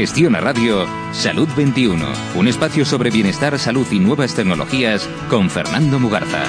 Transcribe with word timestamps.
Gestiona 0.00 0.40
Radio 0.40 0.86
Salud 1.12 1.46
21, 1.54 2.06
un 2.34 2.48
espacio 2.48 2.86
sobre 2.86 3.10
bienestar, 3.10 3.58
salud 3.58 3.86
y 3.90 3.98
nuevas 3.98 4.34
tecnologías 4.34 5.06
con 5.28 5.50
Fernando 5.50 5.98
Mugarza. 5.98 6.42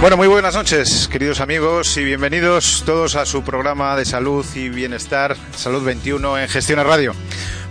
Bueno, 0.00 0.16
muy 0.16 0.28
buenas 0.28 0.54
noches, 0.54 1.08
queridos 1.10 1.40
amigos, 1.40 1.96
y 1.96 2.04
bienvenidos 2.04 2.84
todos 2.86 3.16
a 3.16 3.26
su 3.26 3.42
programa 3.42 3.96
de 3.96 4.04
salud 4.04 4.46
y 4.54 4.68
bienestar, 4.68 5.36
Salud 5.56 5.82
21 5.82 6.38
en 6.38 6.48
Gestiona 6.48 6.84
Radio. 6.84 7.16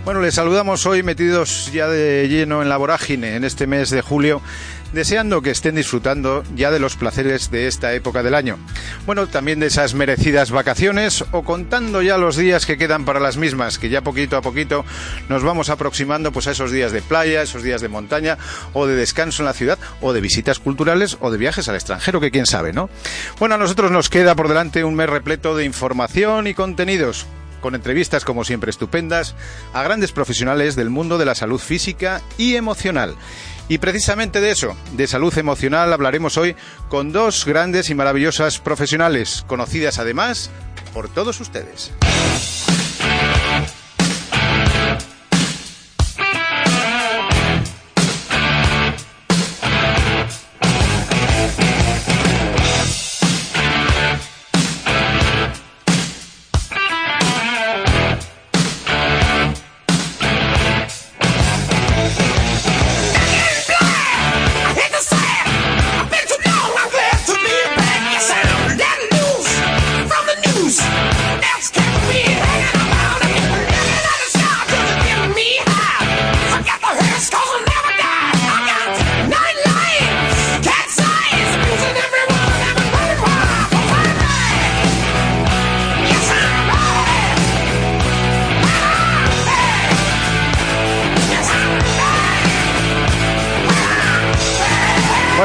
Bueno, 0.04 0.20
les 0.20 0.34
saludamos 0.34 0.84
hoy 0.84 1.02
metidos 1.02 1.72
ya 1.72 1.88
de 1.88 2.28
lleno 2.28 2.60
en 2.60 2.68
la 2.68 2.76
vorágine 2.76 3.36
en 3.36 3.44
este 3.44 3.66
mes 3.66 3.88
de 3.88 4.02
julio 4.02 4.42
deseando 4.92 5.42
que 5.42 5.50
estén 5.50 5.74
disfrutando 5.74 6.44
ya 6.54 6.70
de 6.70 6.78
los 6.78 6.96
placeres 6.96 7.50
de 7.50 7.66
esta 7.66 7.92
época 7.94 8.22
del 8.22 8.34
año. 8.34 8.58
Bueno, 9.06 9.26
también 9.26 9.60
de 9.60 9.66
esas 9.66 9.94
merecidas 9.94 10.50
vacaciones 10.50 11.24
o 11.32 11.42
contando 11.42 12.02
ya 12.02 12.18
los 12.18 12.36
días 12.36 12.66
que 12.66 12.78
quedan 12.78 13.04
para 13.04 13.20
las 13.20 13.36
mismas, 13.36 13.78
que 13.78 13.88
ya 13.88 14.02
poquito 14.02 14.36
a 14.36 14.42
poquito 14.42 14.84
nos 15.28 15.42
vamos 15.42 15.70
aproximando 15.70 16.32
pues 16.32 16.46
a 16.46 16.52
esos 16.52 16.70
días 16.70 16.92
de 16.92 17.02
playa, 17.02 17.42
esos 17.42 17.62
días 17.62 17.80
de 17.80 17.88
montaña 17.88 18.38
o 18.72 18.86
de 18.86 18.94
descanso 18.94 19.42
en 19.42 19.46
la 19.46 19.54
ciudad 19.54 19.78
o 20.00 20.12
de 20.12 20.20
visitas 20.20 20.58
culturales 20.58 21.16
o 21.20 21.30
de 21.30 21.38
viajes 21.38 21.68
al 21.68 21.76
extranjero, 21.76 22.20
que 22.20 22.30
quién 22.30 22.46
sabe, 22.46 22.72
¿no? 22.72 22.90
Bueno, 23.38 23.54
a 23.54 23.58
nosotros 23.58 23.90
nos 23.90 24.08
queda 24.08 24.34
por 24.34 24.48
delante 24.48 24.84
un 24.84 24.94
mes 24.94 25.08
repleto 25.08 25.56
de 25.56 25.64
información 25.64 26.46
y 26.46 26.54
contenidos 26.54 27.26
con 27.62 27.74
entrevistas 27.74 28.24
como 28.24 28.44
siempre 28.44 28.70
estupendas 28.70 29.34
a 29.72 29.82
grandes 29.82 30.12
profesionales 30.12 30.76
del 30.76 30.90
mundo 30.90 31.16
de 31.16 31.24
la 31.24 31.34
salud 31.34 31.60
física 31.60 32.20
y 32.36 32.56
emocional. 32.56 33.14
Y 33.68 33.78
precisamente 33.78 34.40
de 34.40 34.50
eso, 34.50 34.76
de 34.92 35.06
salud 35.06 35.36
emocional, 35.38 35.92
hablaremos 35.92 36.36
hoy 36.36 36.56
con 36.88 37.12
dos 37.12 37.44
grandes 37.44 37.90
y 37.90 37.94
maravillosas 37.94 38.58
profesionales, 38.58 39.44
conocidas 39.46 39.98
además 39.98 40.50
por 40.92 41.08
todos 41.08 41.40
ustedes. 41.40 41.92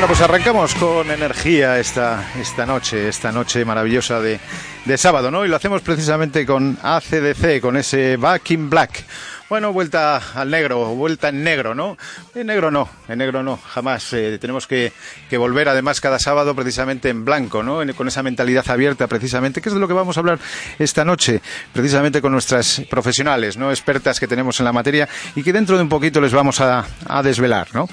Pues 0.05 0.21
arrancamos 0.21 0.75
con 0.75 1.09
energía 1.09 1.79
esta, 1.79 2.31
esta 2.39 2.67
noche, 2.67 3.09
esta 3.09 3.31
noche 3.31 3.65
maravillosa 3.65 4.21
de, 4.21 4.39
de 4.85 4.97
sábado, 4.97 5.31
¿no? 5.31 5.43
Y 5.43 5.47
lo 5.47 5.55
hacemos 5.55 5.81
precisamente 5.81 6.45
con 6.45 6.77
ACDC, 6.81 7.59
con 7.59 7.77
ese 7.77 8.15
Back 8.15 8.51
in 8.51 8.69
Black. 8.69 9.03
Bueno, 9.49 9.71
vuelta 9.71 10.21
al 10.35 10.51
negro, 10.51 10.93
vuelta 10.93 11.29
en 11.29 11.41
negro, 11.41 11.73
¿no? 11.73 11.97
En 12.35 12.47
negro 12.47 12.69
no, 12.69 12.89
en 13.07 13.17
negro 13.17 13.43
no, 13.43 13.55
jamás. 13.55 14.11
Eh, 14.11 14.37
tenemos 14.41 14.67
que, 14.67 14.91
que, 15.29 15.37
volver 15.37 15.69
además 15.69 16.01
cada 16.01 16.19
sábado 16.19 16.53
precisamente 16.53 17.07
en 17.07 17.23
blanco, 17.23 17.63
¿no? 17.63 17.79
con 17.95 18.09
esa 18.09 18.23
mentalidad 18.23 18.69
abierta 18.69 19.07
precisamente, 19.07 19.61
que 19.61 19.69
es 19.69 19.73
de 19.73 19.79
lo 19.79 19.87
que 19.87 19.93
vamos 19.93 20.17
a 20.17 20.19
hablar 20.19 20.39
esta 20.79 21.05
noche, 21.05 21.41
precisamente 21.71 22.21
con 22.21 22.33
nuestras 22.33 22.81
profesionales, 22.89 23.55
¿no? 23.55 23.71
Expertas 23.71 24.19
que 24.19 24.27
tenemos 24.27 24.59
en 24.59 24.65
la 24.65 24.73
materia 24.73 25.07
y 25.33 25.43
que 25.43 25.53
dentro 25.53 25.77
de 25.77 25.83
un 25.83 25.89
poquito 25.89 26.19
les 26.19 26.33
vamos 26.33 26.59
a, 26.59 26.85
a 27.07 27.23
desvelar, 27.23 27.69
¿no? 27.73 27.87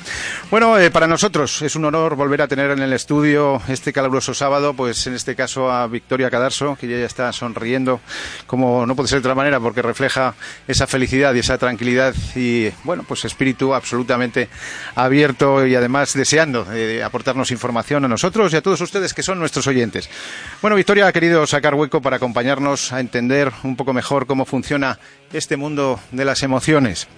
Bueno, 0.51 0.77
eh, 0.77 0.91
para 0.91 1.07
nosotros 1.07 1.63
es 1.63 1.77
un 1.77 1.85
honor 1.85 2.17
volver 2.17 2.43
a 2.43 2.49
tener 2.49 2.73
en 2.73 2.81
el 2.81 2.93
estudio 2.93 3.63
este 3.69 3.93
caluroso 3.93 4.35
sábado, 4.35 4.75
pues 4.75 5.07
en 5.07 5.15
este 5.15 5.37
caso 5.37 5.71
a 5.71 5.87
Victoria 5.87 6.31
Cadarso, 6.31 6.77
que 6.81 6.89
ya, 6.89 6.97
está 7.07 7.33
sonriendo, 7.33 8.01
como 8.49 8.87
no 8.87 8.97
puede 8.97 9.09
ser 9.09 9.19
de 9.19 9.29
otra 9.29 9.37
manera, 9.37 9.61
porque 9.61 9.83
refleja 9.83 10.35
esa 10.67 10.89
felicidad 10.89 11.33
y 11.33 11.44
esa 11.45 11.59
tranquilidad 11.59 12.15
y, 12.35 12.71
bueno, 12.85 13.05
pues 13.07 13.25
espíritu 13.27 13.75
absolutamente 13.75 14.49
abierto 14.95 15.67
y 15.67 15.75
además 15.75 16.15
deseando 16.15 16.67
eh, 16.73 17.03
aportarnos 17.03 17.51
información 17.51 18.05
a 18.05 18.09
nosotros 18.09 18.53
y 18.53 18.57
a 18.57 18.63
todos 18.63 18.81
ustedes 18.81 19.13
que 19.13 19.23
son 19.23 19.39
nuestros 19.39 19.67
oyentes. 19.67 20.09
Bueno, 20.63 20.75
Victoria 20.77 21.07
ha 21.07 21.13
querido 21.13 21.47
sacar 21.47 21.75
hueco 21.75 22.01
para 22.01 22.17
acompañarnos 22.17 22.93
a 22.93 23.01
entender 23.01 23.53
un 23.63 23.77
poco 23.77 23.93
mejor 23.93 24.27
cómo 24.27 24.47
funciona 24.47 24.99
este 25.35 25.57
mundo 25.57 26.01
de 26.13 26.25
las 26.25 26.43
emociones. 26.43 27.09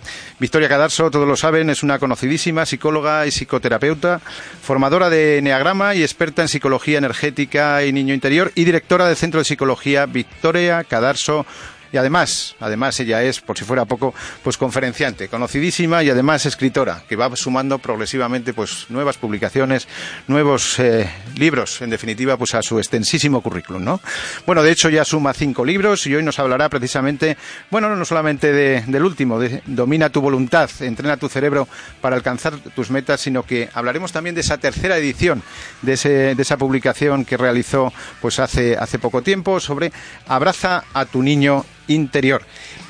Victoria 0.41 0.69
Cadarso, 0.69 1.11
todos 1.11 1.29
lo 1.29 1.37
saben, 1.37 1.71
es 1.71 1.83
una 1.83 1.99
conocidísima 1.99 2.67
psicóloga 2.67 3.27
y 3.27 3.31
psicoterapeuta, 3.31 4.21
formadora 4.63 5.09
de 5.09 5.39
Enneagrama 5.39 5.95
y 5.95 6.03
experta 6.03 6.43
en 6.43 6.49
psicología 6.49 6.99
energética 6.99 7.85
y 7.85 7.93
niño 7.93 8.13
interior 8.13 8.51
y 8.57 8.65
directora 8.65 9.07
del 9.07 9.17
Centro 9.17 9.39
de 9.39 9.45
Psicología 9.45 10.07
Victoria 10.07 10.83
Cadarso 10.83 11.47
y 11.97 11.99
además, 11.99 12.57
además 12.61 13.01
ella 13.01 13.23
es, 13.23 13.41
por 13.41 13.57
si 13.57 13.65
fuera 13.65 13.87
poco, 13.87 14.13
pues 14.43 14.59
conferenciante, 14.59 15.29
conocidísima 15.29 16.05
y 16.05 16.11
además 16.11 16.45
escritora, 16.45 17.03
que 17.09 17.17
va 17.17 17.35
sumando 17.37 17.79
progresivamente 17.79 18.53
pues 18.53 18.85
nuevas 18.91 19.17
publicaciones, 19.17 19.89
nuevos 20.29 20.79
eh, 20.79 21.09
libros, 21.37 21.81
en 21.81 21.89
definitiva, 21.89 22.37
pues 22.37 22.55
a 22.55 22.61
su 22.61 22.79
extensísimo 22.79 23.41
currículum, 23.41 23.83
¿no? 23.83 24.01
Bueno, 24.45 24.63
de 24.63 24.73
hecho 24.73 24.91
ya 24.91 25.07
suma 25.07 25.33
cinco 25.33 25.65
libros 25.65 26.07
y 26.07 26.15
hoy 26.15 26.23
nos 26.23 26.39
hablará 26.39 26.69
precisamente, 26.69 27.39
bueno, 27.71 27.97
no 27.97 28.05
solamente 28.05 28.53
del 28.53 29.03
último, 29.03 29.39
de 29.39 29.63
Domina 29.65 30.11
tu 30.11 30.21
voluntad, 30.21 30.69
entrena 30.81 31.17
tu 31.17 31.31
cerebro 31.31 31.67
para 32.03 32.15
alcanzar 32.15 32.59
tus 32.75 32.91
metas, 32.91 33.23
sino 33.23 33.43
que 33.43 33.71
hablaremos 33.73 34.13
también 34.13 34.35
de 34.35 34.43
esa 34.43 34.59
tercera 34.59 34.99
edición 34.99 35.43
de, 35.81 35.95
ese, 35.95 36.35
de 36.35 36.43
esa 36.43 36.59
publicación 36.59 37.25
que 37.25 37.39
realizó 37.39 37.91
pues 38.21 38.39
hace, 38.39 38.77
hace 38.77 38.99
poco 38.99 39.23
tiempo 39.23 39.61
sobre 39.61 39.93
Abraza 40.27 40.85
a 40.93 41.07
tu 41.07 41.23
niño 41.23 41.65
interior. 41.89 42.43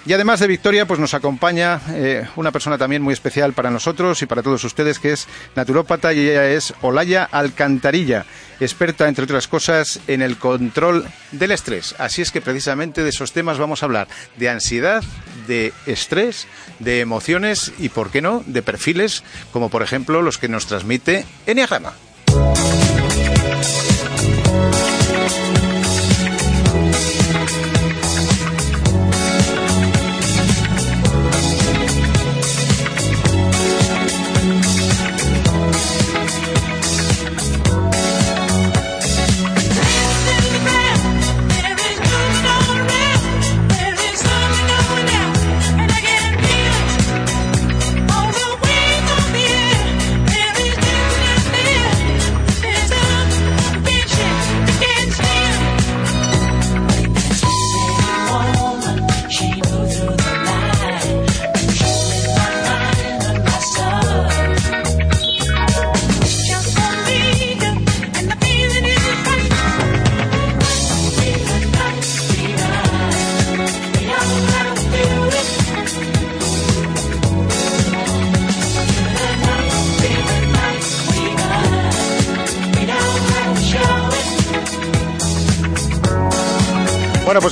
Y 0.07 0.13
además 0.13 0.39
de 0.39 0.47
Victoria, 0.47 0.87
pues 0.87 1.01
nos 1.01 1.15
acompaña 1.15 1.81
eh, 1.89 2.25
una 2.37 2.53
persona 2.53 2.79
también 2.79 3.03
muy 3.03 3.13
especial 3.13 3.55
para 3.55 3.73
nosotros 3.73 4.23
y 4.23 4.27
para 4.27 4.43
todos 4.43 4.63
ustedes, 4.63 5.01
que 5.01 5.13
es 5.13 5.27
naturópata 5.57 6.13
y 6.13 6.21
ella 6.21 6.49
es 6.49 6.73
Olaya 6.81 7.25
Alcantarilla, 7.25 8.25
experta, 8.61 9.09
entre 9.09 9.25
otras 9.25 9.49
cosas, 9.49 9.99
en 10.07 10.23
el 10.23 10.39
control 10.39 11.05
del 11.33 11.51
estrés. 11.51 11.97
Así 11.99 12.23
es 12.23 12.31
que 12.31 12.41
precisamente 12.41 13.03
de 13.03 13.09
esos 13.09 13.33
temas 13.33 13.59
vamos 13.59 13.83
a 13.83 13.87
hablar, 13.87 14.07
de 14.37 14.49
ansiedad, 14.49 15.03
de 15.49 15.73
estrés, 15.87 16.47
de 16.79 17.01
emociones 17.01 17.73
y, 17.79 17.89
¿por 17.89 18.11
qué 18.13 18.23
no?, 18.23 18.45
de 18.47 18.63
perfiles, 18.63 19.25
como 19.53 19.71
por 19.71 19.83
ejemplo 19.83 20.23
los 20.23 20.39
que 20.39 20.49
nos 20.49 20.67
transmite 20.67 21.25
Enneagrama. 21.47 21.95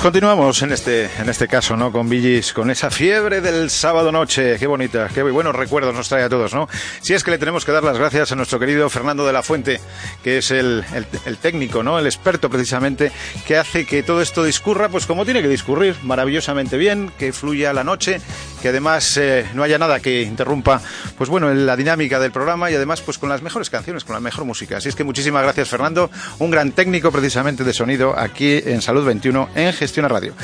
Continuamos 0.05 0.61
en 0.61 0.71
este, 0.71 1.09
en 1.19 1.31
este 1.31 1.49
caso, 1.49 1.79
¿no? 1.79 1.91
Con 1.91 2.11
Villis, 2.11 2.53
con 2.53 2.71
esa 2.71 2.91
fiebre 2.91 3.41
del 3.41 3.71
sábado 3.71 4.13
noche. 4.13 4.59
Qué 4.59 4.67
bonita, 4.67 5.09
qué 5.09 5.23
buenos 5.23 5.57
recuerdos 5.57 5.95
nos 5.95 6.11
trae 6.11 6.25
a 6.25 6.29
todos, 6.29 6.53
¿no? 6.53 6.69
Si 7.01 7.15
es 7.15 7.25
que 7.25 7.31
le 7.31 7.39
tenemos 7.39 7.65
que 7.65 7.73
dar 7.73 7.83
las 7.83 7.97
gracias 7.97 8.31
a 8.31 8.37
nuestro 8.37 8.59
querido 8.59 8.91
Fernando 8.91 9.27
de 9.27 9.33
la 9.33 9.43
Fuente, 9.43 9.81
que 10.23 10.37
es 10.37 10.51
el, 10.51 10.85
el, 11.25 11.39
técnico, 11.39 11.83
¿no? 11.83 11.99
El 11.99 12.05
experto 12.05 12.51
precisamente, 12.51 13.13
que 13.47 13.57
hace 13.57 13.87
que 13.87 14.03
todo 14.03 14.21
esto 14.21 14.45
discurra, 14.45 14.91
pues 14.91 15.07
como 15.07 15.25
tiene 15.25 15.41
que 15.41 15.49
discurrir, 15.49 15.97
maravillosamente 16.03 16.77
bien, 16.77 17.11
que 17.19 17.33
fluya 17.33 17.73
la 17.73 17.83
noche, 17.83 18.21
que 18.61 18.69
además 18.69 19.17
eh, 19.17 19.47
no 19.55 19.63
haya 19.63 19.79
nada 19.79 20.01
que 20.01 20.21
interrumpa, 20.21 20.83
pues 21.17 21.31
bueno, 21.31 21.53
la 21.55 21.77
dinámica 21.77 22.21
del 22.21 22.31
programa 22.31 22.71
y 22.71 22.75
además, 22.75 23.01
pues 23.01 23.17
con 23.17 23.31
las 23.31 23.41
mejores 23.41 23.71
canciones, 23.71 24.05
con 24.05 24.13
la 24.13 24.21
mejor 24.21 24.45
música. 24.45 24.77
Así 24.77 24.91
es 24.91 24.97
que 24.97 25.05
muchísimas 25.05 25.45
gracias, 25.45 25.71
Fernando, 25.71 26.11
un 26.41 26.51
gran 26.51 26.73
técnico 26.73 27.11
precisamente 27.11 27.65
de 27.65 27.73
sonido 27.73 28.19
aquí 28.19 28.61
en 28.67 28.83
Salud 28.83 29.07
21 29.07 29.49
en 29.55 29.73
Gestión 29.73 29.94
Radio. 30.03 30.35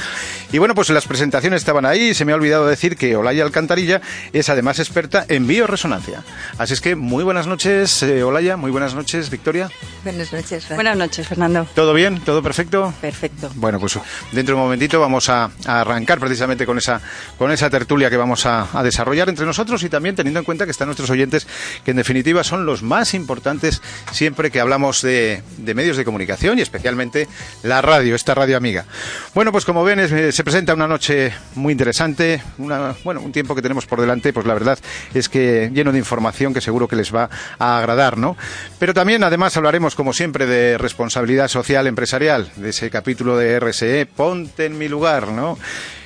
Y 0.53 0.59
bueno, 0.59 0.75
pues 0.75 0.89
las 0.91 1.07
presentaciones 1.07 1.59
estaban 1.59 1.85
ahí 1.85 2.11
y 2.11 2.15
se 2.15 2.25
me 2.25 2.33
ha 2.33 2.35
olvidado 2.35 2.67
decir 2.67 2.97
que 2.97 3.17
Olaya 3.17 3.45
Alcantarilla 3.45 4.01
es 4.33 4.49
además 4.49 4.79
experta 4.79 5.25
en 5.29 5.47
bioresonancia. 5.47 6.23
Así 6.59 6.75
es 6.75 6.81
que 6.81 6.97
muy 6.97 7.25
buenas 7.25 7.47
noches, 7.47 8.03
eh, 8.03 8.23
Olaya, 8.23 8.57
muy 8.57 8.71
buenas 8.71 8.95
noches, 8.95 9.31
Victoria. 9.31 9.71
Buenas 10.05 10.33
noches. 10.33 10.69
Buenas 10.69 10.97
noches, 10.97 11.29
Fernando. 11.29 11.67
¿Todo 11.75 11.93
bien? 11.95 12.21
¿Todo 12.21 12.43
perfecto? 12.43 12.93
Perfecto. 13.01 13.51
Bueno, 13.55 13.79
pues 13.79 13.99
dentro 14.33 14.55
de 14.55 14.61
un 14.61 14.67
momentito 14.67 15.01
vamos 15.01 15.29
a, 15.29 15.51
arrancar 15.67 16.19
precisamente 16.19 16.67
con 16.67 16.79
esa, 16.79 17.01
con 17.39 17.51
esa 17.53 17.71
tertulia 17.71 18.11
que 18.11 18.17
vamos 18.17 18.47
a, 18.47 18.69
desarrollar 18.83 19.29
entre 19.29 19.47
nosotros 19.47 19.83
y 19.83 19.89
también 19.89 20.17
teniendo 20.17 20.41
en 20.41 20.45
cuenta 20.45 20.65
que 20.65 20.71
están 20.71 20.89
nuestros 20.89 21.11
oyentes, 21.11 21.47
que 21.85 21.91
en 21.91 21.97
definitiva 21.97 22.43
son 22.45 22.67
los 22.67 22.83
más 22.83 23.15
importantes 23.15 23.83
siempre 24.13 24.51
que 24.51 24.61
hablamos 24.61 25.03
de, 25.03 25.43
de 25.59 25.75
medios 25.75 25.97
de 25.97 26.05
comunicación 26.05 26.59
y 26.59 26.63
especialmente 26.63 27.29
la 27.63 27.83
radio, 27.83 28.15
esta 28.15 28.35
radio 28.35 28.57
amiga. 28.57 28.87
Bueno, 29.35 29.40
pues 29.53 29.65
como 29.65 29.83
ven, 29.83 30.33
se 30.33 30.45
presenta 30.45 30.75
una 30.75 30.87
noche 30.87 31.33
muy 31.55 31.73
interesante, 31.73 32.43
una, 32.59 32.95
bueno, 33.05 33.23
un 33.23 33.33
tiempo 33.33 33.55
que 33.55 33.63
tenemos 33.63 33.87
por 33.87 33.99
delante, 33.99 34.35
pues 34.35 34.45
la 34.45 34.53
verdad 34.53 34.79
es 35.15 35.31
que 35.31 35.71
lleno 35.73 35.93
de 35.93 35.99
información 35.99 36.53
que 36.53 36.61
seguro 36.61 36.87
que 36.87 36.95
les 36.95 37.15
va 37.15 37.31
a 37.59 37.79
agradar, 37.79 38.19
¿no? 38.19 38.37
Pero 38.79 38.93
también, 38.93 39.25
además, 39.25 39.57
hablaremos, 39.57 39.95
como 39.95 40.13
siempre, 40.13 40.45
de 40.45 40.77
responsabilidad 40.77 41.49
social 41.49 41.87
empresarial, 41.87 42.51
de 42.57 42.69
ese 42.69 42.91
capítulo 42.91 43.39
de 43.39 43.59
RSE, 43.59 44.05
ponte 44.05 44.67
en 44.67 44.77
mi 44.77 44.89
lugar, 44.89 45.29
¿no? 45.29 45.57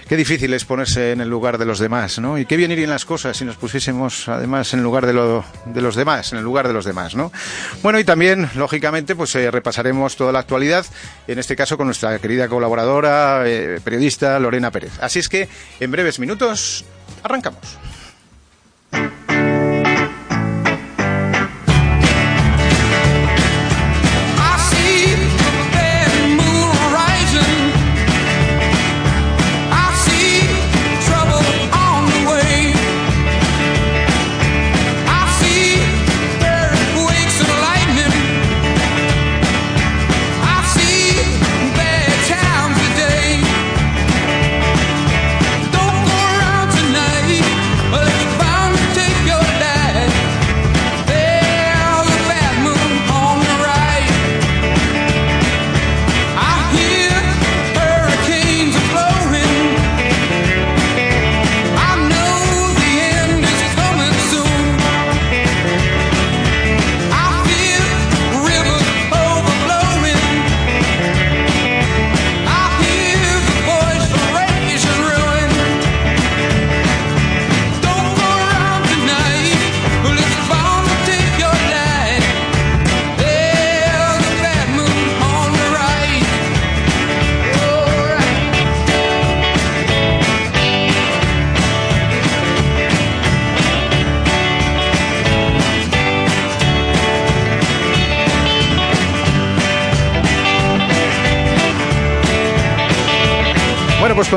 Qué 0.08 0.16
difícil 0.16 0.52
es 0.54 0.64
ponerse 0.64 1.12
en 1.12 1.20
el 1.20 1.28
lugar 1.28 1.58
de 1.58 1.64
los 1.64 1.78
demás, 1.78 2.18
¿no? 2.18 2.38
Y 2.38 2.46
qué 2.46 2.56
bien 2.56 2.70
irían 2.70 2.90
las 2.90 3.04
cosas 3.04 3.36
si 3.36 3.44
nos 3.44 3.56
pusiésemos 3.56 4.28
además 4.28 4.72
en 4.72 4.80
el 4.80 4.84
lugar 4.84 5.06
de, 5.06 5.12
lo, 5.12 5.44
de 5.66 5.80
los 5.80 5.94
demás, 5.94 6.32
en 6.32 6.38
el 6.38 6.44
lugar 6.44 6.66
de 6.68 6.74
los 6.74 6.84
demás, 6.84 7.14
¿no? 7.14 7.32
Bueno, 7.82 7.98
y 7.98 8.04
también, 8.04 8.48
lógicamente, 8.54 9.14
pues 9.16 9.34
eh, 9.34 9.50
repasaremos 9.50 10.16
toda 10.16 10.32
la 10.32 10.40
actualidad, 10.40 10.86
en 11.26 11.38
este 11.38 11.56
caso 11.56 11.76
con 11.76 11.86
nuestra 11.86 12.18
querida 12.18 12.48
colaboradora, 12.48 13.42
eh, 13.46 13.80
periodista 13.82 14.38
Lorena 14.38 14.70
Pérez. 14.70 14.92
Así 15.00 15.18
es 15.18 15.28
que, 15.28 15.48
en 15.80 15.90
breves 15.90 16.18
minutos, 16.18 16.84
arrancamos. 17.22 17.78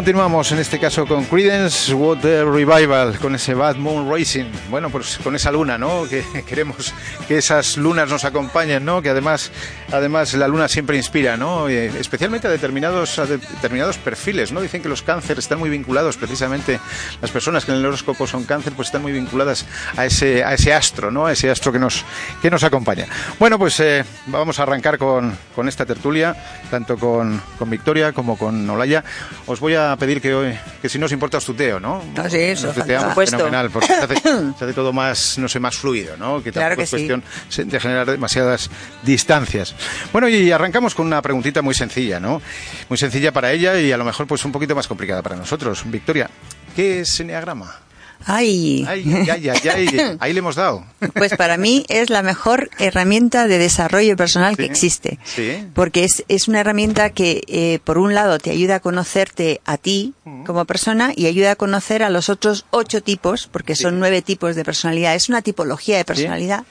Continuamos 0.07 0.53
en 0.53 0.59
este 0.59 0.79
caso 0.79 1.05
con 1.05 1.25
Credence 1.25 1.93
Water 1.93 2.47
Revival, 2.47 3.19
con 3.19 3.35
ese 3.35 3.53
Bad 3.53 3.75
Moon 3.75 4.09
Racing. 4.09 4.45
Bueno, 4.69 4.89
pues 4.89 5.17
con 5.21 5.35
esa 5.35 5.51
luna, 5.51 5.77
¿no? 5.77 6.05
Que 6.09 6.23
queremos 6.47 6.93
que 7.27 7.37
esas 7.37 7.75
lunas 7.75 8.09
nos 8.09 8.23
acompañen, 8.23 8.85
¿no? 8.85 9.01
Que 9.01 9.09
además, 9.09 9.51
además 9.91 10.33
la 10.35 10.47
luna 10.47 10.69
siempre 10.69 10.95
inspira, 10.95 11.35
¿no? 11.35 11.67
Eh, 11.67 11.91
especialmente 11.99 12.47
a 12.47 12.49
determinados, 12.49 13.17
determinados 13.27 13.97
perfiles, 13.97 14.53
¿no? 14.53 14.61
Dicen 14.61 14.81
que 14.81 14.87
los 14.87 15.01
cánceres 15.01 15.43
están 15.43 15.59
muy 15.59 15.69
vinculados, 15.69 16.15
precisamente 16.15 16.79
las 17.21 17.29
personas 17.29 17.65
que 17.65 17.73
en 17.73 17.79
el 17.79 17.85
horóscopo 17.85 18.27
son 18.27 18.45
cáncer, 18.45 18.71
pues 18.77 18.87
están 18.87 19.01
muy 19.01 19.11
vinculadas 19.11 19.65
a 19.97 20.05
ese, 20.05 20.41
a 20.41 20.53
ese 20.53 20.73
astro, 20.73 21.11
¿no? 21.11 21.25
A 21.25 21.33
ese 21.33 21.49
astro 21.51 21.73
que 21.73 21.79
nos, 21.79 22.05
que 22.41 22.49
nos 22.49 22.63
acompaña. 22.63 23.07
Bueno, 23.39 23.59
pues 23.59 23.77
eh, 23.81 24.05
vamos 24.27 24.57
a 24.61 24.63
arrancar 24.63 24.97
con, 24.97 25.37
con 25.53 25.67
esta 25.67 25.85
tertulia, 25.85 26.33
tanto 26.71 26.97
con, 26.97 27.41
con 27.59 27.69
Victoria 27.69 28.13
como 28.13 28.37
con 28.37 28.69
Olaya. 28.69 29.03
Os 29.47 29.59
voy 29.59 29.75
a 29.75 29.96
pedir 29.97 30.21
que, 30.21 30.57
que 30.81 30.89
si 30.89 30.99
nos 30.99 31.11
importa 31.11 31.37
os 31.37 31.45
tuteo, 31.45 31.79
¿no? 31.79 32.03
Ah, 32.15 32.29
sí, 32.29 32.37
eso, 32.37 32.73
por 32.73 33.27
fenomenal, 33.27 33.69
porque 33.69 33.87
se 34.57 34.63
hace, 34.65 34.73
todo 34.73 34.93
más, 34.93 35.37
no 35.37 35.47
sé, 35.47 35.59
más 35.59 35.75
fluido, 35.75 36.17
¿no? 36.17 36.41
Que 36.41 36.51
claro 36.51 36.75
que 36.75 36.83
es 36.83 36.89
cuestión 36.89 37.23
de 37.55 37.79
generar 37.79 38.09
demasiadas 38.09 38.69
distancias. 39.03 39.75
Bueno, 40.11 40.27
y 40.29 40.51
arrancamos 40.51 40.95
con 40.95 41.07
una 41.07 41.21
preguntita 41.21 41.61
muy 41.61 41.73
sencilla, 41.73 42.19
¿no? 42.19 42.41
Muy 42.89 42.97
sencilla 42.97 43.31
para 43.31 43.51
ella 43.51 43.79
y 43.79 43.91
a 43.91 43.97
lo 43.97 44.05
mejor 44.05 44.27
pues 44.27 44.43
un 44.45 44.51
poquito 44.51 44.75
más 44.75 44.87
complicada 44.87 45.21
para 45.21 45.35
nosotros. 45.35 45.83
Victoria, 45.85 46.29
¿qué 46.75 47.01
es 47.01 47.19
Enneagrama? 47.19 47.86
Ay. 48.25 48.85
Ay, 48.87 49.27
ay, 49.29 49.49
ay, 49.49 50.17
ahí 50.19 50.33
le 50.33 50.39
hemos 50.39 50.55
dado. 50.55 50.83
Pues 51.13 51.35
para 51.35 51.57
mí 51.57 51.85
es 51.89 52.09
la 52.09 52.21
mejor 52.21 52.69
herramienta 52.79 53.47
de 53.47 53.57
desarrollo 53.57 54.15
personal 54.15 54.57
que 54.57 54.65
existe. 54.65 55.19
Sí. 55.23 55.65
Porque 55.73 56.03
es, 56.03 56.23
es 56.27 56.47
una 56.47 56.59
herramienta 56.59 57.09
que, 57.11 57.43
eh, 57.47 57.79
por 57.83 57.97
un 57.97 58.13
lado, 58.13 58.39
te 58.39 58.51
ayuda 58.51 58.75
a 58.75 58.79
conocerte 58.79 59.61
a 59.65 59.77
ti 59.77 60.13
como 60.45 60.65
persona 60.65 61.13
y 61.15 61.27
ayuda 61.27 61.51
a 61.51 61.55
conocer 61.55 62.03
a 62.03 62.09
los 62.09 62.29
otros 62.29 62.65
ocho 62.71 63.01
tipos, 63.01 63.47
porque 63.47 63.75
son 63.75 63.99
nueve 63.99 64.21
tipos 64.21 64.55
de 64.55 64.63
personalidad. 64.65 65.15
Es 65.15 65.29
una 65.29 65.41
tipología 65.41 65.97
de 65.97 66.05
personalidad 66.05 66.65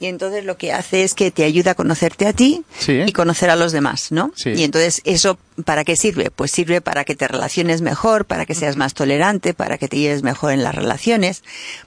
y 0.00 0.06
entonces 0.06 0.46
lo 0.46 0.56
que 0.56 0.72
hace 0.72 1.04
es 1.04 1.12
que 1.12 1.30
te 1.30 1.44
ayuda 1.44 1.72
a 1.72 1.74
conocerte 1.74 2.26
a 2.26 2.32
ti 2.32 2.64
y 2.88 3.12
conocer 3.12 3.50
a 3.50 3.56
los 3.56 3.70
demás, 3.70 4.10
¿no? 4.10 4.32
Y 4.46 4.64
entonces 4.64 5.02
eso 5.04 5.38
¿para 5.64 5.84
qué 5.84 5.96
sirve? 5.96 6.30
Pues 6.30 6.50
sirve 6.50 6.80
para 6.80 7.04
que 7.04 7.14
te 7.14 7.28
relaciones 7.28 7.82
mejor, 7.82 8.24
para 8.24 8.46
que 8.46 8.54
seas 8.54 8.76
más 8.76 8.94
tolerante, 8.94 9.54
para 9.54 9.78
que 9.78 9.88
te 9.88 9.98
lleves 9.98 10.22
mejor 10.22 10.52
en 10.52 10.62
las 10.62 10.74
relaciones, 10.74 11.42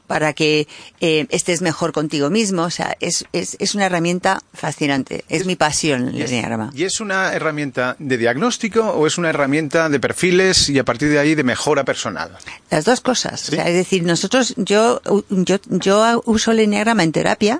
para 0.07 0.33
que 0.33 0.67
eh, 1.01 1.25
estés 1.29 1.61
mejor 1.61 1.91
contigo 1.91 2.29
mismo. 2.29 2.63
O 2.63 2.69
sea, 2.69 2.95
es, 2.99 3.25
es, 3.33 3.57
es 3.59 3.75
una 3.75 3.85
herramienta 3.85 4.41
fascinante. 4.53 5.25
Es, 5.29 5.45
mi 5.45 5.55
pasión 5.55 6.09
el 6.09 6.27
diagrama. 6.27 6.71
¿Y 6.73 6.83
es 6.83 6.99
una 6.99 7.33
herramienta 7.33 7.95
de 7.99 8.17
diagnóstico 8.17 8.81
o 8.81 9.07
es 9.07 9.17
una 9.17 9.29
herramienta 9.29 9.89
de 9.89 9.99
perfiles 9.99 10.69
y 10.69 10.79
a 10.79 10.85
partir 10.85 11.09
de 11.09 11.19
ahí 11.19 11.35
de 11.35 11.43
mejora 11.43 11.83
personal? 11.83 12.31
Las 12.69 12.85
dos 12.85 13.01
cosas. 13.01 13.49
O 13.49 13.51
sea, 13.51 13.67
es 13.67 13.75
decir, 13.75 14.03
nosotros, 14.03 14.53
yo, 14.57 15.01
yo, 15.29 15.57
yo 15.69 16.21
uso 16.25 16.51
el 16.51 16.59
enneagrama 16.59 17.03
en 17.03 17.11
terapia 17.11 17.57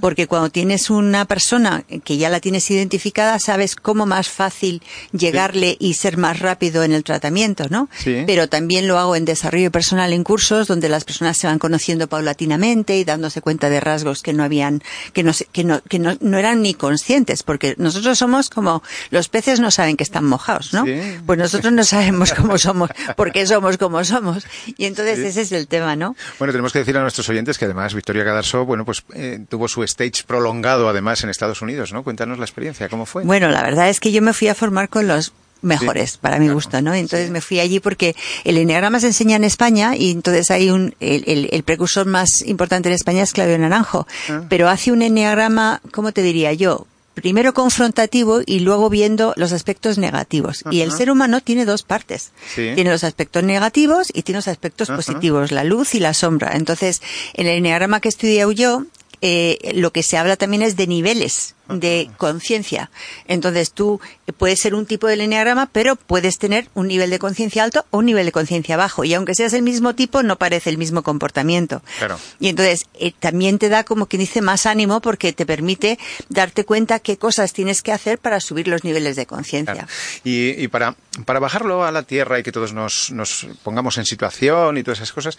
porque 0.00 0.26
cuando 0.26 0.50
tienes 0.50 0.90
una 0.90 1.24
persona 1.24 1.84
que 2.04 2.16
ya 2.16 2.30
la 2.30 2.40
tienes 2.40 2.70
identificada, 2.70 3.38
sabes 3.38 3.76
cómo 3.76 4.06
más 4.06 4.28
fácil 4.28 4.82
llegar 5.12 5.45
y 5.54 5.94
ser 5.94 6.16
más 6.16 6.40
rápido 6.40 6.82
en 6.82 6.92
el 6.92 7.04
tratamiento, 7.04 7.66
¿no? 7.70 7.88
Sí. 7.96 8.24
Pero 8.26 8.48
también 8.48 8.88
lo 8.88 8.98
hago 8.98 9.16
en 9.16 9.24
desarrollo 9.24 9.70
personal 9.70 10.12
en 10.12 10.24
cursos 10.24 10.66
donde 10.68 10.88
las 10.88 11.04
personas 11.04 11.36
se 11.36 11.46
van 11.46 11.58
conociendo 11.58 12.08
paulatinamente 12.08 12.96
y 12.98 13.04
dándose 13.04 13.40
cuenta 13.40 13.70
de 13.70 13.80
rasgos 13.80 14.22
que 14.22 14.32
no 14.32 14.42
habían, 14.42 14.82
que 15.12 15.22
no, 15.22 15.32
que 15.52 15.64
no, 15.64 15.82
que 15.82 15.98
no, 15.98 16.16
no 16.20 16.38
eran 16.38 16.62
ni 16.62 16.74
conscientes, 16.74 17.42
porque 17.42 17.74
nosotros 17.78 18.18
somos 18.18 18.50
como, 18.50 18.82
los 19.10 19.28
peces 19.28 19.60
no 19.60 19.70
saben 19.70 19.96
que 19.96 20.04
están 20.04 20.24
mojados, 20.24 20.72
¿no? 20.72 20.84
Sí. 20.84 21.00
Pues 21.24 21.38
nosotros 21.38 21.72
no 21.72 21.84
sabemos 21.84 22.32
cómo 22.32 22.58
somos, 22.58 22.90
por 23.16 23.32
qué 23.32 23.46
somos 23.46 23.76
como 23.78 24.04
somos. 24.04 24.46
Y 24.76 24.86
entonces 24.86 25.18
ese 25.18 25.42
es 25.42 25.52
el 25.52 25.68
tema, 25.68 25.96
¿no? 25.96 26.16
Bueno, 26.38 26.52
tenemos 26.52 26.72
que 26.72 26.80
decir 26.80 26.96
a 26.96 27.02
nuestros 27.02 27.28
oyentes 27.28 27.58
que 27.58 27.64
además 27.64 27.94
Victoria 27.94 28.24
Cadarso, 28.24 28.64
bueno, 28.64 28.84
pues 28.84 29.04
eh, 29.14 29.44
tuvo 29.48 29.68
su 29.68 29.82
stage 29.84 30.24
prolongado 30.26 30.88
además 30.88 31.22
en 31.24 31.30
Estados 31.30 31.62
Unidos, 31.62 31.92
¿no? 31.92 32.02
Cuéntanos 32.02 32.38
la 32.38 32.44
experiencia, 32.44 32.88
¿cómo 32.88 33.06
fue? 33.06 33.24
Bueno, 33.24 33.48
la 33.48 33.62
verdad 33.62 33.88
es 33.88 34.00
que 34.00 34.12
yo 34.12 34.22
me 34.22 34.32
fui 34.32 34.48
a 34.48 34.54
formar 34.54 34.88
con 34.88 35.06
los 35.06 35.32
mejores, 35.62 36.12
Sí, 36.12 36.18
para 36.20 36.38
mi 36.38 36.46
claro, 36.46 36.54
gusto, 36.54 36.80
¿no? 36.82 36.94
Entonces 36.94 37.26
sí. 37.26 37.32
me 37.32 37.40
fui 37.40 37.60
allí 37.60 37.80
porque 37.80 38.14
el 38.44 38.58
enneagrama 38.58 39.00
se 39.00 39.06
enseña 39.08 39.36
en 39.36 39.44
España 39.44 39.96
y 39.96 40.10
entonces 40.12 40.50
hay 40.50 40.70
un, 40.70 40.94
el, 41.00 41.24
el- 41.26 41.48
el 41.50 41.62
precursor 41.64 42.06
más 42.06 42.42
importante 42.42 42.88
en 42.88 42.94
España 42.94 43.22
es 43.22 43.32
Claudio 43.32 43.58
Naranjo, 43.58 44.06
Ah. 44.28 44.42
pero 44.48 44.68
hace 44.68 44.92
un 44.92 45.02
enneagrama, 45.02 45.80
¿cómo 45.92 46.12
te 46.12 46.22
diría 46.22 46.52
yo? 46.52 46.86
Primero 47.14 47.54
confrontativo 47.54 48.42
y 48.44 48.60
luego 48.60 48.90
viendo 48.90 49.32
los 49.36 49.52
aspectos 49.52 49.96
negativos. 49.96 50.62
Y 50.70 50.82
el 50.82 50.92
ser 50.92 51.10
humano 51.10 51.40
tiene 51.40 51.64
dos 51.64 51.82
partes. 51.82 52.30
Sí. 52.54 52.72
Tiene 52.74 52.90
los 52.90 53.04
aspectos 53.04 53.42
negativos 53.42 54.08
y 54.12 54.22
tiene 54.22 54.36
los 54.38 54.48
aspectos 54.48 54.88
positivos, 54.88 55.50
la 55.50 55.64
luz 55.64 55.94
y 55.94 56.00
la 56.00 56.12
sombra. 56.12 56.52
Entonces, 56.54 57.00
en 57.32 57.46
el 57.46 57.56
enneagrama 57.56 58.00
que 58.00 58.08
he 58.08 58.10
estudiado 58.10 58.52
yo, 58.52 58.84
eh, 59.22 59.72
lo 59.74 59.92
que 59.92 60.02
se 60.02 60.18
habla 60.18 60.36
también 60.36 60.60
es 60.62 60.76
de 60.76 60.86
niveles 60.86 61.54
de 61.68 62.10
conciencia. 62.16 62.90
Entonces 63.26 63.72
tú 63.72 64.00
puedes 64.38 64.60
ser 64.60 64.74
un 64.74 64.86
tipo 64.86 65.06
de 65.06 65.14
enneagrama, 65.14 65.66
pero 65.66 65.96
puedes 65.96 66.38
tener 66.38 66.68
un 66.74 66.88
nivel 66.88 67.10
de 67.10 67.18
conciencia 67.18 67.64
alto 67.64 67.84
o 67.90 67.98
un 67.98 68.06
nivel 68.06 68.26
de 68.26 68.32
conciencia 68.32 68.76
bajo. 68.76 69.04
Y 69.04 69.14
aunque 69.14 69.34
seas 69.34 69.52
el 69.52 69.62
mismo 69.62 69.94
tipo, 69.94 70.22
no 70.22 70.36
parece 70.36 70.70
el 70.70 70.78
mismo 70.78 71.02
comportamiento. 71.02 71.82
Claro. 71.98 72.18
Y 72.40 72.48
entonces 72.48 72.86
eh, 72.94 73.12
también 73.18 73.58
te 73.58 73.68
da 73.68 73.84
como 73.84 74.06
quien 74.06 74.20
dice 74.20 74.40
más 74.40 74.66
ánimo 74.66 75.00
porque 75.00 75.32
te 75.32 75.46
permite 75.46 75.98
darte 76.28 76.64
cuenta 76.64 77.00
qué 77.00 77.16
cosas 77.16 77.52
tienes 77.52 77.82
que 77.82 77.92
hacer 77.92 78.18
para 78.18 78.40
subir 78.40 78.68
los 78.68 78.84
niveles 78.84 79.16
de 79.16 79.26
conciencia. 79.26 79.74
Claro. 79.74 79.88
Y, 80.24 80.50
y 80.62 80.68
para, 80.68 80.94
para 81.24 81.40
bajarlo 81.40 81.84
a 81.84 81.90
la 81.90 82.02
tierra 82.02 82.38
y 82.38 82.42
que 82.42 82.52
todos 82.52 82.72
nos, 82.72 83.10
nos 83.10 83.46
pongamos 83.62 83.98
en 83.98 84.04
situación 84.04 84.78
y 84.78 84.82
todas 84.82 84.98
esas 84.98 85.12
cosas, 85.12 85.38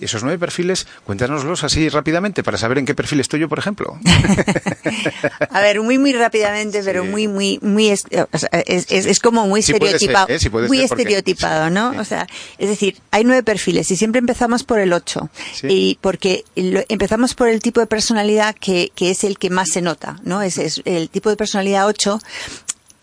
esos 0.00 0.22
nueve 0.22 0.38
perfiles, 0.38 0.86
cuéntanoslos 1.04 1.64
así 1.64 1.88
rápidamente 1.88 2.42
para 2.42 2.58
saber 2.58 2.78
en 2.78 2.86
qué 2.86 2.94
perfil 2.94 3.20
estoy 3.20 3.40
yo, 3.40 3.48
por 3.48 3.58
ejemplo. 3.58 3.98
A 5.50 5.60
ver, 5.60 5.65
muy, 5.82 5.98
muy 5.98 6.12
rápidamente, 6.12 6.82
pero 6.84 7.02
Sí. 7.02 7.08
muy, 7.08 7.28
muy, 7.28 7.58
muy, 7.62 7.88
es, 7.88 8.04
es, 8.66 8.86
es- 8.90 9.06
es 9.06 9.20
como 9.20 9.46
muy 9.46 9.62
Sí 9.62 9.72
puede 9.74 9.92
ser, 9.92 9.96
estereotipado. 9.96 10.28
¿eh? 10.28 10.38
Sí 10.38 10.48
muy 10.50 10.78
ser, 10.78 10.84
estereotipado, 10.98 11.70
¿no? 11.70 11.94
O 12.00 12.04
sea, 12.04 12.26
es 12.58 12.68
decir, 12.68 12.96
hay 13.10 13.24
nueve 13.24 13.42
perfiles 13.42 13.90
y 13.90 13.96
siempre 13.96 14.18
empezamos 14.18 14.64
por 14.64 14.78
el 14.78 14.92
ocho. 14.92 15.28
Sí. 15.54 15.66
Y 15.68 15.98
porque 16.00 16.44
lo- 16.54 16.82
empezamos 16.88 17.34
por 17.34 17.48
el 17.48 17.60
tipo 17.60 17.80
de 17.80 17.86
personalidad 17.86 18.54
que, 18.54 18.90
que 18.94 19.10
es 19.10 19.24
el 19.24 19.38
que 19.38 19.50
más 19.50 19.68
se 19.70 19.82
nota, 19.82 20.18
¿no? 20.22 20.42
Es, 20.42 20.58
es 20.58 20.82
el 20.84 21.08
tipo 21.10 21.30
de 21.30 21.36
personalidad 21.36 21.86
ocho. 21.86 22.20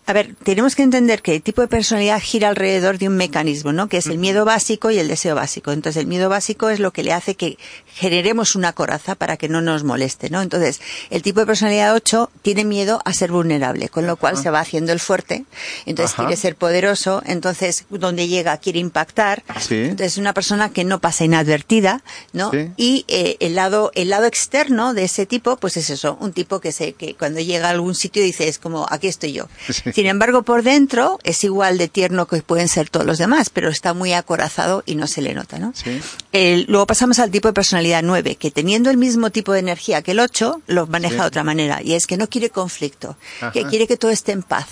A 0.06 0.12
ver, 0.12 0.34
tenemos 0.42 0.76
que 0.76 0.82
entender 0.82 1.22
que 1.22 1.34
el 1.34 1.42
tipo 1.42 1.62
de 1.62 1.68
personalidad 1.68 2.20
gira 2.20 2.48
alrededor 2.48 2.98
de 2.98 3.08
un 3.08 3.16
mecanismo, 3.16 3.72
¿no? 3.72 3.88
Que 3.88 3.96
es 3.96 4.06
el 4.06 4.18
miedo 4.18 4.44
básico 4.44 4.90
y 4.90 4.98
el 4.98 5.08
deseo 5.08 5.34
básico. 5.34 5.72
Entonces, 5.72 6.00
el 6.00 6.06
miedo 6.06 6.28
básico 6.28 6.68
es 6.68 6.78
lo 6.78 6.92
que 6.92 7.02
le 7.02 7.12
hace 7.12 7.36
que 7.36 7.56
generemos 7.86 8.54
una 8.54 8.74
coraza 8.74 9.14
para 9.14 9.38
que 9.38 9.48
no 9.48 9.62
nos 9.62 9.82
moleste, 9.82 10.28
¿no? 10.28 10.42
Entonces, 10.42 10.82
el 11.08 11.22
tipo 11.22 11.40
de 11.40 11.46
personalidad 11.46 11.94
8 11.94 12.30
tiene 12.42 12.64
miedo 12.64 13.00
a 13.06 13.14
ser 13.14 13.32
vulnerable, 13.32 13.88
con 13.88 14.06
lo 14.06 14.16
cual 14.16 14.36
se 14.36 14.50
va 14.50 14.60
haciendo 14.60 14.92
el 14.92 15.00
fuerte. 15.00 15.46
Entonces, 15.86 16.12
Ajá. 16.14 16.24
quiere 16.24 16.36
ser 16.36 16.56
poderoso. 16.56 17.22
Entonces, 17.24 17.86
donde 17.88 18.28
llega 18.28 18.58
quiere 18.58 18.80
impactar. 18.80 19.42
Sí. 19.58 19.76
Entonces, 19.76 20.12
es 20.12 20.18
una 20.18 20.34
persona 20.34 20.68
que 20.68 20.84
no 20.84 21.00
pasa 21.00 21.24
inadvertida, 21.24 22.02
¿no? 22.34 22.50
Sí. 22.50 22.70
Y 22.76 23.04
eh, 23.08 23.36
el 23.40 23.54
lado 23.54 23.90
el 23.94 24.10
lado 24.10 24.26
externo 24.26 24.92
de 24.92 25.04
ese 25.04 25.24
tipo, 25.24 25.56
pues 25.56 25.78
es 25.78 25.88
eso, 25.88 26.18
un 26.20 26.34
tipo 26.34 26.60
que 26.60 26.72
se 26.72 26.92
que 26.92 27.14
cuando 27.14 27.40
llega 27.40 27.68
a 27.68 27.70
algún 27.70 27.94
sitio 27.94 28.22
dice 28.22 28.48
es 28.48 28.58
como 28.58 28.86
aquí 28.90 29.06
estoy 29.06 29.32
yo. 29.32 29.48
Sí. 29.70 29.93
Sin 29.94 30.06
embargo, 30.06 30.42
por 30.42 30.64
dentro 30.64 31.20
es 31.22 31.44
igual 31.44 31.78
de 31.78 31.86
tierno 31.86 32.26
que 32.26 32.42
pueden 32.42 32.66
ser 32.66 32.90
todos 32.90 33.06
los 33.06 33.18
demás, 33.18 33.48
pero 33.48 33.68
está 33.68 33.94
muy 33.94 34.12
acorazado 34.12 34.82
y 34.86 34.96
no 34.96 35.06
se 35.06 35.22
le 35.22 35.34
nota, 35.34 35.60
¿no? 35.60 35.72
Sí. 35.74 36.00
El- 36.32 36.64
luego 36.68 36.86
pasamos 36.88 37.20
al 37.20 37.30
tipo 37.30 37.46
de 37.46 37.54
personalidad 37.54 38.02
9, 38.02 38.34
que 38.34 38.50
teniendo 38.50 38.90
el 38.90 38.96
mismo 38.96 39.30
tipo 39.30 39.52
de 39.52 39.60
energía 39.60 40.02
que 40.02 40.10
el 40.10 40.18
8, 40.18 40.60
lo 40.66 40.88
maneja 40.88 41.14
Sí. 41.14 41.20
de 41.20 41.26
otra 41.26 41.44
manera. 41.44 41.80
Y 41.80 41.94
es 41.94 42.08
que 42.08 42.16
no 42.16 42.28
quiere 42.28 42.50
conflicto, 42.50 43.16
Ajá. 43.40 43.52
que 43.52 43.64
quiere 43.66 43.86
que 43.86 43.96
todo 43.96 44.10
esté 44.10 44.32
en 44.32 44.42
paz, 44.42 44.66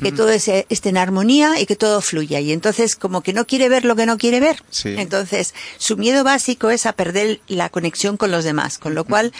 que 0.00 0.12
todo 0.12 0.30
esté 0.30 0.66
en 0.88 0.96
armonía 0.96 1.58
y 1.60 1.66
que 1.66 1.74
todo 1.74 2.00
fluya. 2.00 2.38
Y 2.38 2.52
entonces, 2.52 2.94
como 2.94 3.20
que 3.22 3.32
no 3.32 3.46
quiere 3.48 3.68
ver 3.68 3.84
lo 3.84 3.96
que 3.96 4.06
no 4.06 4.16
quiere 4.16 4.38
ver. 4.38 4.62
Sí. 4.70 4.94
Entonces, 4.96 5.54
su 5.78 5.96
miedo 5.96 6.22
básico 6.22 6.70
es 6.70 6.86
a 6.86 6.92
perder 6.92 7.40
la 7.48 7.68
conexión 7.68 8.16
con 8.16 8.30
los 8.30 8.44
demás, 8.44 8.78
con 8.78 8.94
lo 8.94 9.04
cual 9.04 9.32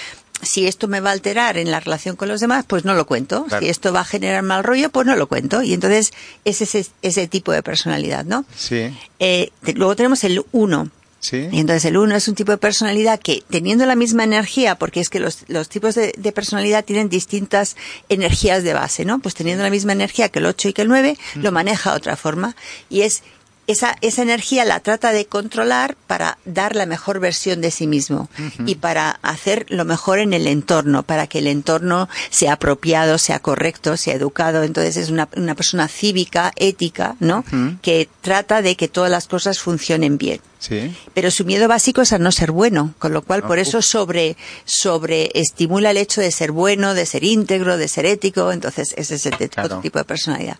si 0.42 0.66
esto 0.66 0.88
me 0.88 1.00
va 1.00 1.10
a 1.10 1.12
alterar 1.12 1.58
en 1.58 1.70
la 1.70 1.80
relación 1.80 2.16
con 2.16 2.28
los 2.28 2.40
demás, 2.40 2.64
pues 2.66 2.84
no 2.84 2.94
lo 2.94 3.06
cuento. 3.06 3.44
Claro. 3.46 3.62
Si 3.64 3.68
esto 3.70 3.92
va 3.92 4.00
a 4.00 4.04
generar 4.04 4.42
mal 4.42 4.62
rollo, 4.64 4.90
pues 4.90 5.06
no 5.06 5.16
lo 5.16 5.26
cuento. 5.26 5.62
Y 5.62 5.72
entonces 5.74 6.12
es 6.44 6.62
ese, 6.62 6.86
ese 7.02 7.26
tipo 7.28 7.52
de 7.52 7.62
personalidad, 7.62 8.24
¿no? 8.24 8.44
Sí, 8.56 8.96
Eh, 9.18 9.50
te- 9.64 9.74
luego 9.74 9.96
tenemos 9.96 10.22
el 10.24 10.42
1. 10.52 10.90
sí. 11.20 11.48
Y 11.50 11.58
entonces 11.58 11.84
el 11.86 11.96
1 11.96 12.14
es 12.14 12.28
un 12.28 12.36
tipo 12.36 12.52
de 12.52 12.58
personalidad 12.58 13.18
que, 13.18 13.42
teniendo 13.50 13.84
la 13.86 13.96
misma 13.96 14.22
energía, 14.22 14.76
porque 14.76 15.00
es 15.00 15.08
que 15.08 15.18
los, 15.18 15.38
los 15.48 15.68
tipos 15.68 15.96
de, 15.96 16.14
de 16.16 16.30
personalidad 16.32 16.84
tienen 16.84 17.08
distintas 17.08 17.74
energías 18.08 18.62
de 18.62 18.74
base, 18.74 19.04
¿no? 19.04 19.18
Pues 19.18 19.34
teniendo 19.34 19.64
la 19.64 19.70
misma 19.70 19.92
energía 19.92 20.28
que 20.28 20.38
el 20.38 20.46
8 20.46 20.68
y 20.68 20.72
que 20.72 20.82
el 20.82 20.88
9, 20.88 21.18
lo 21.34 21.50
maneja 21.52 21.90
de 21.90 21.96
otra 21.96 22.16
forma. 22.16 22.54
Y 22.88 23.00
es 23.00 23.22
esa, 23.68 23.96
esa 24.00 24.22
energía 24.22 24.64
la 24.64 24.80
trata 24.80 25.12
de 25.12 25.26
controlar 25.26 25.94
para 26.06 26.38
dar 26.46 26.74
la 26.74 26.86
mejor 26.86 27.20
versión 27.20 27.60
de 27.60 27.70
sí 27.70 27.86
mismo 27.86 28.30
y 28.66 28.76
para 28.76 29.10
hacer 29.22 29.66
lo 29.68 29.84
mejor 29.84 30.18
en 30.18 30.32
el 30.32 30.46
entorno, 30.46 31.02
para 31.02 31.26
que 31.26 31.38
el 31.38 31.46
entorno 31.46 32.08
sea 32.30 32.54
apropiado, 32.54 33.18
sea 33.18 33.40
correcto, 33.40 33.98
sea 33.98 34.14
educado. 34.14 34.62
Entonces 34.62 34.96
es 34.96 35.10
una, 35.10 35.28
una 35.36 35.54
persona 35.54 35.86
cívica, 35.86 36.50
ética, 36.56 37.16
¿no? 37.20 37.44
Que 37.82 38.08
trata 38.22 38.62
de 38.62 38.74
que 38.74 38.88
todas 38.88 39.10
las 39.10 39.28
cosas 39.28 39.60
funcionen 39.60 40.16
bien. 40.16 40.40
Sí. 40.58 40.94
Pero 41.14 41.30
su 41.30 41.44
miedo 41.44 41.68
básico 41.68 42.02
es 42.02 42.12
a 42.12 42.18
no 42.18 42.32
ser 42.32 42.50
bueno, 42.50 42.94
con 42.98 43.12
lo 43.12 43.22
cual 43.22 43.42
Ah, 43.44 43.46
por 43.46 43.58
eso 43.60 43.80
sobre, 43.80 44.36
sobre 44.64 45.30
estimula 45.34 45.90
el 45.92 45.96
hecho 45.96 46.20
de 46.20 46.30
ser 46.30 46.50
bueno, 46.52 46.94
de 46.94 47.06
ser 47.06 47.22
íntegro, 47.24 47.76
de 47.76 47.88
ser 47.88 48.06
ético, 48.06 48.50
entonces 48.52 48.92
ese 48.96 49.14
es 49.14 49.26
el 49.26 49.36
Claro. 49.36 49.66
otro 49.66 49.80
tipo 49.80 49.98
de 49.98 50.04
personalidad. 50.04 50.58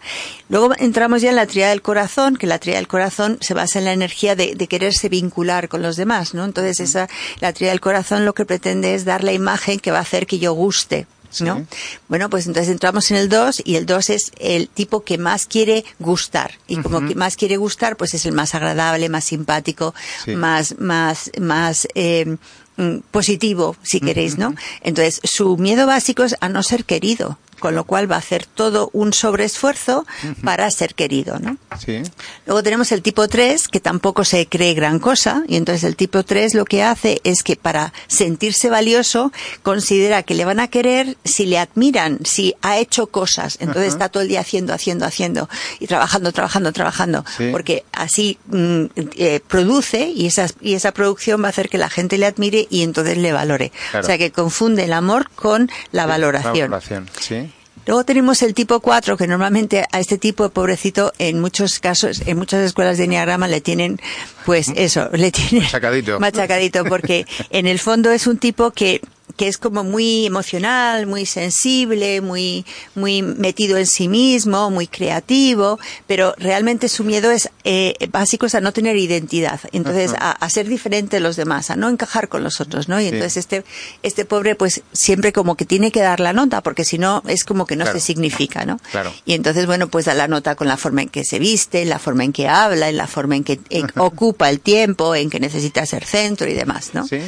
Luego 0.49 0.73
entramos 0.79 1.21
ya 1.23 1.31
en 1.31 1.37
la 1.37 1.47
tríada 1.47 1.71
del 1.71 1.83
corazón, 1.83 2.37
que 2.37 2.47
la 2.47 2.59
tríada 2.59 2.79
del 2.79 2.89
corazón 2.89 3.39
se 3.41 3.55
basa 3.55 3.79
en 3.81 3.85
la 3.87 3.93
energía 3.93 4.37
de, 4.37 4.55
de 4.55 4.67
quererse 4.69 5.09
vincular 5.09 5.69
con 5.69 5.83
los 5.83 5.97
demás, 5.97 6.33
¿no? 6.35 6.45
Entonces 6.45 6.81
esa, 6.81 7.09
la 7.41 7.53
tríada 7.53 7.73
del 7.73 7.81
corazón 7.81 8.25
lo 8.25 8.35
que 8.35 8.45
pretende 8.45 8.95
es 8.95 9.05
dar 9.05 9.25
la 9.25 9.33
imagen 9.33 9.81
que 9.81 9.91
va 9.91 9.99
a 9.99 10.03
hacer 10.03 10.27
que 10.27 10.39
yo 10.39 10.53
guste. 10.53 11.07
¿No? 11.41 11.59
Sí. 11.59 11.65
Bueno, 12.09 12.31
pues 12.31 12.47
entonces 12.47 12.71
entramos 12.71 13.11
en 13.11 13.17
el 13.19 13.29
2 13.29 13.63
y 13.65 13.77
el 13.77 13.87
2 13.87 14.11
es 14.11 14.33
el 14.39 14.69
tipo 14.69 15.03
que 15.05 15.19
más 15.19 15.47
quiere 15.47 15.85
gustar. 15.99 16.53
Y 16.67 16.77
como 16.79 17.07
que 17.07 17.15
más 17.15 17.37
quiere 17.37 17.57
gustar, 17.57 17.97
pues 17.97 18.15
es 18.15 18.25
el 18.27 18.33
más 18.33 18.55
agradable, 18.55 19.09
más 19.09 19.25
simpático, 19.25 19.95
Sí. 20.25 20.35
más, 20.37 20.79
más, 20.79 21.31
más 21.41 21.87
eh, 21.95 22.37
mm, 22.77 22.99
positivo, 23.11 23.77
si 23.83 24.01
queréis, 24.01 24.39
¿no? 24.39 24.55
Entonces, 24.83 25.21
su 25.25 25.57
miedo 25.57 25.87
básico 25.87 26.23
es 26.25 26.37
a 26.41 26.49
no 26.49 26.63
ser 26.63 26.85
querido, 26.85 27.39
con 27.59 27.75
lo 27.75 27.85
cual 27.85 28.11
va 28.11 28.17
a 28.17 28.19
hacer 28.19 28.47
todo 28.47 28.91
un 28.93 29.13
sobreesfuerzo 29.13 30.07
para 30.45 30.71
ser 30.71 30.95
querido, 30.95 31.39
¿no? 31.39 31.57
Sí. 31.85 32.03
Luego 32.47 32.63
tenemos 32.63 32.93
el 32.93 33.03
tipo 33.03 33.29
3, 33.29 33.69
que 33.69 33.81
tampoco 33.81 34.25
se 34.25 34.47
cree 34.47 34.75
gran 34.75 34.99
cosa, 34.99 35.43
y 35.49 35.57
entonces 35.57 35.85
el 35.85 35.97
tipo 35.97 36.23
3 36.23 36.55
lo 36.55 36.65
que 36.65 36.83
hace 36.83 37.21
es 37.25 37.43
que 37.43 37.57
para 37.57 37.93
sentirse 38.07 38.71
valioso 38.71 39.33
considera 39.63 40.23
que 40.23 40.35
le 40.35 40.45
van 40.45 40.61
a 40.61 40.69
querer 40.69 41.17
si 41.25 41.47
le 41.47 41.59
admiran, 41.59 42.19
si 42.25 42.55
ha 42.63 42.79
hecho 42.79 43.07
cosas. 43.09 43.57
Entonces 43.61 43.93
está 43.93 44.09
todo 44.09 44.23
el 44.23 44.29
día 44.29 44.41
haciendo, 44.41 44.73
haciendo, 44.75 45.05
haciendo, 45.07 45.49
y 45.81 45.87
trabajando, 45.87 46.33
trabajando, 46.33 46.73
trabajando, 46.73 47.25
Sí. 47.37 47.49
porque 47.53 47.85
así 47.93 48.39
mm, 48.47 48.85
eh, 49.17 49.41
produce 49.47 50.09
y 50.09 50.27
esa, 50.27 50.47
y 50.61 50.75
esa 50.75 50.93
producción 50.93 51.43
va 51.43 51.47
a 51.47 51.51
hacer 51.51 51.69
que 51.69 51.79
la 51.79 51.91
gente 51.91 52.19
le 52.19 52.27
admire 52.27 52.67
y 52.71 52.83
entonces 52.83 53.19
le 53.19 53.33
valore. 53.33 53.73
Claro. 53.91 54.05
O 54.05 54.07
sea 54.07 54.19
que 54.19 54.31
confunde 54.33 54.85
el 54.85 54.93
amor 54.93 55.31
con 55.35 55.71
la 55.93 56.07
valoración. 56.07 56.71
Valoración, 56.71 57.09
sí. 57.21 57.48
Luego 57.89 58.05
tenemos 58.05 58.43
el 58.43 58.53
tipo 58.53 58.81
4, 58.81 59.17
que 59.17 59.27
normalmente 59.27 59.87
a 59.91 59.99
este 59.99 60.19
tipo 60.19 60.43
de 60.45 60.51
pobrecito, 60.51 61.15
en 61.19 61.41
muchos 61.41 61.81
casos, 61.81 62.21
en 62.27 62.37
muchas 62.37 62.63
escuelas 62.63 62.99
de 62.99 63.05
Enneagrama 63.05 63.49
le 63.49 63.63
tienen, 63.63 63.99
pues 64.45 64.71
eso, 64.77 65.09
le 65.15 65.33
tienen 65.33 65.63
Machacadito. 65.63 66.21
machacadito, 66.21 66.85
porque 66.85 67.25
en 67.49 67.67
el 67.67 67.79
fondo 67.79 68.11
es 68.11 68.27
un 68.27 68.37
tipo 68.37 68.73
que 68.73 69.01
que 69.39 69.47
es 69.49 69.57
como 69.57 69.85
muy 69.85 70.27
emocional, 70.27 71.07
muy 71.07 71.25
sensible, 71.25 72.21
muy, 72.21 72.67
muy 72.97 73.23
metido 73.23 73.79
en 73.79 73.87
sí 73.87 74.09
mismo, 74.09 74.69
muy 74.69 74.89
creativo, 74.89 75.79
pero 76.09 76.35
realmente 76.39 76.89
su 76.89 77.05
miedo 77.05 77.31
es 77.31 77.49
eh, 77.63 77.95
básico 78.11 78.47
es 78.47 78.57
a 78.57 78.61
no 78.61 78.73
tener 78.73 78.97
identidad, 78.97 79.61
entonces 79.73 80.13
a, 80.19 80.51
ser 80.51 80.67
diferente 80.67 81.17
de 81.17 81.21
los 81.21 81.37
demás, 81.37 81.71
a 81.71 81.77
no 81.77 81.89
encajar 81.89 82.29
con 82.29 82.43
los 82.43 82.61
otros, 82.61 82.89
¿no? 82.89 83.01
Y 83.01 83.07
entonces 83.07 83.37
este, 83.37 83.65
este 84.03 84.25
pobre 84.25 84.57
pues 84.57 84.83
siempre 84.93 85.33
como 85.33 85.55
que 85.55 85.65
tiene 85.65 85.93
que 85.93 86.01
dar 86.01 86.19
la 86.19 86.33
nota, 86.33 86.61
porque 86.63 86.85
si 86.85 86.99
no 86.99 87.23
es 87.29 87.45
como 87.45 87.65
que 87.65 87.77
no 87.77 87.87
se 87.87 88.01
significa, 88.01 88.67
¿no? 88.67 88.81
Claro. 88.91 89.13
Y 89.25 89.35
entonces, 89.35 89.67
bueno, 89.67 89.87
pues 89.87 90.07
da 90.07 90.15
la 90.15 90.27
nota 90.27 90.57
con 90.57 90.67
la 90.67 90.77
forma 90.77 91.03
en 91.03 91.11
que 91.11 91.25
se 91.25 91.39
viste, 91.39 91.83
en 91.83 91.91
la 91.91 92.01
forma 92.01 92.25
en 92.25 92.33
que 92.33 92.49
habla, 92.49 92.89
en 92.89 92.97
la 92.97 93.07
forma 93.07 93.37
en 93.37 93.45
que 93.45 93.61
ocupa 93.97 94.51
el 94.51 94.59
tiempo, 94.59 95.15
en 95.15 95.31
que 95.31 95.39
necesita 95.39 95.87
ser 95.87 96.05
centro 96.05 96.49
y 96.49 96.55
demás, 96.55 96.91
¿no? 96.93 97.07
Sí. 97.07 97.21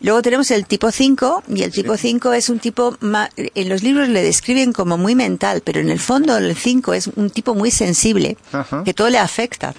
Luego 0.00 0.22
tenemos 0.22 0.50
el 0.50 0.66
tipo 0.66 0.90
5 0.90 1.44
y 1.48 1.62
el 1.62 1.72
tipo 1.72 1.96
5 1.96 2.32
es 2.32 2.48
un 2.48 2.58
tipo, 2.58 2.96
en 3.36 3.68
los 3.68 3.82
libros 3.82 4.08
le 4.08 4.22
describen 4.22 4.72
como 4.72 4.96
muy 4.96 5.14
mental, 5.14 5.60
pero 5.62 5.80
en 5.80 5.90
el 5.90 6.00
fondo 6.00 6.36
el 6.38 6.56
5 6.56 6.94
es 6.94 7.06
un 7.08 7.28
tipo 7.28 7.54
muy 7.54 7.70
sensible, 7.70 8.38
que 8.84 8.94
todo 8.94 9.10
le 9.10 9.18
afecta. 9.18 9.74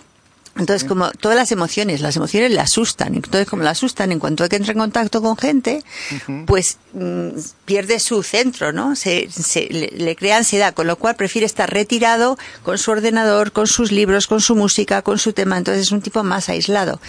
Entonces, 0.58 0.88
como 0.88 1.12
todas 1.12 1.38
las 1.38 1.52
emociones, 1.52 2.02
las 2.02 2.18
emociones 2.18 2.52
le 2.52 2.60
asustan. 2.60 3.16
Entonces, 3.16 3.48
como 3.48 3.64
le 3.64 3.70
asustan, 3.70 4.12
en 4.12 4.20
cuanto 4.20 4.44
hay 4.44 4.50
que 4.50 4.58
entrar 4.58 4.76
en 4.76 4.82
contacto 4.82 5.22
con 5.22 5.38
gente, 5.38 5.84
pues 6.46 6.78
mm, 6.94 7.30
pierde 7.66 8.00
su 8.00 8.22
centro, 8.22 8.74
¿no? 8.74 8.96
Se, 8.96 9.30
le, 9.70 10.16
crea 10.16 10.38
ansiedad, 10.38 10.74
con 10.74 10.88
lo 10.88 10.98
cual 10.98 11.16
prefiere 11.16 11.46
estar 11.46 11.72
retirado 11.72 12.38
con 12.64 12.78
su 12.78 12.92
ordenador, 12.92 13.54
con 13.54 13.68
sus 13.68 13.92
libros, 13.92 14.28
con 14.28 14.42
su 14.42 14.56
música, 14.56 15.02
con 15.02 15.20
su 15.20 15.32
tema. 15.32 15.58
Entonces, 15.58 15.84
es 15.84 15.92
un 15.92 16.02
tipo 16.02 16.22
más 16.24 16.50
aislado. 16.50 17.00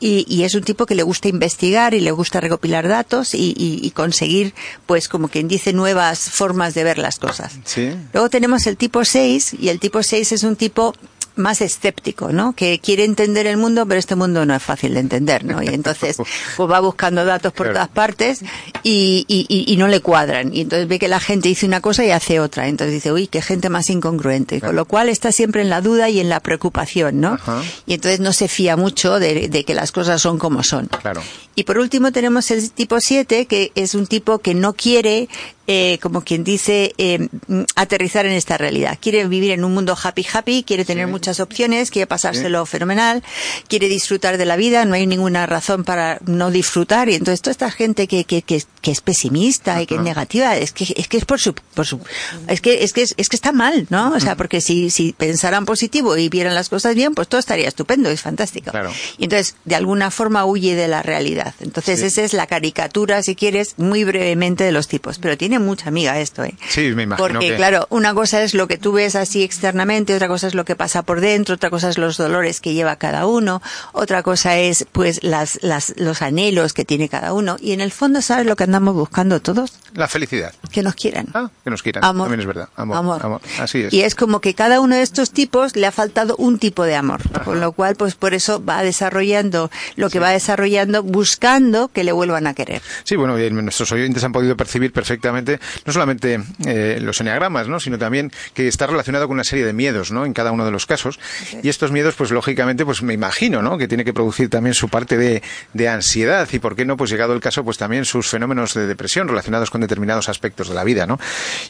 y, 0.00 0.24
y, 0.26 0.44
es 0.44 0.54
un 0.54 0.62
tipo 0.62 0.86
que 0.86 0.94
le 0.94 1.02
gusta 1.02 1.28
investigar 1.28 1.92
y 1.92 2.00
le 2.00 2.10
gusta 2.10 2.40
recopilar 2.40 2.88
datos 2.88 3.34
y, 3.34 3.54
y, 3.56 3.90
conseguir, 3.90 4.54
pues, 4.86 5.08
como 5.08 5.28
quien 5.28 5.46
dice, 5.46 5.72
nuevas 5.72 6.20
formas 6.30 6.74
de 6.74 6.84
ver 6.84 6.98
las 6.98 7.18
cosas. 7.18 7.52
¿Sí? 7.64 7.92
Luego 8.12 8.30
tenemos 8.30 8.66
el 8.66 8.76
tipo 8.76 9.04
6 9.04 9.56
y 9.60 9.68
el 9.68 9.78
tipo 9.78 10.02
6 10.02 10.32
es 10.32 10.42
un 10.42 10.56
tipo 10.56 10.94
más 11.38 11.60
escéptico, 11.60 12.32
¿no? 12.32 12.52
Que 12.52 12.78
quiere 12.80 13.04
entender 13.04 13.46
el 13.46 13.56
mundo, 13.56 13.86
pero 13.86 13.98
este 13.98 14.14
mundo 14.14 14.44
no 14.44 14.54
es 14.54 14.62
fácil 14.62 14.94
de 14.94 15.00
entender, 15.00 15.44
¿no? 15.44 15.62
Y 15.62 15.68
entonces 15.68 16.16
pues 16.56 16.70
va 16.70 16.80
buscando 16.80 17.24
datos 17.24 17.52
por 17.52 17.68
todas 17.68 17.88
partes 17.88 18.40
y, 18.82 19.24
y, 19.28 19.76
no 19.76 19.88
le 19.88 20.00
cuadran. 20.00 20.54
Y 20.54 20.62
entonces 20.62 20.88
ve 20.88 20.98
que 20.98 21.08
la 21.08 21.20
gente 21.20 21.48
dice 21.48 21.66
una 21.66 21.80
cosa 21.80 22.04
y 22.04 22.10
hace 22.10 22.40
otra. 22.40 22.68
Entonces 22.68 22.94
dice, 22.94 23.12
uy, 23.12 23.28
qué 23.28 23.42
gente 23.42 23.68
más 23.68 23.90
incongruente. 23.90 24.60
Con 24.60 24.74
lo 24.74 24.84
cual 24.84 25.08
está 25.08 25.32
siempre 25.32 25.62
en 25.62 25.70
la 25.70 25.80
duda 25.80 26.08
y 26.10 26.20
en 26.20 26.28
la 26.28 26.40
preocupación, 26.40 27.20
¿no? 27.20 27.38
Y 27.86 27.94
entonces 27.94 28.20
no 28.20 28.32
se 28.32 28.48
fía 28.48 28.76
mucho 28.76 29.18
de, 29.18 29.48
de, 29.48 29.64
que 29.64 29.74
las 29.74 29.92
cosas 29.92 30.20
son 30.20 30.38
como 30.38 30.62
son. 30.62 30.86
Claro. 30.86 31.22
Y 31.54 31.64
por 31.64 31.78
último 31.78 32.12
tenemos 32.12 32.50
el 32.50 32.70
tipo 32.70 33.00
7, 33.00 33.46
que 33.46 33.72
es 33.74 33.94
un 33.94 34.06
tipo 34.06 34.38
que 34.38 34.54
no 34.54 34.74
quiere 34.74 35.28
eh, 35.70 35.98
como 36.00 36.22
quien 36.22 36.44
dice, 36.44 36.94
eh, 36.96 37.28
aterrizar 37.76 38.24
en 38.24 38.32
esta 38.32 38.56
realidad. 38.56 38.98
Quiere 38.98 39.28
vivir 39.28 39.50
en 39.50 39.64
un 39.64 39.74
mundo 39.74 39.94
happy 40.02 40.26
happy, 40.32 40.62
quiere 40.62 40.86
tener 40.86 41.08
muchas 41.08 41.40
opciones, 41.40 41.90
quiere 41.90 42.06
pasárselo 42.06 42.64
fenomenal, 42.64 43.22
quiere 43.68 43.86
disfrutar 43.86 44.38
de 44.38 44.46
la 44.46 44.56
vida, 44.56 44.86
no 44.86 44.94
hay 44.94 45.06
ninguna 45.06 45.44
razón 45.44 45.84
para 45.84 46.20
no 46.24 46.50
disfrutar. 46.50 47.10
Y 47.10 47.16
entonces 47.16 47.42
toda 47.42 47.52
esta 47.52 47.70
gente 47.70 48.08
que, 48.08 48.24
que, 48.24 48.40
que, 48.40 48.62
que 48.80 48.90
es 48.90 49.02
pesimista 49.02 49.82
y 49.82 49.86
que 49.86 49.96
es 49.96 50.00
negativa, 50.00 50.56
es 50.56 50.72
que, 50.72 50.94
es 50.96 51.06
que 51.06 51.18
es 51.18 51.26
por 51.26 51.38
su, 51.38 51.52
por 51.52 51.84
su, 51.84 52.00
es 52.46 52.62
que, 52.62 52.82
es 52.82 52.94
que, 52.94 53.02
es, 53.02 53.28
que 53.28 53.36
está 53.36 53.52
mal, 53.52 53.86
¿no? 53.90 54.14
O 54.14 54.20
sea, 54.20 54.36
porque 54.36 54.62
si, 54.62 54.88
si 54.88 55.12
pensaran 55.12 55.66
positivo 55.66 56.16
y 56.16 56.30
vieran 56.30 56.54
las 56.54 56.70
cosas 56.70 56.94
bien, 56.94 57.14
pues 57.14 57.28
todo 57.28 57.40
estaría 57.40 57.68
estupendo, 57.68 58.08
es 58.08 58.22
fantástico. 58.22 58.70
Claro. 58.70 58.90
Y 59.18 59.24
entonces, 59.24 59.54
de 59.66 59.74
alguna 59.74 60.10
forma 60.10 60.46
huye 60.46 60.76
de 60.76 60.88
la 60.88 61.02
realidad. 61.02 61.54
Entonces, 61.60 62.00
esa 62.00 62.22
es 62.22 62.32
la 62.32 62.46
caricatura, 62.46 63.22
si 63.22 63.34
quieres, 63.34 63.74
muy 63.76 64.04
brevemente 64.04 64.64
de 64.64 64.72
los 64.72 64.88
tipos. 64.88 65.18
Pero 65.18 65.36
tiene 65.36 65.57
mucha 65.64 65.88
amiga 65.88 66.18
esto, 66.20 66.44
¿eh? 66.44 66.54
Sí, 66.68 66.92
me 66.94 67.04
imagino 67.04 67.28
Porque, 67.28 67.56
claro, 67.56 67.86
una 67.90 68.14
cosa 68.14 68.42
es 68.42 68.54
lo 68.54 68.68
que 68.68 68.78
tú 68.78 68.92
ves 68.92 69.16
así 69.16 69.42
externamente, 69.42 70.14
otra 70.14 70.28
cosa 70.28 70.46
es 70.46 70.54
lo 70.54 70.64
que 70.64 70.76
pasa 70.76 71.02
por 71.02 71.20
dentro, 71.20 71.54
otra 71.54 71.70
cosa 71.70 71.88
es 71.88 71.98
los 71.98 72.16
dolores 72.16 72.60
que 72.60 72.74
lleva 72.74 72.96
cada 72.96 73.26
uno, 73.26 73.62
otra 73.92 74.22
cosa 74.22 74.58
es, 74.58 74.86
pues, 74.92 75.22
las, 75.22 75.58
las, 75.62 75.94
los 75.96 76.22
anhelos 76.22 76.72
que 76.72 76.84
tiene 76.84 77.08
cada 77.08 77.32
uno. 77.32 77.56
Y 77.60 77.72
en 77.72 77.80
el 77.80 77.92
fondo, 77.92 78.22
¿sabes 78.22 78.46
lo 78.46 78.56
que 78.56 78.64
andamos 78.64 78.94
buscando 78.94 79.40
todos? 79.40 79.78
La 79.94 80.08
felicidad. 80.08 80.52
Que 80.70 80.82
nos 80.82 80.94
quieran. 80.94 81.26
Ah, 81.34 81.50
que 81.64 81.70
nos 81.70 81.82
quieran. 81.82 82.04
Amor. 82.04 82.26
También 82.26 82.40
es 82.40 82.46
verdad. 82.46 82.68
Amor. 82.76 83.24
Amor. 83.24 83.40
Así 83.58 83.82
es. 83.82 83.92
Y 83.92 84.02
es 84.02 84.14
como 84.14 84.40
que 84.40 84.54
cada 84.54 84.80
uno 84.80 84.96
de 84.96 85.02
estos 85.02 85.30
tipos 85.30 85.76
le 85.76 85.86
ha 85.86 85.92
faltado 85.92 86.36
un 86.36 86.58
tipo 86.58 86.84
de 86.84 86.96
amor. 86.96 87.20
Con 87.44 87.60
lo 87.60 87.72
cual, 87.72 87.96
pues 87.96 88.14
por 88.14 88.34
eso 88.34 88.64
va 88.64 88.82
desarrollando 88.82 89.70
lo 89.96 90.10
que 90.10 90.18
va 90.18 90.30
desarrollando 90.30 91.02
buscando 91.02 91.88
que 91.88 92.04
le 92.04 92.12
vuelvan 92.12 92.46
a 92.46 92.54
querer. 92.54 92.82
Sí, 93.04 93.16
bueno, 93.16 93.36
nuestros 93.36 93.90
oyentes 93.92 94.22
han 94.24 94.32
podido 94.32 94.56
percibir 94.56 94.92
perfectamente 94.92 95.47
no 95.84 95.92
solamente 95.92 96.40
eh, 96.66 96.98
los 97.00 97.20
eneagramas, 97.20 97.68
¿no? 97.68 97.80
sino 97.80 97.98
también 97.98 98.30
que 98.54 98.68
está 98.68 98.86
relacionado 98.86 99.26
con 99.26 99.34
una 99.34 99.44
serie 99.44 99.64
de 99.64 99.72
miedos, 99.72 100.10
¿no? 100.10 100.24
En 100.24 100.32
cada 100.32 100.52
uno 100.52 100.64
de 100.64 100.70
los 100.70 100.86
casos. 100.86 101.18
Y 101.62 101.68
estos 101.68 101.92
miedos, 101.92 102.14
pues 102.14 102.30
lógicamente, 102.30 102.84
pues 102.84 103.02
me 103.02 103.14
imagino, 103.14 103.62
¿no? 103.62 103.78
Que 103.78 103.88
tiene 103.88 104.04
que 104.04 104.12
producir 104.12 104.50
también 104.50 104.74
su 104.74 104.88
parte 104.88 105.16
de, 105.16 105.42
de 105.72 105.88
ansiedad 105.88 106.48
y, 106.52 106.58
¿por 106.58 106.76
qué 106.76 106.84
no? 106.84 106.96
Pues 106.96 107.10
llegado 107.10 107.32
el 107.32 107.40
caso, 107.40 107.64
pues 107.64 107.78
también 107.78 108.04
sus 108.04 108.28
fenómenos 108.28 108.74
de 108.74 108.86
depresión 108.86 109.28
relacionados 109.28 109.70
con 109.70 109.80
determinados 109.80 110.28
aspectos 110.28 110.68
de 110.68 110.74
la 110.74 110.84
vida, 110.84 111.06
¿no? 111.06 111.18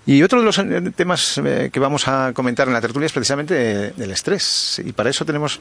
Y 0.07 0.23
otro 0.23 0.41
de 0.41 0.45
los 0.45 0.59
eh, 0.59 0.93
temas 0.95 1.41
eh, 1.45 1.71
que 1.73 1.81
vamos 1.81 2.09
a 2.09 2.33
comentar 2.35 2.69
en 2.69 2.75
la 2.75 2.81
tertulia 2.81 3.07
es 3.07 3.13
precisamente 3.13 3.93
el 3.99 4.11
estrés. 4.11 4.81
Y 4.85 4.93
para 4.93 5.11
eso 5.11 5.25
tenemos 5.25 5.61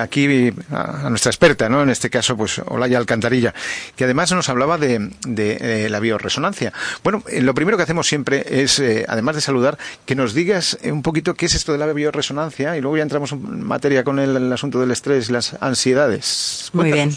aquí 0.00 0.52
a, 0.70 1.08
nuestra 1.08 1.30
experta, 1.30 1.68
¿no? 1.68 1.82
En 1.82 1.90
este 1.90 2.10
caso, 2.10 2.36
pues 2.36 2.60
Olaya 2.66 2.98
Alcantarilla, 2.98 3.54
que 3.96 4.04
además 4.04 4.32
nos 4.32 4.48
hablaba 4.48 4.78
de, 4.78 5.10
de 5.26 5.88
la 5.90 6.00
bioresonancia. 6.00 6.72
Bueno, 7.02 7.22
lo 7.50 7.54
primero 7.54 7.76
que 7.76 7.82
hacemos 7.82 8.06
siempre 8.06 8.46
es, 8.48 8.78
eh, 8.78 9.04
además 9.08 9.34
de 9.34 9.40
saludar, 9.40 9.76
que 10.06 10.14
nos 10.14 10.34
digas 10.34 10.78
eh, 10.82 10.92
un 10.92 11.02
poquito 11.02 11.34
qué 11.34 11.46
es 11.46 11.56
esto 11.56 11.72
de 11.72 11.78
la 11.78 11.92
bioresonancia 11.92 12.76
y 12.76 12.80
luego 12.80 12.96
ya 12.96 13.02
entramos 13.02 13.32
en 13.32 13.64
materia 13.64 14.04
con 14.04 14.20
el, 14.20 14.52
asunto 14.52 14.78
del 14.78 14.92
estrés 14.92 15.30
y 15.30 15.32
las 15.32 15.60
ansiedades. 15.60 16.70
Muy 16.72 16.92
bien. 16.92 17.12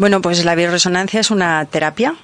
Bueno, 0.00 0.22
pues 0.22 0.42
la 0.46 0.54
bioresonancia 0.54 1.20
es 1.20 1.30
una 1.30 1.62
terapia 1.66 2.14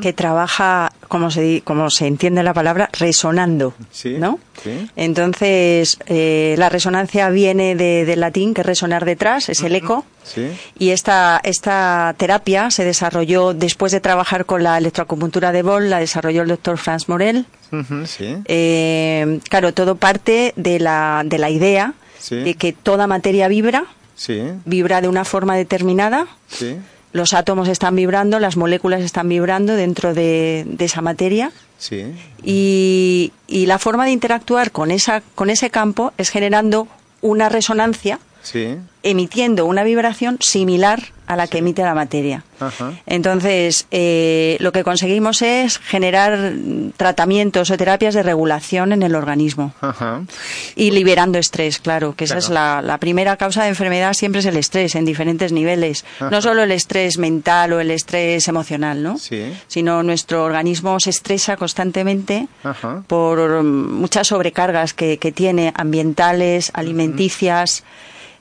que 0.00 0.12
trabaja, 0.12 0.92
como 1.08 1.32
se, 1.32 1.60
como 1.64 1.90
se 1.90 2.06
entiende 2.06 2.44
la 2.44 2.54
palabra, 2.54 2.88
resonando, 2.92 3.74
¿no? 4.20 4.38
Entonces, 4.94 5.98
eh, 6.06 6.54
la 6.56 6.68
resonancia 6.68 7.28
viene 7.30 7.74
del 7.74 8.20
latín, 8.20 8.54
que 8.54 8.60
es 8.60 8.66
resonar 8.68 9.04
detrás, 9.04 9.48
es 9.48 9.60
el 9.64 9.74
eco. 9.74 10.04
Y 10.78 10.90
esta, 10.90 11.40
esta 11.42 12.14
terapia 12.16 12.70
se 12.70 12.84
desarrolló 12.84 13.54
después 13.54 13.90
de 13.90 13.98
trabajar 13.98 14.46
con 14.46 14.62
la 14.62 14.78
electroacupuntura 14.78 15.50
de 15.50 15.64
Boll, 15.64 15.90
la 15.90 15.98
desarrolló 15.98 16.42
el 16.42 16.48
doctor 16.48 16.78
Franz 16.78 17.08
Morel. 17.08 17.44
Eh, 18.44 19.40
claro, 19.50 19.74
todo 19.74 19.96
parte 19.96 20.52
de 20.54 20.78
la, 20.78 21.22
de 21.26 21.38
la 21.38 21.50
idea 21.50 21.94
de 22.30 22.54
que 22.54 22.72
toda 22.72 23.08
materia 23.08 23.48
vibra, 23.48 23.84
vibra 24.64 25.00
de 25.00 25.08
una 25.08 25.24
forma 25.24 25.56
determinada 25.56 26.28
los 27.16 27.34
átomos 27.34 27.68
están 27.68 27.96
vibrando, 27.96 28.38
las 28.38 28.56
moléculas 28.56 29.00
están 29.02 29.28
vibrando 29.28 29.74
dentro 29.74 30.14
de, 30.14 30.66
esa 30.78 31.00
materia. 31.00 31.50
Sí. 31.78 32.04
Y, 32.42 33.32
y, 33.46 33.66
la 33.66 33.78
forma 33.78 34.04
de 34.04 34.12
interactuar 34.12 34.70
con, 34.70 34.90
esa, 34.90 35.22
con 35.34 35.50
ese 35.50 35.70
campo 35.70 36.12
es 36.16 36.30
generando 36.30 36.88
una 37.20 37.48
resonancia 37.48 38.18
sí. 38.46 38.76
emitiendo 39.02 39.66
una 39.66 39.84
vibración 39.84 40.38
similar 40.40 41.02
a 41.26 41.36
la 41.36 41.46
que 41.48 41.58
emite 41.58 41.82
la 41.82 41.94
materia. 41.94 42.44
Entonces, 43.06 43.86
eh, 43.90 44.56
lo 44.60 44.72
que 44.72 44.84
conseguimos 44.84 45.42
es 45.42 45.78
generar 45.78 46.52
tratamientos 46.96 47.70
o 47.70 47.76
terapias 47.76 48.14
de 48.14 48.22
regulación 48.22 48.92
en 48.92 49.02
el 49.02 49.14
organismo. 49.14 49.74
Y 50.76 50.92
liberando 50.92 51.38
estrés, 51.38 51.80
claro, 51.80 52.14
que 52.14 52.24
esa 52.24 52.38
es 52.38 52.48
la, 52.48 52.96
primera 53.00 53.36
causa 53.36 53.64
de 53.64 53.70
enfermedad, 53.70 54.14
siempre 54.14 54.38
es 54.38 54.46
el 54.46 54.56
estrés 54.56 54.94
en 54.94 55.04
diferentes 55.04 55.52
niveles, 55.52 56.04
no 56.20 56.40
solo 56.40 56.62
el 56.62 56.72
estrés 56.72 57.18
mental 57.18 57.72
o 57.72 57.80
el 57.80 57.90
estrés 57.90 58.46
emocional, 58.48 59.02
¿no? 59.02 59.18
Sino 59.66 60.02
nuestro 60.02 60.44
organismo 60.44 60.98
se 61.00 61.10
estresa 61.10 61.56
constantemente 61.56 62.48
por 63.06 63.62
muchas 63.62 64.28
sobrecargas 64.28 64.94
que, 64.94 65.18
que 65.18 65.32
tiene 65.32 65.72
ambientales, 65.76 66.70
alimenticias. 66.72 67.84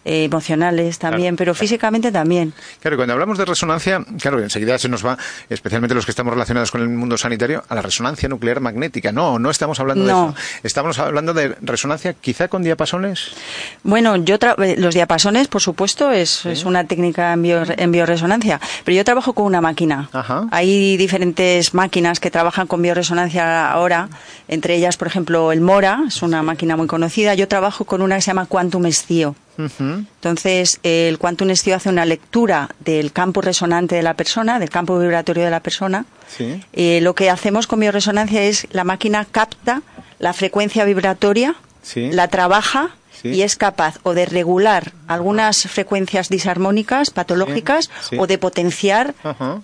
Eh, 0.07 0.25
emocionales 0.25 0.99
también, 0.99 1.35
pero 1.35 1.55
físicamente 1.55 2.11
también. 2.11 2.53
Claro, 2.79 2.95
cuando 2.95 3.13
hablamos 3.13 3.39
de 3.39 3.45
resonancia, 3.45 4.05
claro, 4.21 4.39
enseguida 4.39 4.77
se 4.77 4.87
nos 4.87 5.03
va, 5.03 5.17
especialmente 5.49 5.95
los 5.95 6.05
que 6.05 6.11
estamos 6.11 6.31
relacionados 6.31 6.69
con 6.69 6.81
el 6.81 6.89
mundo 6.89 7.17
sanitario, 7.17 7.63
a 7.67 7.73
la 7.73 7.81
resonancia 7.81 8.29
nuclear 8.29 8.59
magnética. 8.59 9.11
No, 9.11 9.39
no 9.39 9.49
estamos 9.49 9.79
hablando 9.79 10.05
de 10.05 10.11
eso. 10.11 10.35
Estamos 10.61 10.99
hablando 10.99 11.33
de 11.33 11.55
resonancia 11.59 12.13
quizá 12.13 12.49
con 12.49 12.61
diapasones. 12.61 13.31
Bueno, 13.81 14.15
yo 14.17 14.35
eh, 14.35 14.75
los 14.77 14.93
diapasones, 14.93 15.47
por 15.47 15.61
supuesto, 15.61 16.11
es, 16.11 16.45
es 16.45 16.65
una 16.65 16.83
técnica 16.83 17.33
en, 17.33 17.41
bio, 17.41 17.63
en 17.65 17.91
bioresonancia, 17.91 18.61
pero 18.83 18.95
yo 18.95 19.03
trabajo 19.03 19.33
con 19.33 19.45
una 19.45 19.59
máquina. 19.59 20.09
Hay 20.51 20.97
diferentes 20.97 21.73
máquinas 21.73 22.19
que 22.19 22.29
trabajan 22.29 22.67
con 22.67 22.79
bioresonancia 22.79 23.71
ahora, 23.71 24.09
entre 24.47 24.75
ellas, 24.75 24.97
por 24.97 25.07
ejemplo, 25.07 25.51
el 25.51 25.61
Mora, 25.61 26.03
es 26.07 26.21
una 26.21 26.43
máquina 26.43 26.77
muy 26.77 26.85
conocida. 26.85 27.33
Yo 27.33 27.47
trabajo 27.47 27.85
con 27.85 28.03
una 28.03 28.17
que 28.17 28.21
se 28.21 28.27
llama 28.27 28.45
Quantum 28.45 28.85
Entonces, 29.57 30.79
el 30.83 31.17
Quantum 31.17 31.49
Estio 31.49 31.75
hace 31.75 31.89
una 31.89 32.05
lectura 32.05 32.69
del 32.79 33.11
campo 33.11 33.41
resonante 33.41 33.95
de 33.95 34.03
la 34.03 34.13
persona, 34.13 34.59
del 34.59 34.69
campo 34.69 34.99
vibratorio 34.99 35.43
de 35.43 35.49
la 35.49 35.59
persona. 35.61 36.05
Eh, 36.73 36.99
lo 37.01 37.15
que 37.15 37.29
hacemos 37.29 37.67
con 37.67 37.79
bioresonancia 37.79 38.43
es 38.43 38.67
la 38.71 38.83
máquina 38.83 39.25
capta 39.25 39.81
la 40.19 40.33
frecuencia 40.33 40.85
vibratoria, 40.85 41.55
la 41.93 42.27
trabaja 42.27 42.95
y 43.23 43.41
es 43.41 43.55
capaz 43.55 43.99
o 44.03 44.13
de 44.13 44.25
regular 44.25 44.93
algunas 45.07 45.63
frecuencias 45.63 46.29
disarmónicas, 46.29 47.09
patológicas, 47.09 47.89
o 48.17 48.27
de 48.27 48.37
potenciar 48.37 49.15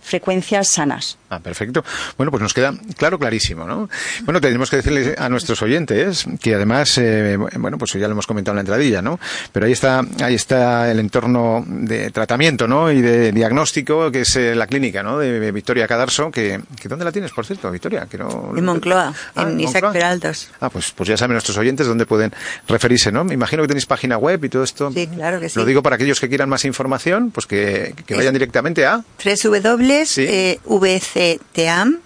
frecuencias 0.02 0.68
sanas. 0.68 1.18
Ah, 1.32 1.40
perfecto. 1.40 1.82
Bueno, 2.18 2.30
pues 2.30 2.44
nos 2.44 2.54
queda 2.54 2.74
claro, 2.98 3.18
clarísimo, 3.18 3.64
¿no? 3.66 3.90
Bueno, 4.26 4.42
tenemos 4.42 4.70
que 4.70 4.76
decirles 4.76 5.18
a 5.18 5.30
nuestros 5.30 5.62
oyentes 5.62 6.26
que 6.42 6.56
además, 6.56 6.98
eh, 6.98 7.38
bueno, 7.58 7.78
pues 7.78 7.94
ya 7.94 8.06
lo 8.06 8.12
hemos 8.12 8.28
comentado 8.28 8.52
en 8.52 8.58
la 8.58 8.62
entradilla, 8.64 9.02
¿no? 9.02 9.18
Pero 9.54 9.66
ahí 9.66 9.72
está, 9.72 10.04
ahí 10.22 10.36
está 10.36 10.92
el 10.92 11.00
entorno 11.00 11.64
de 11.66 12.12
tratamiento, 12.12 12.68
¿no? 12.68 12.92
Y 12.92 13.02
de 13.02 13.32
diagnóstico, 13.32 14.12
que 14.12 14.22
es 14.22 14.36
eh, 14.36 14.56
la 14.56 14.68
clínica, 14.68 15.04
¿no? 15.04 15.20
De 15.20 15.54
Victoria 15.54 15.88
Cadarso, 15.88 16.32
que, 16.32 16.60
¿dónde 16.84 17.06
la 17.06 17.14
tienes, 17.14 17.32
por 17.32 17.46
cierto, 17.46 17.72
Victoria? 17.72 18.08
Que 18.12 18.18
no, 18.18 18.52
en 18.54 18.66
Moncloa, 18.66 19.14
ah, 19.34 19.42
en 19.44 19.58
Isaac 19.58 19.90
Peraltos. 19.94 20.50
Ah, 20.60 20.70
pues, 20.70 20.92
pues 20.92 21.08
ya 21.08 21.16
saben 21.16 21.36
nuestros 21.36 21.58
oyentes 21.58 21.88
dónde 21.88 22.06
pueden 22.06 22.34
referirse, 22.68 23.10
¿no? 23.10 23.24
Me 23.24 23.36
imagino 23.36 23.62
que 23.62 23.70
tenéis 23.70 23.86
página 23.86 24.18
web 24.18 24.44
y 24.44 24.50
todo 24.50 24.64
esto. 24.64 24.92
Sí, 24.92 25.08
claro 25.08 25.40
que 25.40 25.48
sí. 25.48 25.58
Lo 25.58 25.64
digo 25.64 25.82
para 25.82 25.96
aquellos 25.96 26.20
que 26.20 26.28
quieran 26.28 26.50
más 26.50 26.66
información, 26.66 27.32
pues 27.32 27.46
que, 27.46 27.96
vayan 28.10 28.34
directamente 28.34 28.86
a... 28.86 29.02
www.vc 29.24 31.21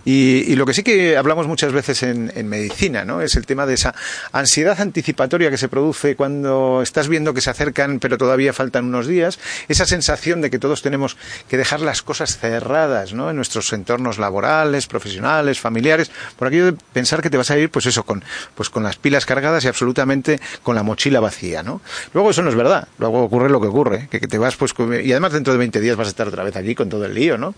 Y, 0.04 0.54
lo 0.60 0.66
que 0.66 0.74
sí 0.74 0.82
que 0.82 1.16
hablamos 1.16 1.46
muchas 1.46 1.72
veces 1.72 2.02
en, 2.02 2.30
medicina, 2.48 3.04
¿no? 3.04 3.22
Es 3.22 3.36
el 3.36 3.46
tema 3.46 3.64
de 3.64 3.74
esa 3.74 3.94
ansiedad 4.32 4.78
anticipatoria 4.80 5.50
que 5.50 5.56
se 5.56 5.68
produce 5.68 6.16
cuando 6.16 6.82
estás 6.82 7.08
viendo 7.08 7.32
que 7.32 7.40
se 7.40 7.48
acercan 7.48 7.98
pero 7.98 8.18
todavía 8.18 8.52
faltan 8.52 8.86
unos 8.86 9.06
días, 9.06 9.38
esa 9.68 9.86
sensación 9.86 10.40
de 10.40 10.50
que 10.50 10.58
todos 10.58 10.82
tenemos 10.82 11.16
que 11.48 11.56
dejar 11.56 11.80
las 11.80 12.02
cosas 12.02 12.38
cerradas, 12.38 13.14
¿no? 13.14 13.30
En 13.30 13.36
nuestros 13.36 13.72
entornos 13.72 14.18
laborales, 14.18 14.86
profesionales, 14.86 15.60
familiares, 15.60 16.10
por 16.36 16.48
aquello 16.48 16.66
de 16.66 16.72
pensar 16.92 17.22
que 17.22 17.30
te 17.30 17.36
vas 17.36 17.50
a 17.50 17.58
ir, 17.58 17.70
pues 17.70 17.86
eso, 17.86 18.04
con, 18.04 18.22
pues 18.54 18.68
con 18.68 18.82
las 18.82 18.96
pilas 18.96 19.26
cargadas 19.26 19.64
y 19.64 19.68
absolutamente 19.68 20.40
con 20.62 20.74
la 20.74 20.82
mochila 20.82 21.20
vacía, 21.20 21.62
¿no? 21.62 21.80
Luego 22.12 22.30
eso 22.30 22.42
no 22.42 22.50
es 22.50 22.56
verdad, 22.56 22.88
luego 22.98 23.22
ocurre 23.22 23.48
lo 23.48 23.60
que 23.60 23.68
ocurre, 23.68 24.08
que, 24.10 24.20
que 24.20 24.28
te 24.28 24.38
vas 24.38 24.49
pues, 24.56 24.74
y 25.04 25.12
además 25.12 25.32
dentro 25.32 25.52
de 25.52 25.58
20 25.58 25.80
días 25.80 25.96
vas 25.96 26.08
a 26.08 26.10
estar 26.10 26.28
otra 26.28 26.44
vez 26.44 26.56
allí 26.56 26.74
con 26.74 26.88
todo 26.88 27.04
el 27.04 27.14
lío, 27.14 27.38
¿no? 27.38 27.54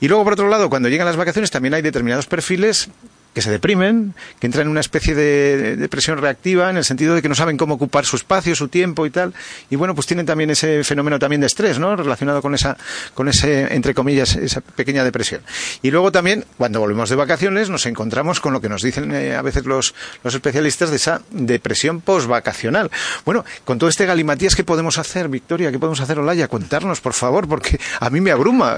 Y 0.00 0.08
luego, 0.08 0.24
por 0.24 0.34
otro 0.34 0.48
lado, 0.48 0.70
cuando 0.70 0.88
llegan 0.88 1.06
las 1.06 1.16
vacaciones 1.16 1.50
también 1.50 1.74
hay 1.74 1.82
determinados 1.82 2.26
perfiles 2.26 2.88
que 3.34 3.42
se 3.42 3.50
deprimen, 3.50 4.14
que 4.38 4.46
entran 4.46 4.66
en 4.66 4.70
una 4.70 4.80
especie 4.80 5.14
de 5.14 5.76
depresión 5.76 6.18
reactiva 6.18 6.70
en 6.70 6.76
el 6.76 6.84
sentido 6.84 7.14
de 7.14 7.22
que 7.22 7.28
no 7.28 7.34
saben 7.34 7.56
cómo 7.56 7.74
ocupar 7.74 8.04
su 8.04 8.16
espacio, 8.16 8.54
su 8.54 8.68
tiempo 8.68 9.06
y 9.06 9.10
tal. 9.10 9.34
Y 9.70 9.76
bueno, 9.76 9.94
pues 9.94 10.06
tienen 10.06 10.26
también 10.26 10.50
ese 10.50 10.82
fenómeno 10.84 11.18
también 11.18 11.40
de 11.40 11.46
estrés, 11.46 11.78
¿no? 11.78 11.94
Relacionado 11.94 12.42
con 12.42 12.54
esa, 12.54 12.76
con 13.14 13.28
ese, 13.28 13.74
entre 13.74 13.94
comillas, 13.94 14.36
esa 14.36 14.60
pequeña 14.60 15.04
depresión. 15.04 15.42
Y 15.82 15.90
luego 15.90 16.10
también, 16.10 16.44
cuando 16.58 16.80
volvemos 16.80 17.08
de 17.08 17.16
vacaciones, 17.16 17.70
nos 17.70 17.86
encontramos 17.86 18.40
con 18.40 18.52
lo 18.52 18.60
que 18.60 18.68
nos 18.68 18.82
dicen 18.82 19.14
eh, 19.14 19.36
a 19.36 19.42
veces 19.42 19.64
los, 19.64 19.94
los 20.24 20.34
especialistas 20.34 20.90
de 20.90 20.96
esa 20.96 21.22
depresión 21.30 22.00
postvacacional. 22.00 22.90
Bueno, 23.24 23.44
con 23.64 23.78
todo 23.78 23.88
este 23.88 24.06
galimatías, 24.06 24.56
¿qué 24.56 24.64
podemos 24.64 24.98
hacer, 24.98 25.28
Victoria? 25.28 25.70
¿Qué 25.70 25.78
podemos 25.78 26.00
hacer, 26.00 26.18
Olaya? 26.18 26.48
Contarnos, 26.48 27.00
por 27.00 27.12
favor, 27.12 27.46
porque 27.46 27.78
a 28.00 28.10
mí 28.10 28.20
me 28.20 28.32
abruma. 28.32 28.76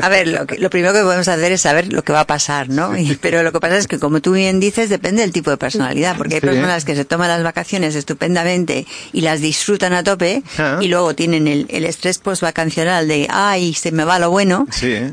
A 0.00 0.08
ver, 0.08 0.28
lo, 0.28 0.46
lo 0.58 0.70
primero 0.70 0.92
que 0.92 1.00
podemos 1.00 1.26
hacer 1.26 1.52
es 1.52 1.62
saber 1.62 1.92
lo 1.92 2.02
que 2.02 2.12
va 2.12 2.20
a 2.20 2.26
pasar, 2.26 2.68
¿no? 2.68 2.92
pero 3.20 3.42
lo 3.42 3.52
que 3.52 3.60
pasa 3.64 3.78
es 3.78 3.86
que, 3.86 3.98
como 3.98 4.20
tú 4.20 4.32
bien 4.32 4.60
dices, 4.60 4.90
depende 4.90 5.22
del 5.22 5.32
tipo 5.32 5.50
de 5.50 5.56
personalidad, 5.56 6.18
porque 6.18 6.34
hay 6.34 6.40
personas 6.42 6.84
que 6.84 6.94
se 6.94 7.06
toman 7.06 7.28
las 7.28 7.42
vacaciones 7.42 7.94
estupendamente 7.94 8.86
y 9.12 9.22
las 9.22 9.40
disfrutan 9.40 9.94
a 9.94 10.04
tope, 10.04 10.42
ah. 10.58 10.78
y 10.82 10.88
luego 10.88 11.14
tienen 11.14 11.48
el, 11.48 11.66
el 11.70 11.86
estrés 11.86 12.18
postvacacional 12.18 13.08
de, 13.08 13.26
ay, 13.30 13.72
se 13.72 13.90
me 13.90 14.04
va 14.04 14.18
lo 14.18 14.30
bueno, 14.30 14.66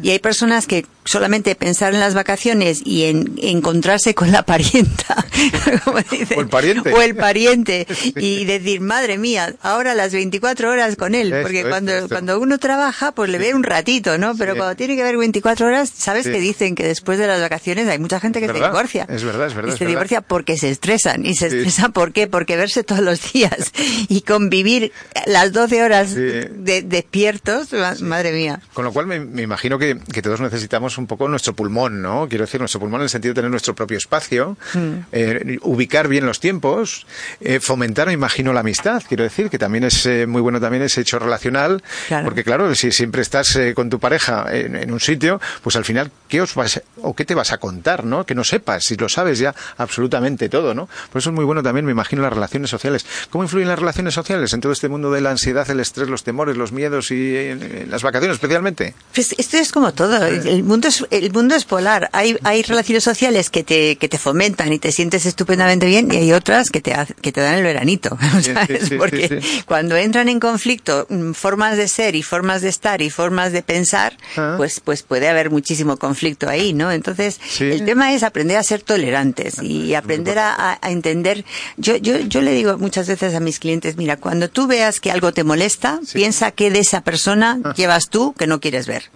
y 0.03 0.09
hay 0.09 0.19
personas 0.19 0.67
que 0.67 0.85
solamente 1.05 1.55
pensar 1.55 1.93
en 1.93 1.99
las 1.99 2.13
vacaciones 2.13 2.81
y 2.85 3.05
en 3.05 3.33
encontrarse 3.41 4.13
con 4.13 4.31
la 4.31 4.43
parienta, 4.43 5.25
como 5.83 5.97
o 5.97 6.41
el 6.41 6.47
pariente, 6.47 6.93
o 6.93 7.01
el 7.01 7.15
pariente 7.15 7.87
y 8.15 8.45
decir, 8.45 8.81
madre 8.81 9.17
mía, 9.17 9.55
ahora 9.61 9.95
las 9.95 10.13
24 10.13 10.69
horas 10.69 10.95
con 10.95 11.15
él, 11.15 11.33
porque 11.41 11.63
cuando, 11.63 12.07
cuando 12.07 12.39
uno 12.39 12.57
trabaja, 12.59 13.11
pues 13.13 13.29
le 13.29 13.37
ve 13.37 13.53
un 13.53 13.63
ratito, 13.63 14.17
¿no? 14.17 14.35
Pero 14.35 14.55
cuando 14.55 14.75
tiene 14.75 14.95
que 14.95 15.03
ver 15.03 15.17
24 15.17 15.67
horas, 15.67 15.91
¿sabes 15.95 16.25
que 16.27 16.39
dicen 16.39 16.75
que 16.75 16.85
después 16.85 17.17
de 17.17 17.27
las 17.27 17.41
vacaciones 17.41 17.87
hay 17.87 17.99
mucha 17.99 18.19
gente 18.19 18.39
que 18.39 18.47
se 18.47 18.53
divorcia? 18.53 19.05
Es 19.09 19.23
verdad, 19.23 19.47
es 19.47 19.53
verdad. 19.53 19.73
Y 19.73 19.77
se 19.77 19.85
divorcia 19.85 20.21
porque 20.21 20.57
se 20.57 20.69
estresan. 20.69 21.25
¿Y 21.25 21.35
se 21.35 21.47
estresan 21.47 21.91
por 21.91 22.13
qué? 22.13 22.27
Porque 22.27 22.55
verse 22.55 22.83
todos 22.83 23.01
los 23.01 23.31
días 23.33 23.71
y 24.07 24.21
convivir 24.21 24.91
las 25.25 25.51
12 25.51 25.83
horas 25.83 26.13
de, 26.15 26.83
despiertos, 26.85 27.69
madre 28.01 28.31
mía. 28.31 28.61
Con 28.73 28.85
lo 28.85 28.93
cual 28.93 29.07
me, 29.07 29.19
me 29.19 29.41
imagino 29.41 29.79
que, 29.79 29.97
que 30.11 30.21
todos 30.21 30.39
necesitamos 30.41 30.90
un 30.97 31.07
poco 31.07 31.27
nuestro 31.27 31.53
pulmón, 31.53 32.01
¿no? 32.01 32.27
Quiero 32.27 32.45
decir, 32.45 32.59
nuestro 32.59 32.79
pulmón 32.79 33.01
en 33.01 33.03
el 33.03 33.09
sentido 33.09 33.33
de 33.33 33.35
tener 33.35 33.51
nuestro 33.51 33.75
propio 33.75 33.97
espacio, 33.97 34.57
mm. 34.73 34.93
eh, 35.11 35.57
ubicar 35.63 36.07
bien 36.07 36.25
los 36.25 36.39
tiempos, 36.39 37.05
eh, 37.39 37.59
fomentar, 37.59 38.07
me 38.07 38.13
imagino, 38.13 38.53
la 38.53 38.61
amistad. 38.61 39.01
Quiero 39.07 39.23
decir 39.23 39.49
que 39.49 39.57
también 39.57 39.83
es 39.83 40.05
eh, 40.05 40.25
muy 40.27 40.41
bueno 40.41 40.59
también 40.59 40.83
ese 40.83 41.01
hecho 41.01 41.19
relacional, 41.19 41.83
porque 42.23 42.43
claro, 42.43 42.73
si 42.75 42.91
siempre 42.91 43.21
estás 43.21 43.57
con 43.75 43.89
tu 43.89 43.99
pareja 43.99 44.45
en, 44.51 44.91
un 44.91 44.99
sitio, 44.99 45.39
pues 45.61 45.75
al 45.75 45.85
final, 45.85 46.11
¿qué 46.27 46.41
os 46.41 46.55
vas, 46.55 46.81
o 47.01 47.15
qué 47.15 47.25
te 47.25 47.35
vas 47.35 47.51
a 47.51 47.57
contar, 47.57 48.05
¿no? 48.05 48.25
Que 48.25 48.35
no 48.35 48.43
sepas, 48.43 48.85
si 48.85 48.95
lo 48.95 49.09
sabes 49.09 49.39
ya 49.39 49.55
absolutamente 49.77 50.49
todo, 50.49 50.73
¿no? 50.73 50.87
Por 51.11 51.19
eso 51.19 51.29
es 51.29 51.35
muy 51.35 51.45
bueno 51.45 51.63
también, 51.63 51.85
me 51.85 51.91
imagino, 51.91 52.21
las 52.21 52.33
relaciones 52.33 52.69
sociales. 52.69 53.05
¿Cómo 53.29 53.43
influyen 53.43 53.67
las 53.67 53.79
relaciones 53.79 54.13
sociales 54.13 54.53
en 54.53 54.61
todo 54.61 54.71
este 54.71 54.89
mundo 54.89 55.11
de 55.11 55.21
la 55.21 55.31
ansiedad, 55.31 55.69
el 55.69 55.79
estrés, 55.79 56.09
los 56.09 56.23
temores, 56.23 56.57
los 56.57 56.71
miedos 56.71 57.11
y 57.11 57.53
las 57.89 58.03
vacaciones 58.03 58.35
especialmente? 58.35 58.93
Pues 59.13 59.33
esto 59.37 59.57
es 59.57 59.71
como 59.71 59.93
todo. 59.93 60.25
El 60.25 60.63
mundo 60.63 60.80
es, 60.87 61.05
el 61.09 61.31
mundo 61.31 61.55
es 61.55 61.65
polar. 61.65 62.09
Hay, 62.13 62.37
hay 62.43 62.63
relaciones 62.63 63.03
sociales 63.03 63.49
que 63.49 63.63
te, 63.63 63.97
que 63.97 64.07
te 64.07 64.17
fomentan 64.17 64.71
y 64.73 64.79
te 64.79 64.91
sientes 64.91 65.25
estupendamente 65.25 65.85
bien 65.85 66.11
y 66.11 66.17
hay 66.17 66.33
otras 66.33 66.69
que 66.69 66.81
te, 66.81 66.95
que 67.21 67.31
te 67.31 67.41
dan 67.41 67.55
el 67.55 67.63
veranito. 67.63 68.17
Porque 68.97 69.41
cuando 69.65 69.95
entran 69.97 70.29
en 70.29 70.39
conflicto 70.39 71.07
mm, 71.09 71.31
formas 71.33 71.77
de 71.77 71.87
ser 71.87 72.15
y 72.15 72.23
formas 72.23 72.61
de 72.61 72.69
estar 72.69 73.01
y 73.01 73.09
formas 73.09 73.51
de 73.51 73.61
pensar, 73.61 74.17
ah. 74.37 74.55
pues, 74.57 74.79
pues 74.79 75.03
puede 75.03 75.29
haber 75.29 75.49
muchísimo 75.49 75.97
conflicto 75.97 76.49
ahí, 76.49 76.73
¿no? 76.73 76.91
Entonces, 76.91 77.39
el 77.59 77.85
tema 77.85 78.13
es 78.13 78.23
aprender 78.23 78.57
a 78.57 78.63
ser 78.63 78.81
tolerantes 78.81 79.61
y 79.61 79.95
aprender 79.95 80.39
a, 80.39 80.79
a, 80.81 80.91
entender. 80.91 81.45
Yo, 81.77 81.95
yo, 81.97 82.19
yo 82.19 82.41
le 82.41 82.53
digo 82.53 82.77
muchas 82.77 83.07
veces 83.07 83.35
a 83.35 83.39
mis 83.39 83.59
clientes, 83.59 83.97
mira, 83.97 84.17
cuando 84.17 84.49
tú 84.49 84.67
veas 84.67 84.99
que 84.99 85.11
algo 85.11 85.31
te 85.31 85.43
molesta, 85.43 85.99
piensa 86.13 86.51
que 86.51 86.71
de 86.71 86.79
esa 86.79 87.01
persona 87.01 87.59
ah. 87.63 87.73
llevas 87.75 88.09
tú 88.09 88.33
que 88.33 88.47
no 88.47 88.59
quieres 88.59 88.87
ver. 88.87 89.09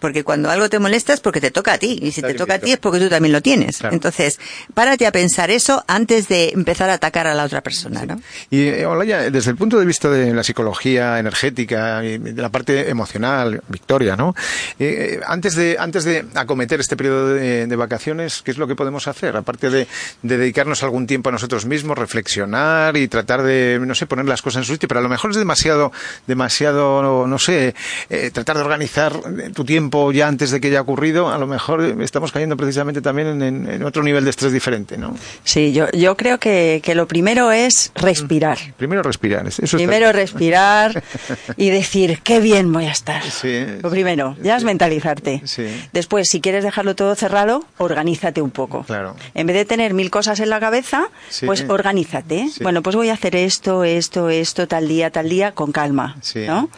Porque 0.00 0.24
cuando 0.24 0.50
algo 0.50 0.68
te 0.68 0.78
molesta 0.78 1.12
es 1.12 1.20
porque 1.20 1.40
te 1.40 1.50
toca 1.50 1.74
a 1.74 1.78
ti. 1.78 1.98
Y 2.02 2.12
si 2.12 2.22
te 2.22 2.34
toca 2.34 2.54
a 2.54 2.58
ti 2.58 2.72
es 2.72 2.78
porque 2.78 2.98
tú 2.98 3.08
también 3.08 3.32
lo 3.32 3.40
tienes. 3.40 3.80
Entonces, 3.82 4.38
párate 4.74 5.06
a 5.06 5.12
pensar 5.12 5.50
eso 5.50 5.84
antes 5.86 6.28
de 6.28 6.50
empezar 6.50 6.90
a 6.90 6.94
atacar 6.94 7.26
a 7.26 7.34
la 7.34 7.44
otra 7.44 7.62
persona, 7.62 8.04
¿no? 8.04 8.20
Y, 8.50 8.68
eh, 8.68 8.86
Olaya, 8.86 9.30
desde 9.30 9.50
el 9.50 9.56
punto 9.56 9.78
de 9.78 9.86
vista 9.86 10.08
de 10.10 10.32
la 10.34 10.42
psicología 10.42 11.18
energética 11.18 12.04
y 12.04 12.18
de 12.18 12.42
la 12.42 12.48
parte 12.50 12.90
emocional, 12.90 13.62
Victoria, 13.68 14.16
¿no? 14.16 14.34
Eh, 14.78 15.20
antes, 15.26 15.54
de, 15.54 15.76
antes 15.78 16.04
de 16.04 16.26
acometer 16.34 16.80
este 16.80 16.96
periodo 16.96 17.34
de, 17.34 17.76
vacaciones, 17.76 18.42
¿qué 18.42 18.50
es 18.50 18.58
lo 18.58 18.66
que 18.66 18.74
podemos 18.74 19.06
hacer? 19.06 19.36
Aparte 19.36 19.68
de, 19.68 19.86
dedicarnos 20.22 20.82
algún 20.82 21.06
tiempo 21.06 21.28
a 21.28 21.32
nosotros 21.32 21.66
mismos, 21.66 21.98
reflexionar 21.98 22.96
y 22.96 23.06
tratar 23.08 23.42
de, 23.42 23.78
no 23.80 23.94
sé, 23.94 24.06
poner 24.06 24.24
las 24.26 24.40
cosas 24.40 24.60
en 24.60 24.64
su 24.64 24.72
sitio, 24.72 24.88
pero 24.88 25.00
a 25.00 25.02
lo 25.02 25.08
mejor 25.08 25.30
es 25.30 25.36
demasiado, 25.36 25.92
demasiado, 26.26 27.26
no, 27.26 27.38
sé, 27.38 27.74
eh, 28.08 28.30
tratar 28.32 28.56
de 28.56 28.62
organizar 28.62 29.12
tu 29.54 29.64
tiempo 29.64 29.85
tiempo 29.86 30.10
ya 30.10 30.26
antes 30.26 30.50
de 30.50 30.60
que 30.60 30.68
haya 30.68 30.80
ocurrido, 30.80 31.28
a 31.28 31.38
lo 31.38 31.46
mejor 31.46 31.82
estamos 32.02 32.32
cayendo 32.32 32.56
precisamente 32.56 33.00
también 33.00 33.40
en, 33.42 33.82
otro 33.84 34.02
nivel 34.02 34.24
de 34.24 34.30
estrés 34.30 34.52
diferente, 34.52 34.98
¿no? 34.98 35.16
Sí, 35.44 35.72
yo, 35.72 35.90
yo 35.92 36.16
creo 36.16 36.38
que, 36.38 36.80
que 36.82 36.94
lo 36.94 37.06
primero 37.06 37.52
es 37.52 37.92
respirar. 37.94 38.58
Primero 38.76 39.02
respirar. 39.02 39.46
Eso 39.46 39.76
primero 39.76 40.10
respirar 40.12 41.02
y 41.56 41.70
decir, 41.70 42.20
qué 42.24 42.40
bien 42.40 42.72
voy 42.72 42.86
a 42.86 42.90
estar. 42.90 43.22
Sí, 43.22 43.64
lo 43.80 43.90
primero, 43.90 44.36
ya 44.42 44.56
es 44.56 44.64
mentalizarte. 44.64 45.42
Sí. 45.44 45.66
Después, 45.92 46.28
si 46.28 46.40
quieres 46.40 46.64
dejarlo 46.64 46.96
todo 46.96 47.14
cerrado, 47.14 47.64
organízate 47.78 48.42
un 48.42 48.50
poco. 48.50 48.82
Claro. 48.84 49.14
En 49.34 49.46
vez 49.46 49.56
de 49.56 49.64
tener 49.66 49.94
mil 49.94 50.10
cosas 50.10 50.40
en 50.40 50.50
la 50.50 50.58
cabeza, 50.58 51.10
pues 51.44 51.64
organízate. 51.68 52.48
Bueno, 52.60 52.82
pues 52.82 52.96
voy 52.96 53.10
a 53.10 53.12
hacer 53.12 53.36
esto, 53.36 53.84
esto, 53.84 54.30
esto, 54.30 54.66
tal 54.66 54.88
día, 54.88 55.10
tal 55.10 55.28
día, 55.28 55.52
con 55.52 55.70
calma. 55.70 56.16
¿no? 56.46 56.70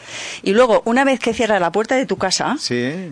Y 0.42 0.52
luego, 0.52 0.82
una 0.84 1.04
vez 1.04 1.20
que 1.20 1.32
cierras 1.32 1.60
la 1.60 1.72
puerta 1.72 1.94
de 1.94 2.04
tu 2.04 2.16
casa, 2.18 2.56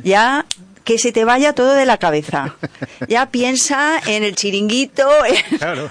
ya 0.04 0.44
que 0.86 0.98
se 0.98 1.10
te 1.10 1.24
vaya 1.24 1.52
todo 1.52 1.74
de 1.74 1.84
la 1.84 1.98
cabeza. 1.98 2.54
Ya 3.08 3.30
piensa 3.30 4.00
en 4.06 4.22
el 4.24 4.34
chiringuito 4.34 5.06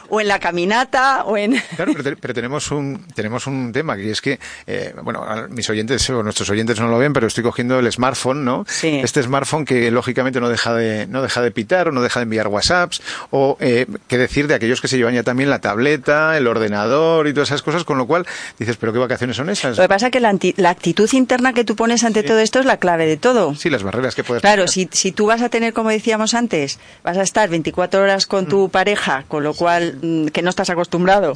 o 0.10 0.22
en 0.22 0.28
la 0.28 0.40
caminata 0.40 1.24
o 1.26 1.38
en... 1.38 1.62
Claro, 1.76 1.94
pero, 2.20 2.34
tenemos, 2.34 2.72
un, 2.72 3.06
tenemos 3.14 3.46
un 3.48 3.72
tema 3.72 3.96
que 3.96 4.10
es 4.10 4.22
que, 4.22 4.40
eh, 4.66 4.94
bueno, 5.04 5.24
mis 5.50 5.70
oyentes 5.70 6.10
o 6.10 6.24
nuestros 6.24 6.50
oyentes 6.50 6.80
no 6.80 6.88
lo 6.88 6.98
ven, 6.98 7.14
pero 7.14 7.28
estoy 7.28 7.44
cogiendo 7.44 7.78
el 7.80 7.92
smartphone, 7.92 8.44
¿no? 8.44 8.66
Sí. 8.68 9.00
Este 9.04 9.22
smartphone 9.22 9.66
que 9.66 9.92
lógicamente 9.92 10.42
no 10.42 10.50
deja 10.50 10.74
de, 10.74 11.06
no 11.08 11.22
deja 11.22 11.42
de 11.42 11.52
pitar 11.52 11.90
o 11.90 11.92
no 11.92 12.02
deja 12.02 12.20
de 12.20 12.24
enviar 12.24 12.48
WhatsApps 12.48 13.02
o 13.30 13.58
eh, 13.60 13.86
qué 14.08 14.18
decir 14.18 14.48
de 14.48 14.56
aquellos 14.56 14.82
que 14.82 14.88
se 14.88 14.98
llevan 14.98 15.14
ya 15.14 15.24
también 15.24 15.50
la 15.50 15.60
tableta, 15.60 16.38
el 16.38 16.48
ordenador 16.48 17.28
y 17.28 17.34
todas 17.34 17.50
esas 17.50 17.62
cosas, 17.62 17.84
con 17.84 17.98
lo 17.98 18.08
cual 18.08 18.26
dices, 18.58 18.78
pero 18.78 18.94
¿qué 18.94 19.00
vacaciones 19.00 19.38
son 19.38 19.50
esas? 19.50 19.78
Lo 19.78 19.84
que 19.84 19.90
pasa 19.90 20.08
es 20.08 20.12
que 20.12 20.20
la, 20.20 20.70
actitud 20.70 21.10
interna 21.14 21.54
que 21.54 21.64
tú 21.64 21.76
pones 21.76 22.04
ante 22.04 22.24
todo 22.24 22.40
esto 22.40 22.60
es 22.60 22.66
la 22.66 22.78
clave 22.78 23.06
de 23.06 23.18
todo. 23.18 23.56
Sí, 23.56 23.70
las 23.70 23.84
barreras 23.84 24.16
que 24.16 24.24
puedes 24.24 24.42
Claro, 24.42 24.68
si 24.68 24.85
si, 24.92 25.12
tú 25.12 25.26
vas 25.28 25.42
a 25.42 25.50
tener, 25.50 25.74
como 25.74 25.90
decíamos 25.90 26.34
antes, 26.34 26.80
vas 27.04 27.18
a 27.18 27.24
estar 27.24 27.50
24 27.50 28.02
horas 28.02 28.26
con 28.26 28.48
tu 28.48 28.68
mm. 28.68 28.70
pareja, 28.70 29.26
con 29.28 29.44
lo 29.44 29.54
cual 29.54 29.98
mm, 30.02 30.28
que 30.28 30.42
no 30.42 30.50
estás 30.50 30.70
acostumbrado, 30.70 31.34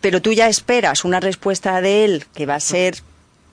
pero 0.00 0.22
tú 0.22 0.32
ya 0.32 0.48
esperas 0.48 1.04
una 1.04 1.20
respuesta 1.20 1.80
de 1.80 2.04
él 2.04 2.24
que 2.34 2.46
va 2.46 2.56
a 2.56 2.60
ser 2.60 3.02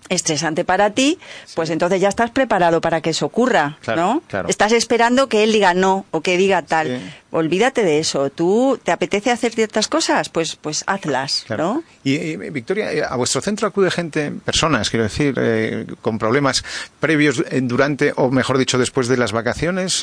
estresante 0.10 0.66
para 0.66 0.92
ti, 0.92 1.20
pues 1.56 1.70
entonces 1.70 2.02
ya 2.02 2.10
estás 2.10 2.32
preparado 2.32 2.82
para 2.82 3.02
que 3.02 3.12
eso 3.12 3.26
ocurra, 3.26 3.78
¿no? 3.96 4.22
Estás 4.48 4.72
esperando 4.72 5.28
que 5.28 5.44
él 5.44 5.52
diga 5.52 5.74
no 5.74 6.06
o 6.12 6.22
que 6.22 6.38
diga 6.38 6.62
tal 6.62 7.02
olvídate 7.32 7.84
de 7.84 8.00
eso. 8.00 8.30
¿Tú 8.30 8.80
te 8.84 8.92
apetece 8.92 9.32
hacer 9.32 9.54
ciertas 9.54 9.88
cosas? 9.88 10.30
Pues, 10.30 10.56
pues 10.56 10.84
hazlas, 10.88 11.46
¿no? 11.50 11.84
Y, 12.04 12.38
Victoria, 12.38 12.92
eh, 12.94 13.04
a 13.08 13.16
vuestro 13.16 13.42
centro 13.42 13.68
acude 13.68 13.92
gente, 13.92 14.32
personas, 14.32 14.90
quiero 14.90 15.04
decir, 15.04 15.36
eh, 15.38 15.86
con 16.02 16.18
problemas 16.18 16.64
previos, 17.00 17.44
eh, 17.50 17.60
durante 17.62 18.14
o 18.16 18.30
mejor 18.32 18.58
dicho 18.58 18.78
después 18.78 19.08
de 19.08 19.18
las 19.18 19.32
vacaciones. 19.32 19.94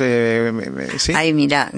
¿sí? 0.98 1.12
Ay, 1.14 1.32
mira, 1.32 1.70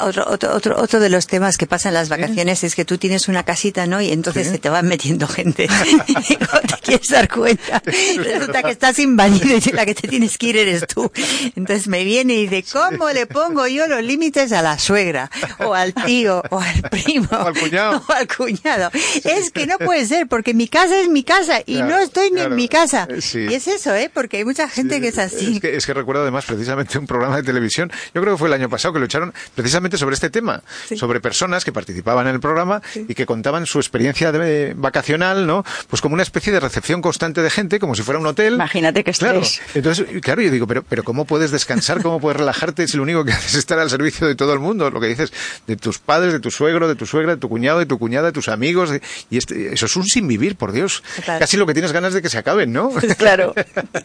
otro, 0.00 0.24
otro, 0.28 0.54
otro, 0.54 0.80
otro 0.80 1.00
de 1.00 1.08
los 1.08 1.26
temas 1.26 1.58
que 1.58 1.66
pasa 1.66 1.88
en 1.88 1.94
las 1.94 2.08
vacaciones 2.08 2.64
es 2.64 2.74
que 2.74 2.84
tú 2.84 2.98
tienes 2.98 3.28
una 3.28 3.44
casita, 3.44 3.86
¿no? 3.86 4.00
Y 4.00 4.12
entonces 4.12 4.48
se 4.48 4.58
te 4.58 4.68
van 4.68 4.86
metiendo 4.86 5.26
gente. 5.26 5.64
y 5.64 6.36
no 6.40 6.60
te 6.60 6.74
quieres 6.82 7.08
dar 7.08 7.28
cuenta. 7.28 7.61
Resulta 8.16 8.62
que 8.62 8.70
estás 8.70 8.98
invadido 8.98 9.56
y 9.56 9.72
la 9.72 9.86
que 9.86 9.94
te 9.94 10.08
tienes 10.08 10.38
que 10.38 10.48
ir 10.48 10.56
eres 10.56 10.86
tú. 10.86 11.10
Entonces 11.56 11.88
me 11.88 12.04
viene 12.04 12.34
y 12.34 12.46
dice, 12.46 12.64
¿cómo 12.72 13.10
le 13.10 13.26
pongo 13.26 13.66
yo 13.66 13.86
los 13.86 14.02
límites 14.02 14.52
a 14.52 14.62
las 14.62 14.82
suegra, 14.82 15.30
o 15.58 15.74
al 15.74 15.94
tío, 15.94 16.42
o 16.50 16.60
al 16.60 16.82
primo, 16.90 17.28
o 17.30 17.46
al 17.46 17.58
cuñado. 17.58 18.04
O 18.06 18.12
al 18.12 18.28
cuñado. 18.28 18.90
Es 19.24 19.50
que 19.50 19.66
no 19.66 19.78
puede 19.78 20.04
ser, 20.06 20.26
porque 20.26 20.54
mi 20.54 20.68
casa 20.68 21.00
es 21.00 21.08
mi 21.08 21.24
casa 21.24 21.62
y 21.64 21.82
no 21.82 21.98
estoy 21.98 22.30
ni 22.30 22.40
en 22.40 22.54
mi 22.54 22.68
casa. 22.68 23.06
Eh, 23.08 23.48
y 23.50 23.54
es 23.54 23.68
eso, 23.68 23.94
¿eh? 23.94 24.10
Porque 24.12 24.38
hay 24.38 24.44
mucha 24.44 24.68
gente 24.68 25.00
que 25.00 25.08
es 25.08 25.18
así. 25.18 25.60
Es 25.62 25.86
que, 25.86 25.94
recuerdo 25.94 26.22
además 26.22 26.44
precisamente 26.44 26.98
un 26.98 27.06
programa 27.06 27.36
de 27.36 27.42
televisión, 27.42 27.90
yo 28.14 28.20
creo 28.20 28.34
que 28.34 28.38
fue 28.38 28.48
el 28.48 28.54
año 28.54 28.68
pasado, 28.68 28.94
que 28.94 29.00
lo 29.00 29.06
echaron 29.06 29.32
precisamente 29.54 29.96
sobre 29.96 30.14
este 30.14 30.30
tema, 30.30 30.62
sobre 30.96 31.20
personas 31.20 31.64
que 31.64 31.72
participaban 31.72 32.26
en 32.26 32.34
el 32.34 32.40
programa 32.40 32.82
y 32.94 33.14
que 33.14 33.26
contaban 33.26 33.66
su 33.66 33.78
experiencia 33.78 34.32
de, 34.32 34.74
vacacional, 34.76 35.46
¿no? 35.46 35.64
Pues 35.88 36.02
como 36.02 36.14
una 36.14 36.22
especie 36.22 36.52
de 36.52 36.60
recepción 36.60 37.00
constante 37.02 37.42
de 37.42 37.50
gente, 37.52 37.78
como 37.78 37.94
si 37.94 38.02
fuera 38.02 38.18
un 38.18 38.26
hotel. 38.26 38.54
Imagínate 38.54 39.04
que 39.04 39.12
claro. 39.12 39.42
Entonces, 39.74 40.06
claro, 40.20 40.42
yo 40.42 40.50
digo, 40.50 40.66
pero, 40.66 40.82
pero 40.82 41.04
¿cómo 41.04 41.24
puedes 41.24 41.50
descansar? 41.50 42.02
¿Cómo 42.02 42.20
puedes 42.20 42.38
relajarte 42.38 42.88
si 42.88 42.96
lo 42.96 43.04
único 43.04 43.24
que 43.24 43.32
haces 43.32 43.52
es 43.52 43.58
estar 43.58 43.78
al 43.78 43.90
servicio 43.90 44.26
de 44.26 44.34
todo 44.34 44.52
el 44.52 44.58
mundo? 44.58 44.72
lo 44.90 45.00
que 45.00 45.06
dices 45.06 45.32
de 45.66 45.76
tus 45.76 45.98
padres, 45.98 46.32
de 46.32 46.40
tu 46.40 46.50
suegro, 46.50 46.88
de 46.88 46.94
tu 46.94 47.06
suegra, 47.06 47.34
de 47.34 47.40
tu 47.40 47.48
cuñado, 47.48 47.78
de 47.78 47.86
tu 47.86 47.98
cuñada, 47.98 48.26
de 48.26 48.32
tus 48.32 48.48
amigos. 48.48 48.90
y 49.30 49.36
este, 49.36 49.72
eso 49.72 49.86
es 49.86 49.96
un 49.96 50.04
sin 50.04 50.26
vivir, 50.28 50.56
por 50.56 50.72
Dios. 50.72 51.02
Casi 51.24 51.56
lo 51.56 51.66
que 51.66 51.74
tienes 51.74 51.92
ganas 51.92 52.14
de 52.14 52.22
que 52.22 52.28
se 52.28 52.38
acaben, 52.38 52.72
¿no? 52.72 52.90
Claro. 53.18 53.54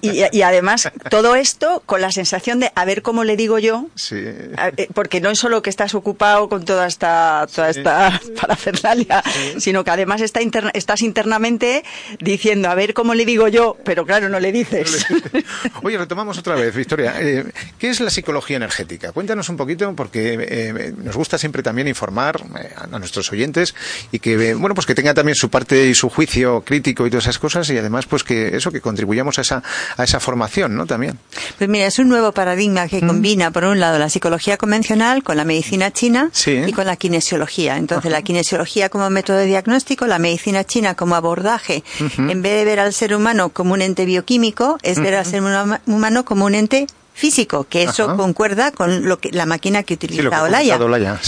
Y, 0.02 0.42
además, 0.42 0.92
todo 1.10 1.36
esto 1.36 1.82
con 1.86 2.02
la 2.02 2.12
sensación 2.12 2.60
de 2.60 2.72
a 2.76 2.86
ver 2.86 3.02
cómo 3.02 3.24
le 3.24 3.36
digo 3.36 3.58
yo. 3.58 3.88
Sí. 3.96 4.16
Eh, 4.18 4.88
porque 4.94 5.22
no 5.22 5.30
es 5.32 5.40
solo 5.40 5.62
que 5.62 5.70
estás 5.70 5.96
ocupado 5.96 6.50
con 6.50 6.66
toda 6.66 6.88
esta, 6.88 7.48
toda 7.54 7.70
esta 7.70 8.20
parafernalia, 8.42 9.24
sino 9.58 9.84
que 9.84 9.92
además 9.92 10.22
está 10.22 10.40
estás 10.74 11.02
internamente 11.02 11.84
diciendo 12.20 12.70
a 12.70 12.76
ver 12.76 12.94
cómo 12.94 13.16
le 13.16 13.26
digo 13.26 13.37
yo, 13.48 13.78
pero 13.84 14.06
claro, 14.06 14.30
no 14.30 14.40
le 14.40 14.52
dices. 14.52 15.06
Oye, 15.84 15.98
retomamos 15.98 16.38
otra 16.38 16.56
vez, 16.56 16.74
Victoria. 16.76 17.16
Eh, 17.20 17.46
¿Qué 17.78 17.90
es 17.90 18.00
la 18.00 18.10
psicología 18.10 18.58
energética? 18.58 19.12
Cuéntanos 19.12 19.50
un 19.50 19.58
poquito, 19.58 19.94
porque 19.96 20.38
eh, 20.40 20.94
nos 20.98 21.16
gusta 21.16 21.38
siempre 21.38 21.62
también 21.62 21.88
informar 21.88 22.42
eh, 22.60 22.74
a 22.76 22.88
nuestros 22.98 23.32
oyentes 23.32 23.76
y 24.12 24.20
que, 24.20 24.56
bueno, 24.56 24.74
pues 24.74 24.88
que 24.88 24.96
tenga 24.96 25.14
también 25.14 25.36
su 25.36 25.50
parte 25.50 25.88
y 25.88 25.94
su 25.94 26.10
juicio 26.10 26.62
crítico 26.62 27.06
y 27.06 27.10
todas 27.12 27.26
esas 27.26 27.38
cosas 27.38 27.70
y 27.70 27.78
además, 27.78 28.08
pues 28.08 28.24
que 28.24 28.56
eso, 28.56 28.72
que 28.72 28.82
contribuyamos 28.82 29.38
a 29.38 29.42
esa, 29.42 29.64
a 29.96 30.04
esa 30.04 30.20
formación, 30.20 30.76
¿no? 30.76 30.88
También. 30.88 31.20
Pues 31.60 31.70
mira, 31.70 31.86
es 31.86 32.00
un 32.00 32.10
nuevo 32.10 32.32
paradigma 32.32 32.88
que 32.88 33.02
mm. 33.02 33.08
combina, 33.08 33.52
por 33.52 33.66
un 33.66 33.80
lado, 33.80 34.00
la 34.00 34.10
psicología 34.10 34.58
convencional 34.58 35.24
con 35.24 35.38
la 35.38 35.46
medicina 35.46 35.92
china 35.92 36.32
y 36.46 36.72
con 36.72 36.88
la 36.88 36.96
kinesiología. 36.96 37.78
Entonces, 37.78 38.12
la 38.12 38.22
kinesiología 38.22 38.90
como 38.90 39.10
método 39.10 39.38
de 39.38 39.46
diagnóstico, 39.46 40.08
la 40.08 40.18
medicina 40.20 40.64
china 40.64 40.96
como 40.96 41.16
abordaje, 41.16 41.84
en 42.18 42.42
vez 42.42 42.54
de 42.54 42.66
ver 42.66 42.80
al 42.80 42.94
ser 42.94 43.14
humano 43.14 43.27
como 43.54 43.74
un 43.74 43.82
ente 43.82 44.06
bioquímico, 44.06 44.78
es 44.84 45.00
ver 45.00 45.16
al 45.16 45.26
ser 45.26 45.42
humano 45.86 46.26
como 46.26 46.46
un 46.46 46.56
ente 46.56 46.88
físico, 47.18 47.66
que 47.68 47.82
eso 47.82 48.16
concuerda 48.16 48.72
con 48.72 49.10
lo 49.10 49.20
que 49.20 49.32
la 49.32 49.48
máquina 49.48 49.82
que 49.82 49.96
utiliza 49.96 50.44
Olaya. 50.44 50.76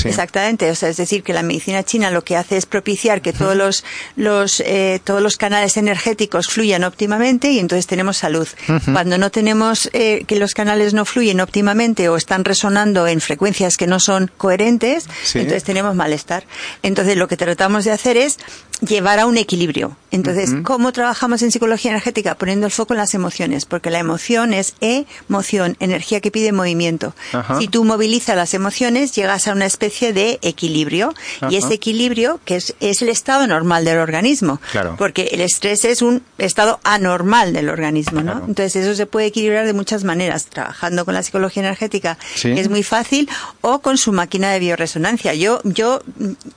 Exactamente, 0.05 0.69
o 0.69 0.75
sea, 0.75 0.89
es 0.89 0.97
decir, 0.97 1.23
que 1.23 1.33
la 1.33 1.41
medicina 1.41 1.81
china 1.83 2.11
lo 2.11 2.23
que 2.23 2.37
hace 2.37 2.57
es 2.57 2.67
propiciar 2.67 3.23
que 3.23 3.33
todos 3.33 3.55
los, 3.55 3.83
los 4.15 4.59
eh, 4.59 5.01
todos 5.03 5.19
los 5.19 5.35
canales 5.35 5.77
energéticos 5.77 6.47
fluyan 6.47 6.83
óptimamente 6.83 7.49
y 7.49 7.57
entonces 7.57 7.87
tenemos 7.87 8.17
salud. 8.17 8.47
Cuando 8.85 9.17
no 9.17 9.31
tenemos 9.31 9.89
eh, 9.93 10.25
que 10.27 10.35
los 10.35 10.53
canales 10.53 10.93
no 10.93 11.05
fluyen 11.05 11.41
óptimamente 11.41 12.07
o 12.07 12.17
están 12.17 12.45
resonando 12.45 13.07
en 13.07 13.19
frecuencias 13.19 13.75
que 13.75 13.87
no 13.87 13.99
son 13.99 14.29
coherentes, 14.37 15.07
entonces 15.33 15.63
tenemos 15.63 15.95
malestar. 15.95 16.43
Entonces 16.83 17.17
lo 17.17 17.27
que 17.27 17.35
tratamos 17.35 17.83
de 17.83 17.91
hacer 17.91 18.15
es 18.15 18.37
llevar 18.81 19.19
a 19.19 19.25
un 19.25 19.37
equilibrio. 19.37 19.95
Entonces, 20.11 20.55
¿cómo 20.63 20.91
trabajamos 20.91 21.43
en 21.43 21.51
psicología 21.51 21.91
energética? 21.91 22.35
Poniendo 22.35 22.65
el 22.65 22.71
foco 22.71 22.93
en 22.93 22.97
las 22.97 23.13
emociones, 23.13 23.65
porque 23.65 23.91
la 23.91 23.99
emoción 23.99 24.53
es 24.53 24.73
emoción, 24.81 25.77
energía 25.79 26.19
que 26.19 26.31
pide 26.31 26.51
movimiento. 26.51 27.13
Si 27.59 27.67
tú 27.67 27.85
movilizas 27.85 28.35
las 28.35 28.55
emociones, 28.55 29.13
llegas 29.13 29.47
a 29.47 29.53
una 29.53 29.65
especie 29.67 30.11
de 30.11 30.39
equilibrio. 30.41 31.13
Y 31.49 31.57
ese 31.57 31.75
equilibrio, 31.75 32.39
que 32.43 32.55
es, 32.55 32.75
es, 32.79 33.03
el 33.03 33.09
estado 33.09 33.45
normal 33.45 33.85
del 33.85 33.99
organismo. 33.99 34.59
Porque 34.97 35.29
el 35.31 35.41
estrés 35.41 35.85
es 35.85 36.01
un 36.01 36.23
estado 36.37 36.79
anormal 36.83 37.53
del 37.53 37.69
organismo, 37.69 38.21
¿no? 38.21 38.43
Entonces, 38.47 38.77
eso 38.77 38.95
se 38.95 39.05
puede 39.05 39.27
equilibrar 39.27 39.67
de 39.67 39.73
muchas 39.73 40.03
maneras. 40.03 40.45
Trabajando 40.45 41.05
con 41.05 41.13
la 41.13 41.21
psicología 41.21 41.61
energética, 41.61 42.17
que 42.41 42.59
es 42.59 42.69
muy 42.69 42.81
fácil, 42.81 43.29
o 43.61 43.79
con 43.79 43.97
su 43.97 44.11
máquina 44.11 44.51
de 44.51 44.59
bioresonancia. 44.59 45.35
Yo, 45.35 45.61
yo 45.65 46.01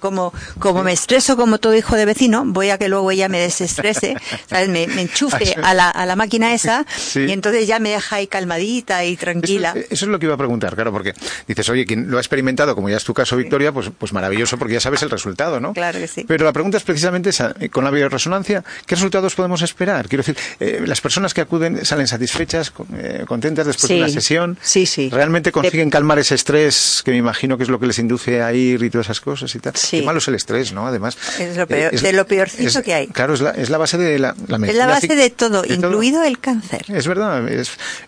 como, 0.01 0.33
como 0.59 0.83
me 0.83 0.93
estreso 0.93 1.37
como 1.37 1.59
todo 1.59 1.75
hijo 1.75 1.97
de 1.97 2.07
vecino, 2.13 2.45
voy 2.45 2.71
a 2.71 2.79
que 2.79 2.89
luego 2.89 3.11
ella 3.11 3.29
me 3.29 3.41
desestrese, 3.41 4.17
¿sabes? 4.49 4.69
Me, 4.69 4.85
enchufe 4.85 5.55
a 5.63 5.75
la, 5.75 5.91
a 5.91 6.07
la 6.07 6.17
máquina 6.17 6.53
esa 6.53 6.85
y 7.15 7.33
entonces 7.33 7.67
ya 7.67 7.79
me 7.79 7.91
deja 7.91 8.17
ahí 8.17 8.27
calmadita 8.27 9.05
y 9.05 9.17
tranquila. 9.17 9.75
Eso, 9.91 10.05
es 10.05 10.11
lo 10.11 10.19
que 10.19 10.27
iba 10.27 10.35
a 10.35 10.39
preguntar, 10.39 10.75
claro, 10.75 10.93
porque 10.93 11.15
dices, 11.47 11.69
oye, 11.69 11.87
quien 11.87 12.11
lo 12.11 12.19
ha 12.19 12.21
experimentado, 12.21 12.75
como 12.75 12.89
ya 12.89 12.97
es 12.97 13.05
tu 13.05 13.15
caso, 13.15 13.37
Victoria, 13.37 13.73
pues, 13.73 13.91
pues 13.97 14.13
maravilloso 14.13 14.59
porque 14.59 14.75
ya 14.75 14.81
sabes 14.81 15.03
el 15.03 15.11
resultado, 15.11 15.61
¿no? 15.61 15.73
Claro 15.73 15.99
que 15.99 16.07
sí. 16.07 16.25
Pero 16.27 16.45
la 16.45 16.53
pregunta 16.53 16.77
es 16.77 16.85
precisamente 16.85 17.31
esa, 17.31 17.55
eh, 17.59 17.69
con 17.69 17.85
la 17.85 17.91
bioresonancia, 17.91 18.65
¿qué 18.87 18.95
resultados 18.95 19.35
podemos 19.35 19.63
esperar? 19.63 20.09
Quiero 20.09 20.23
decir, 20.25 20.37
eh, 20.61 20.83
las 20.87 21.01
personas 21.01 21.35
que 21.35 21.41
acuden 21.41 21.85
salen 21.85 22.07
satisfechas, 22.07 22.73
eh, 22.97 23.25
contentas 23.27 23.67
después 23.67 23.89
de 23.89 23.99
la 23.99 24.09
sesión. 24.09 24.59
Sí, 24.61 24.87
sí. 24.87 25.09
¿Realmente 25.11 25.53
consiguen 25.53 25.91
calmar 25.91 26.19
ese 26.19 26.35
estrés 26.35 27.03
que 27.05 27.11
me 27.11 27.17
imagino 27.17 27.57
que 27.57 27.65
es 27.65 27.69
lo 27.69 27.79
que 27.81 27.87
les 27.87 27.99
induce 27.99 28.43
a 28.43 28.53
ir 28.53 28.83
y 28.83 28.91
todas 28.91 29.07
esas 29.07 29.21
cosas 29.21 29.55
y 29.55 29.59
tal? 29.59 29.75
Sí. 29.77 30.01
Qué 30.01 30.07
malo 30.07 30.19
es 30.19 30.29
el 30.29 30.35
estrés, 30.35 30.73
¿no? 30.73 30.87
Además. 30.87 31.17
Es 31.39 31.57
lo 31.57 31.67
peor 31.67 31.93
de 32.03 32.13
lo 32.13 32.27
peorcito 32.27 32.83
que 32.83 32.95
hay. 32.95 33.07
Claro, 33.09 33.35
es 33.35 33.41
la, 33.41 33.51
es 33.51 33.71
la 33.71 33.79
base 33.79 33.99
de 33.99 34.19
la, 34.19 34.35
la 34.49 34.67
Es 34.67 34.75
la 34.75 34.87
base 34.87 35.15
de 35.15 35.31
todo, 35.31 35.65
incluido 35.65 36.23
el 36.23 36.39
cáncer. 36.39 36.85
Es 36.89 37.07
verdad. 37.07 37.45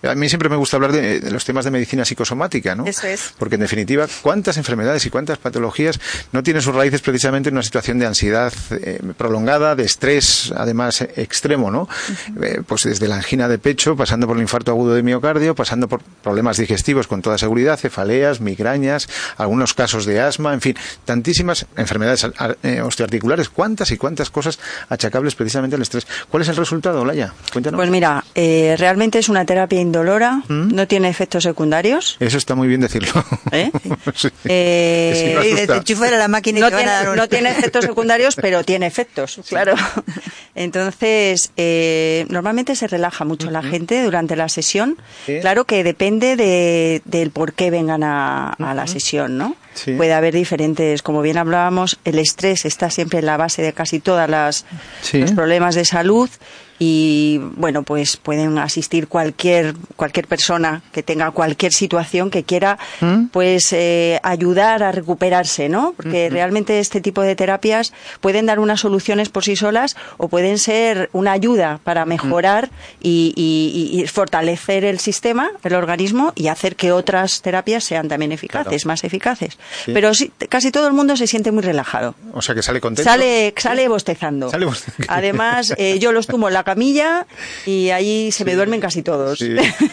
a 0.02 0.14
mí 0.14 0.28
siempre 0.28 0.48
me 0.48 0.56
gusta 0.56 0.76
hablar 0.76 0.92
de, 0.92 1.30
los 1.30 1.44
temas 1.44 1.64
de 1.64 1.70
medicina 1.70 2.04
psicosomática, 2.04 2.74
¿no? 2.74 2.86
Eso 2.86 3.06
es. 3.06 3.34
Porque 3.38 3.56
en 3.56 3.62
definitiva, 3.62 4.06
¿cuántas 4.22 4.56
enfermedades 4.56 5.06
y 5.06 5.10
cuántas 5.10 5.38
patologías 5.38 6.00
no 6.32 6.42
tienen 6.42 6.62
sus 6.62 6.74
raíces 6.74 7.00
precisamente 7.00 7.48
en 7.48 7.54
una 7.54 7.62
situación 7.62 7.98
de 7.98 8.06
ansiedad 8.06 8.52
eh, 8.70 9.00
prolongada, 9.16 9.74
de 9.74 9.84
estrés, 9.84 10.52
además 10.56 11.00
extremo, 11.00 11.70
¿no? 11.70 11.88
Eh, 12.42 12.62
pues 12.66 12.84
desde 12.84 13.08
la 13.08 13.16
angina 13.16 13.48
de 13.48 13.58
pecho, 13.58 13.96
pasando 13.96 14.26
por 14.26 14.36
el 14.36 14.42
infarto 14.42 14.70
agudo 14.70 14.94
de 14.94 15.02
miocardio, 15.02 15.54
pasando 15.54 15.88
por 15.88 16.02
problemas 16.02 16.56
digestivos 16.56 17.06
con 17.06 17.22
toda 17.22 17.38
seguridad, 17.38 17.78
cefaleas, 17.78 18.40
migrañas, 18.40 19.08
algunos 19.36 19.74
casos 19.74 20.06
de 20.06 20.20
asma, 20.20 20.54
en 20.54 20.60
fin, 20.60 20.76
tantísimas 21.04 21.66
enfermedades 21.76 22.26
eh, 22.62 22.80
osteoarticulares, 22.80 23.48
cuántas 23.48 23.83
y 23.90 23.96
cuántas 23.96 24.30
cosas 24.30 24.58
achacables 24.88 25.34
precisamente 25.34 25.76
al 25.76 25.82
estrés. 25.82 26.06
¿Cuál 26.28 26.42
es 26.42 26.48
el 26.48 26.56
resultado, 26.56 27.02
Olaya? 27.02 27.32
Cuéntanos. 27.52 27.78
Pues 27.78 27.90
mira, 27.90 28.24
realmente 28.34 29.18
es 29.18 29.28
una 29.28 29.44
terapia 29.44 29.80
indolora, 29.80 30.42
¿Mm? 30.48 30.74
no 30.74 30.86
tiene 30.86 31.08
efectos 31.08 31.44
secundarios. 31.44 32.16
Eso 32.20 32.38
está 32.38 32.54
muy 32.54 32.68
bien 32.68 32.80
decirlo. 32.80 33.12
¿Eh? 33.52 33.70
la 36.18 36.28
máquina 36.28 36.70
no, 37.16 37.28
tiene, 37.28 37.50
efectos 37.50 37.84
secundarios, 37.86 38.36
pero 38.36 38.64
tiene 38.64 38.86
efectos, 38.86 39.40
claro. 39.48 39.74
Entonces, 40.54 41.50
eh, 41.56 42.26
normalmente 42.28 42.76
se 42.76 42.86
relaja 42.86 43.24
mucho 43.24 43.50
la 43.50 43.62
gente 43.62 44.02
durante 44.04 44.36
la 44.36 44.48
sesión. 44.48 44.96
Claro 45.40 45.64
que 45.64 45.82
depende 45.82 46.36
de, 46.36 47.02
del 47.04 47.30
por 47.30 47.54
qué 47.54 47.70
vengan 47.70 48.04
a, 48.04 48.54
la 48.58 48.86
sesión, 48.86 49.36
¿no? 49.36 49.56
Puede 49.96 50.12
haber 50.12 50.34
diferentes, 50.34 51.02
como 51.02 51.20
bien 51.20 51.36
hablábamos, 51.36 51.98
el 52.04 52.20
estrés 52.20 52.64
está 52.64 52.90
siempre 52.90 53.18
en 53.18 53.26
la 53.26 53.36
base 53.36 53.62
de 53.62 53.72
casi 53.74 54.00
todas 54.00 54.28
las 54.28 54.64
los 55.12 55.32
problemas 55.32 55.74
de 55.74 55.84
salud 55.84 56.30
y 56.78 57.38
bueno 57.56 57.82
pues 57.82 58.16
pueden 58.16 58.58
asistir 58.58 59.08
cualquier 59.08 59.74
cualquier 59.96 60.26
persona 60.26 60.82
que 60.92 61.02
tenga 61.02 61.30
cualquier 61.30 61.72
situación 61.72 62.30
que 62.30 62.42
quiera 62.44 62.78
¿Mm? 63.00 63.26
pues 63.26 63.72
eh, 63.72 64.20
ayudar 64.22 64.82
a 64.82 64.92
recuperarse 64.92 65.68
no 65.68 65.94
porque 65.96 66.30
realmente 66.30 66.80
este 66.80 67.00
tipo 67.00 67.22
de 67.22 67.36
terapias 67.36 67.92
pueden 68.20 68.46
dar 68.46 68.58
unas 68.58 68.80
soluciones 68.80 69.28
por 69.28 69.44
sí 69.44 69.56
solas 69.56 69.96
o 70.16 70.28
pueden 70.28 70.58
ser 70.58 71.10
una 71.12 71.32
ayuda 71.32 71.80
para 71.84 72.04
mejorar 72.04 72.70
y, 73.00 74.04
fortalecer 74.12 74.84
el 74.84 74.98
sistema 74.98 75.50
el 75.62 75.74
organismo 75.74 76.32
y 76.34 76.48
hacer 76.48 76.76
que 76.76 76.92
otras 76.92 77.42
terapias 77.42 77.84
sean 77.84 78.08
también 78.08 78.32
eficaces 78.32 78.86
más 78.86 79.04
eficaces. 79.04 79.58
Pero 79.86 80.10
casi 80.48 80.70
todo 80.70 80.86
el 80.86 80.92
mundo 80.92 81.16
se 81.16 81.26
siente 81.26 81.52
muy 81.52 81.62
relajado. 81.62 82.14
O 82.32 82.42
sea 82.42 82.54
que 82.54 82.62
sale 82.62 82.80
contento. 82.80 83.10
Sale 83.10 83.54
sale 83.56 83.88
bostezando, 83.88 84.50
además 85.08 85.74
eh, 85.76 85.98
yo 85.98 86.12
los 86.12 86.26
tumo 86.34 86.50
la 86.50 86.63
camilla 86.64 87.26
y 87.66 87.90
ahí 87.90 88.32
se 88.32 88.44
me 88.44 88.54
duermen 88.54 88.80
casi 88.80 89.02
todos. 89.02 89.42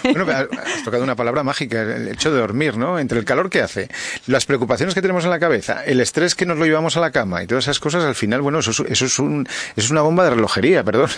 Bueno, 0.03 0.25
has 0.31 0.83
tocado 0.83 1.03
una 1.03 1.15
palabra 1.15 1.43
mágica, 1.43 1.81
el 1.81 2.07
hecho 2.07 2.31
de 2.31 2.39
dormir, 2.39 2.77
¿no? 2.77 2.99
Entre 2.99 3.19
el 3.19 3.25
calor 3.25 3.49
que 3.49 3.61
hace, 3.61 3.89
las 4.27 4.45
preocupaciones 4.45 4.95
que 4.95 5.01
tenemos 5.01 5.23
en 5.23 5.29
la 5.29 5.39
cabeza, 5.39 5.83
el 5.85 5.99
estrés 6.01 6.35
que 6.35 6.45
nos 6.45 6.57
lo 6.57 6.65
llevamos 6.65 6.97
a 6.97 6.99
la 6.99 7.11
cama 7.11 7.43
y 7.43 7.47
todas 7.47 7.65
esas 7.65 7.79
cosas, 7.79 8.03
al 8.03 8.15
final, 8.15 8.41
bueno, 8.41 8.59
eso, 8.59 8.85
es, 8.85 9.19
un, 9.19 9.47
es 9.75 9.89
una 9.89 10.01
bomba 10.01 10.23
de 10.23 10.31
relojería, 10.31 10.83
perdón, 10.85 11.09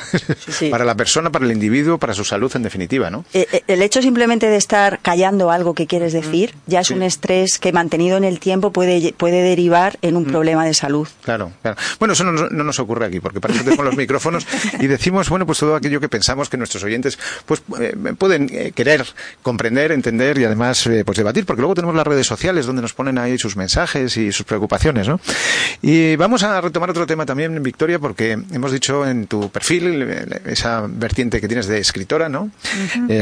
para 0.69 0.85
la 0.85 0.95
persona, 0.95 1.31
para 1.31 1.45
el 1.45 1.51
individuo, 1.51 1.97
para 1.97 2.13
su 2.13 2.23
salud 2.23 2.51
en 2.55 2.63
definitiva, 2.63 3.09
¿no? 3.09 3.25
Eh, 3.33 3.47
eh, 3.51 3.63
el 3.67 3.81
hecho 3.81 4.01
simplemente 4.01 4.47
de 4.47 4.57
estar 4.57 4.99
callando 5.01 5.51
algo 5.51 5.73
que 5.73 5.87
quieres 5.87 6.13
decir 6.13 6.55
ya 6.67 6.81
es 6.81 6.91
un 6.91 7.03
estrés 7.03 7.59
que 7.59 7.71
mantenido 7.71 8.17
en 8.17 8.23
el 8.23 8.39
tiempo 8.39 8.71
puede, 8.71 9.13
puede 9.13 9.41
derivar 9.41 9.97
en 10.01 10.17
un 10.17 10.25
problema 10.25 10.65
de 10.65 10.73
salud. 10.73 11.07
Claro, 11.23 11.51
claro. 11.61 11.77
Bueno, 11.99 12.13
eso 12.13 12.23
no, 12.23 12.31
no 12.31 12.63
nos 12.63 12.79
ocurre 12.79 13.05
aquí, 13.05 13.19
porque 13.19 13.39
para 13.39 13.53
eso 13.53 13.63
tenemos 13.63 13.85
los 13.85 13.95
micrófonos 13.95 14.45
y 14.79 14.87
decimos, 14.87 15.29
bueno, 15.29 15.42
pues 15.45 15.59
todo 15.59 15.75
aquello 15.75 15.99
que 15.99 16.09
pensamos 16.09 16.49
que 16.49 16.57
nuestros 16.57 16.83
oyentes 16.83 17.17
pues 17.45 17.61
eh, 17.79 17.95
pueden 18.17 18.49
eh, 18.51 18.71
querer 18.73 19.05
comprender, 19.41 19.91
entender 19.91 20.37
y 20.37 20.45
además 20.45 20.85
eh, 20.87 21.03
pues 21.05 21.17
debatir, 21.17 21.45
porque 21.45 21.61
luego 21.61 21.75
tenemos 21.75 21.95
las 21.95 22.05
redes 22.05 22.27
sociales 22.27 22.65
donde 22.65 22.81
nos 22.81 22.93
ponen 22.93 23.17
ahí 23.17 23.37
sus 23.37 23.55
mensajes 23.55 24.17
y 24.17 24.31
sus 24.31 24.45
preocupaciones, 24.45 25.07
¿no? 25.07 25.19
Y 25.81 26.15
vamos 26.15 26.43
a 26.43 26.61
retomar 26.61 26.89
otro 26.89 27.05
tema 27.05 27.25
también, 27.25 27.61
Victoria, 27.61 27.99
porque 27.99 28.31
hemos 28.51 28.71
dicho 28.71 29.07
en 29.07 29.27
tu 29.27 29.49
perfil 29.49 30.09
esa 30.45 30.85
vertiente 30.87 31.41
que 31.41 31.47
tienes 31.47 31.67
de 31.67 31.79
escritora, 31.79 32.29
¿no? 32.29 32.51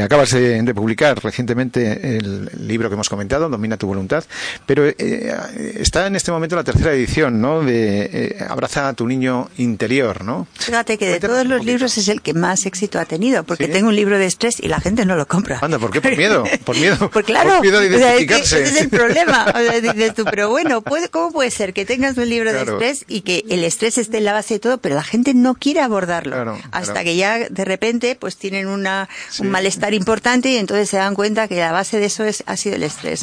acabas 0.02 0.30
de, 0.32 0.72
publicar 0.72 1.22
recientemente 1.22 2.16
el 2.16 2.50
libro 2.66 2.88
que 2.88 2.94
hemos 2.94 3.08
comentado, 3.08 3.48
Domina 3.48 3.76
tu 3.76 3.86
voluntad, 3.86 4.24
pero 4.64 4.86
está 4.86 6.06
en 6.06 6.16
este 6.16 6.32
momento 6.32 6.56
la 6.56 6.64
tercera 6.64 6.92
edición, 6.92 7.40
¿no? 7.40 7.62
De 7.62 8.36
Abraza 8.48 8.88
a 8.88 8.94
tu 8.94 9.06
niño 9.06 9.50
interior, 9.58 10.24
¿no? 10.24 10.46
Fíjate 10.54 10.96
que 10.96 11.08
de 11.08 11.20
todos 11.20 11.46
los 11.46 11.64
libros 11.64 11.96
es 11.98 12.08
el 12.12 12.22
que 12.22 12.34
más 12.34 12.66
éxito 12.66 12.98
ha 13.00 13.04
tenido, 13.04 13.44
porque 13.44 13.68
tengo 13.68 13.88
un 13.88 13.96
libro 13.96 14.18
de 14.18 14.26
estrés 14.26 14.60
y 14.60 14.68
la 14.68 14.80
gente 14.80 15.04
no 15.04 15.16
lo 15.16 15.26
compra. 15.26 15.58
Anda, 15.60 15.78
¿por 15.78 15.90
qué? 15.90 16.00
Por 16.00 16.16
miedo, 16.16 16.44
por 16.64 16.76
miedo. 16.76 16.92
Pues 17.12 17.26
claro, 17.26 17.50
por 17.50 17.62
miedo 17.62 17.80
de 17.80 17.86
identificarse. 17.88 18.62
ese 18.62 18.74
es 18.74 18.80
el 18.82 18.88
problema. 18.88 19.52
dices 19.82 20.14
tú, 20.14 20.24
pero 20.24 20.48
bueno, 20.48 20.82
¿cómo 21.10 21.30
puede 21.30 21.50
ser 21.50 21.72
que 21.72 21.84
tengas 21.84 22.16
un 22.16 22.28
libro 22.28 22.52
de 22.52 22.62
estrés 22.62 23.04
y 23.06 23.20
que 23.20 23.44
el 23.48 23.64
estrés 23.64 23.98
esté 23.98 24.18
en 24.18 24.24
la 24.24 24.32
base 24.32 24.54
de 24.54 24.60
todo, 24.60 24.78
pero 24.78 24.94
la 24.94 25.02
gente 25.02 25.34
no 25.34 25.54
quiere 25.54 25.80
abordarlo? 25.80 26.58
hasta 26.70 27.04
que 27.04 27.16
ya 27.16 27.48
de 27.48 27.64
repente 27.64 28.16
pues 28.18 28.36
tienen 28.36 28.66
una, 28.66 29.08
un 29.38 29.50
malestar 29.50 29.94
importante 29.94 30.50
y 30.50 30.56
entonces 30.56 30.88
se 30.88 30.96
dan 30.96 31.14
cuenta 31.14 31.48
que 31.48 31.56
la 31.56 31.72
base 31.72 31.98
de 31.98 32.06
eso 32.06 32.24
es, 32.24 32.42
ha 32.46 32.56
sido 32.56 32.76
el 32.76 32.82
estrés. 32.82 33.20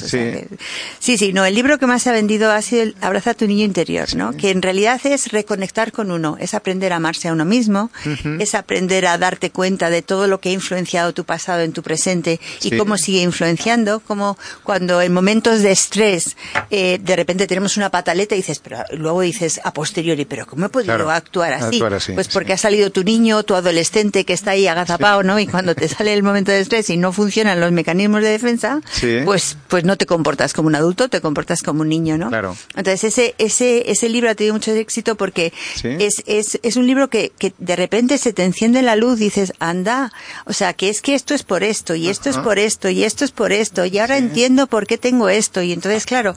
sí. 1.00 1.18
sí, 1.18 1.34
no, 1.34 1.46
el 1.46 1.56
libro 1.56 1.78
que 1.78 1.88
más 1.88 2.04
se 2.04 2.10
ha 2.10 2.14
vendido 2.14 2.52
ha 2.52 2.62
sido 2.62 2.84
el 2.84 2.96
Abraza 3.02 3.32
a 3.32 3.34
tu 3.34 3.48
niño 3.48 3.66
interior, 3.66 4.14
¿no? 4.16 4.34
Que 4.34 4.52
en 4.52 4.62
realidad 4.62 5.00
es 5.04 5.32
reconectar 5.32 5.92
con 5.92 6.12
uno, 6.12 6.38
es 6.40 6.54
aprender 6.54 6.94
a 6.94 6.98
amarse 6.98 7.28
a 7.28 7.34
uno 7.34 7.46
mismo, 7.46 7.92
es 8.40 8.56
aprender 8.56 8.79
a 8.88 9.18
darte 9.18 9.52
cuenta 9.52 9.90
de 9.90 10.02
todo 10.02 10.28
lo 10.28 10.40
que 10.40 10.50
ha 10.50 10.52
influenciado 10.52 11.14
tu 11.14 11.24
pasado 11.24 11.62
en 11.62 11.74
tu 11.74 11.84
presente 11.84 12.40
y 12.62 12.78
cómo 12.78 12.98
sigue 12.98 13.22
influenciando, 13.22 14.00
como 14.00 14.38
cuando 14.64 15.02
en 15.02 15.14
momentos 15.14 15.62
de 15.62 15.72
estrés 15.72 16.36
eh, 16.70 17.00
de 17.02 17.16
repente 17.16 17.48
tenemos 17.48 17.78
una 17.78 17.90
pataleta 17.90 18.36
y 18.36 18.40
dices, 18.40 18.60
pero 18.60 18.84
luego 18.92 19.22
dices 19.22 19.60
a 19.64 19.74
posteriori, 19.74 20.26
pero 20.26 20.46
¿cómo 20.46 20.68
he 20.68 20.70
podido 20.70 21.10
actuar, 21.10 21.54
así? 21.54 21.82
Pues 22.14 22.28
porque 22.28 22.54
ha 22.54 22.58
salido 22.58 22.92
tu 22.92 23.04
niño, 23.04 23.44
tu 23.44 23.56
adolescente 23.56 24.26
que 24.26 24.34
está 24.34 24.52
ahí 24.52 24.68
agazapado, 24.68 25.24
¿no? 25.24 25.40
Y 25.40 25.48
cuando 25.48 25.76
te 25.76 25.88
sale 25.88 26.14
el 26.14 26.24
momento 26.24 26.52
de 26.52 26.60
estrés 26.60 26.90
y 26.90 26.98
no 26.98 27.12
funcionan 27.12 27.60
los 27.60 27.72
mecanismos 27.72 28.22
de 28.22 28.30
defensa, 28.30 28.82
pues, 29.26 29.58
pues 29.68 29.84
no 29.84 29.98
te 29.98 30.06
comportas 30.06 30.54
como 30.54 30.68
un 30.68 30.76
adulto, 30.76 31.10
te 31.10 31.22
comportas 31.22 31.62
como 31.62 31.82
un 31.82 31.90
niño, 31.90 32.18
¿no? 32.18 32.30
Entonces 32.76 33.04
ese, 33.04 33.36
ese, 33.38 33.92
ese 33.92 34.10
libro 34.10 34.30
ha 34.30 34.36
tenido 34.36 34.54
mucho 34.54 34.72
éxito 34.72 35.16
porque 35.16 35.52
es, 35.84 36.24
es, 36.26 36.60
es 36.62 36.76
un 36.76 36.88
libro 36.88 37.10
que, 37.10 37.32
que 37.38 37.54
de 37.58 37.76
repente 37.76 38.18
se 38.18 38.34
te 38.34 38.44
enciende 38.44 38.69
la 38.82 38.96
luz, 38.96 39.20
dices, 39.20 39.54
anda, 39.60 40.12
o 40.46 40.54
sea, 40.54 40.74
que 40.74 40.90
es 40.90 41.02
que 41.02 41.16
esto 41.16 41.34
es 41.34 41.44
por 41.44 41.64
esto, 41.64 41.96
y 41.96 42.10
esto 42.10 42.30
es 42.30 42.38
por 42.38 42.60
esto, 42.60 42.90
y 42.90 43.04
esto 43.04 43.26
es 43.26 43.32
por 43.32 43.52
esto, 43.52 43.86
y 43.86 43.98
ahora 43.98 44.18
entiendo 44.18 44.68
por 44.68 44.88
qué 44.88 44.98
tengo 44.98 45.30
esto, 45.30 45.62
y 45.62 45.74
entonces, 45.74 46.06
claro, 46.06 46.36